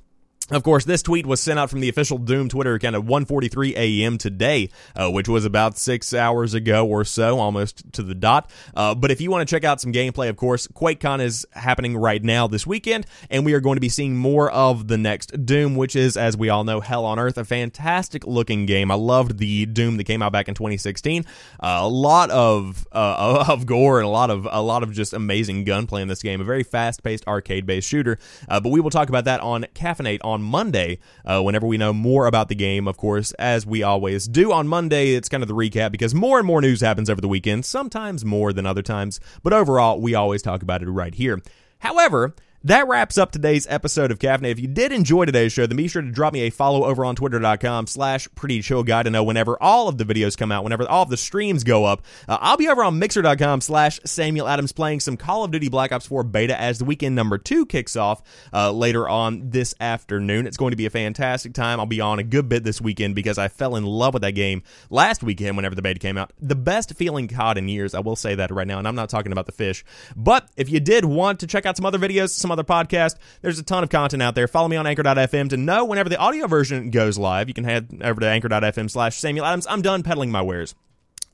Of 0.49 0.63
course, 0.63 0.85
this 0.85 1.01
tweet 1.01 1.25
was 1.25 1.41
sent 1.41 1.59
out 1.59 1.69
from 1.69 1.81
the 1.81 1.89
official 1.89 2.17
Doom 2.17 2.47
Twitter 2.47 2.75
account 2.75 2.95
at 2.95 3.01
1:43 3.01 3.75
a.m. 3.75 4.17
today, 4.17 4.69
uh, 4.95 5.11
which 5.11 5.27
was 5.27 5.43
about 5.43 5.77
six 5.77 6.13
hours 6.13 6.53
ago 6.53 6.87
or 6.87 7.03
so, 7.03 7.37
almost 7.37 7.91
to 7.91 8.01
the 8.01 8.15
dot. 8.15 8.49
Uh, 8.73 8.95
but 8.95 9.11
if 9.11 9.19
you 9.19 9.29
want 9.29 9.47
to 9.47 9.53
check 9.53 9.65
out 9.65 9.81
some 9.81 9.91
gameplay, 9.91 10.29
of 10.29 10.37
course, 10.37 10.65
QuakeCon 10.67 11.19
is 11.19 11.45
happening 11.51 11.97
right 11.97 12.23
now 12.23 12.47
this 12.47 12.65
weekend, 12.65 13.05
and 13.29 13.43
we 13.43 13.53
are 13.53 13.59
going 13.59 13.75
to 13.75 13.81
be 13.81 13.89
seeing 13.89 14.15
more 14.15 14.49
of 14.49 14.87
the 14.87 14.97
next 14.97 15.45
Doom, 15.45 15.75
which 15.75 15.97
is, 15.97 16.15
as 16.15 16.37
we 16.37 16.47
all 16.47 16.63
know, 16.63 16.79
Hell 16.79 17.03
on 17.03 17.19
Earth, 17.19 17.37
a 17.37 17.43
fantastic 17.43 18.25
looking 18.25 18.65
game. 18.65 18.89
I 18.89 18.95
loved 18.95 19.39
the 19.39 19.65
Doom 19.65 19.97
that 19.97 20.05
came 20.05 20.21
out 20.21 20.31
back 20.31 20.47
in 20.47 20.55
2016. 20.55 21.25
Uh, 21.59 21.79
a 21.81 21.89
lot 21.89 22.29
of 22.29 22.87
uh, 22.93 23.43
of 23.49 23.65
gore 23.65 23.99
and 23.99 24.05
a 24.05 24.09
lot 24.09 24.29
of 24.29 24.47
a 24.49 24.61
lot 24.61 24.81
of 24.81 24.93
just 24.93 25.11
amazing 25.11 25.65
gunplay 25.65 26.01
in 26.01 26.07
this 26.07 26.23
game. 26.23 26.39
A 26.39 26.45
very 26.45 26.63
fast 26.63 27.03
paced 27.03 27.27
arcade 27.27 27.65
based 27.65 27.89
shooter. 27.89 28.17
Uh, 28.47 28.61
but 28.61 28.69
we 28.69 28.79
will 28.79 28.89
talk 28.89 29.09
about 29.09 29.25
that 29.25 29.41
on 29.41 29.63
Caffeinate 29.75 30.19
on 30.23 30.36
on 30.37 30.43
Monday, 30.43 30.99
uh, 31.25 31.41
whenever 31.41 31.65
we 31.65 31.77
know 31.77 31.91
more 31.91 32.27
about 32.27 32.47
the 32.47 32.55
game, 32.55 32.87
of 32.87 32.95
course, 32.95 33.31
as 33.33 33.65
we 33.65 33.81
always 33.81 34.27
do. 34.27 34.51
On 34.51 34.67
Monday, 34.67 35.15
it's 35.15 35.29
kind 35.29 35.41
of 35.41 35.47
the 35.47 35.55
recap 35.55 35.91
because 35.91 36.13
more 36.13 36.37
and 36.37 36.45
more 36.45 36.61
news 36.61 36.81
happens 36.81 37.09
over 37.09 37.19
the 37.19 37.27
weekend, 37.27 37.65
sometimes 37.65 38.23
more 38.23 38.53
than 38.53 38.67
other 38.67 38.83
times, 38.83 39.19
but 39.41 39.51
overall, 39.51 39.99
we 39.99 40.13
always 40.13 40.43
talk 40.43 40.61
about 40.61 40.83
it 40.83 40.89
right 40.89 41.15
here. 41.15 41.41
However, 41.79 42.35
that 42.67 42.85
wraps 42.87 43.17
up 43.17 43.31
today's 43.31 43.65
episode 43.69 44.11
of 44.11 44.19
Caffeinate. 44.19 44.51
If 44.51 44.59
you 44.59 44.67
did 44.67 44.91
enjoy 44.91 45.23
today's 45.23 45.53
show, 45.53 45.65
then 45.65 45.77
be 45.77 45.87
sure 45.87 46.01
to 46.01 46.11
drop 46.11 46.33
me 46.33 46.41
a 46.41 46.49
follow 46.49 46.83
over 46.83 47.05
on 47.05 47.15
twitter.com 47.15 47.87
slash 47.87 48.27
pretty 48.35 48.61
chill 48.61 48.83
guy 48.83 49.03
to 49.03 49.09
know 49.09 49.23
whenever 49.23 49.61
all 49.63 49.87
of 49.87 49.97
the 49.97 50.03
videos 50.03 50.37
come 50.37 50.51
out, 50.51 50.65
whenever 50.65 50.85
all 50.87 51.03
of 51.03 51.09
the 51.09 51.15
streams 51.15 51.63
go 51.63 51.85
up. 51.85 52.01
Uh, 52.27 52.37
I'll 52.41 52.57
be 52.57 52.67
over 52.67 52.83
on 52.83 52.99
mixer.com 52.99 53.61
slash 53.61 54.01
Samuel 54.03 54.49
Adams 54.49 54.73
playing 54.73 54.99
some 54.99 55.15
Call 55.15 55.45
of 55.45 55.51
Duty 55.51 55.69
Black 55.69 55.93
Ops 55.93 56.07
4 56.07 56.23
beta 56.23 56.59
as 56.59 56.79
the 56.79 56.83
weekend 56.83 57.15
number 57.15 57.37
two 57.37 57.65
kicks 57.65 57.95
off 57.95 58.21
uh, 58.51 58.69
later 58.71 59.07
on 59.07 59.49
this 59.49 59.73
afternoon. 59.79 60.45
It's 60.45 60.57
going 60.57 60.71
to 60.71 60.77
be 60.77 60.85
a 60.85 60.89
fantastic 60.89 61.53
time. 61.53 61.79
I'll 61.79 61.85
be 61.85 62.01
on 62.01 62.19
a 62.19 62.23
good 62.23 62.49
bit 62.49 62.65
this 62.65 62.81
weekend 62.81 63.15
because 63.15 63.37
I 63.37 63.47
fell 63.47 63.77
in 63.77 63.85
love 63.85 64.13
with 64.13 64.23
that 64.23 64.31
game 64.31 64.61
last 64.89 65.23
weekend 65.23 65.55
whenever 65.55 65.75
the 65.75 65.81
beta 65.81 65.99
came 65.99 66.17
out. 66.17 66.33
The 66.41 66.55
best 66.55 66.95
feeling 66.95 67.29
COD 67.29 67.59
in 67.59 67.69
years. 67.69 67.93
I 67.93 68.01
will 68.01 68.17
say 68.17 68.35
that 68.35 68.51
right 68.51 68.67
now, 68.67 68.77
and 68.77 68.87
I'm 68.87 68.95
not 68.95 69.09
talking 69.09 69.31
about 69.31 69.45
the 69.45 69.53
fish. 69.53 69.85
But 70.17 70.49
if 70.57 70.69
you 70.69 70.81
did 70.81 71.05
want 71.05 71.39
to 71.39 71.47
check 71.47 71.65
out 71.65 71.77
some 71.77 71.85
other 71.85 71.97
videos, 71.99 72.31
some 72.31 72.56
other 72.57 72.63
podcast. 72.63 73.15
There's 73.41 73.59
a 73.59 73.63
ton 73.63 73.83
of 73.83 73.89
content 73.89 74.23
out 74.23 74.35
there. 74.35 74.47
Follow 74.47 74.67
me 74.67 74.77
on 74.77 74.87
anchor.fm 74.87 75.49
to 75.49 75.57
know 75.57 75.85
whenever 75.85 76.09
the 76.09 76.17
audio 76.17 76.47
version 76.47 76.89
goes 76.89 77.17
live. 77.17 77.47
You 77.47 77.53
can 77.53 77.63
head 77.63 78.01
over 78.03 78.19
to 78.19 78.27
anchor.fm 78.27 78.89
slash 78.89 79.17
Samuel 79.17 79.45
Adams. 79.45 79.67
I'm 79.69 79.81
done 79.81 80.03
peddling 80.03 80.31
my 80.31 80.41
wares. 80.41 80.75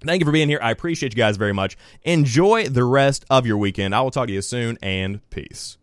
Thank 0.06 0.20
you 0.20 0.26
for 0.26 0.34
being 0.34 0.50
here. 0.50 0.60
I 0.62 0.72
appreciate 0.72 1.14
you 1.14 1.18
guys 1.18 1.38
very 1.38 1.54
much. 1.54 1.78
Enjoy 2.04 2.68
the 2.68 2.84
rest 2.84 3.26
of 3.30 3.46
your 3.46 3.58
weekend. 3.58 3.96
I 3.96 4.02
will 4.02 4.12
talk 4.12 4.28
to 4.28 4.34
you 4.34 4.42
soon 4.42 4.78
and 4.82 5.28
peace. 5.30 5.78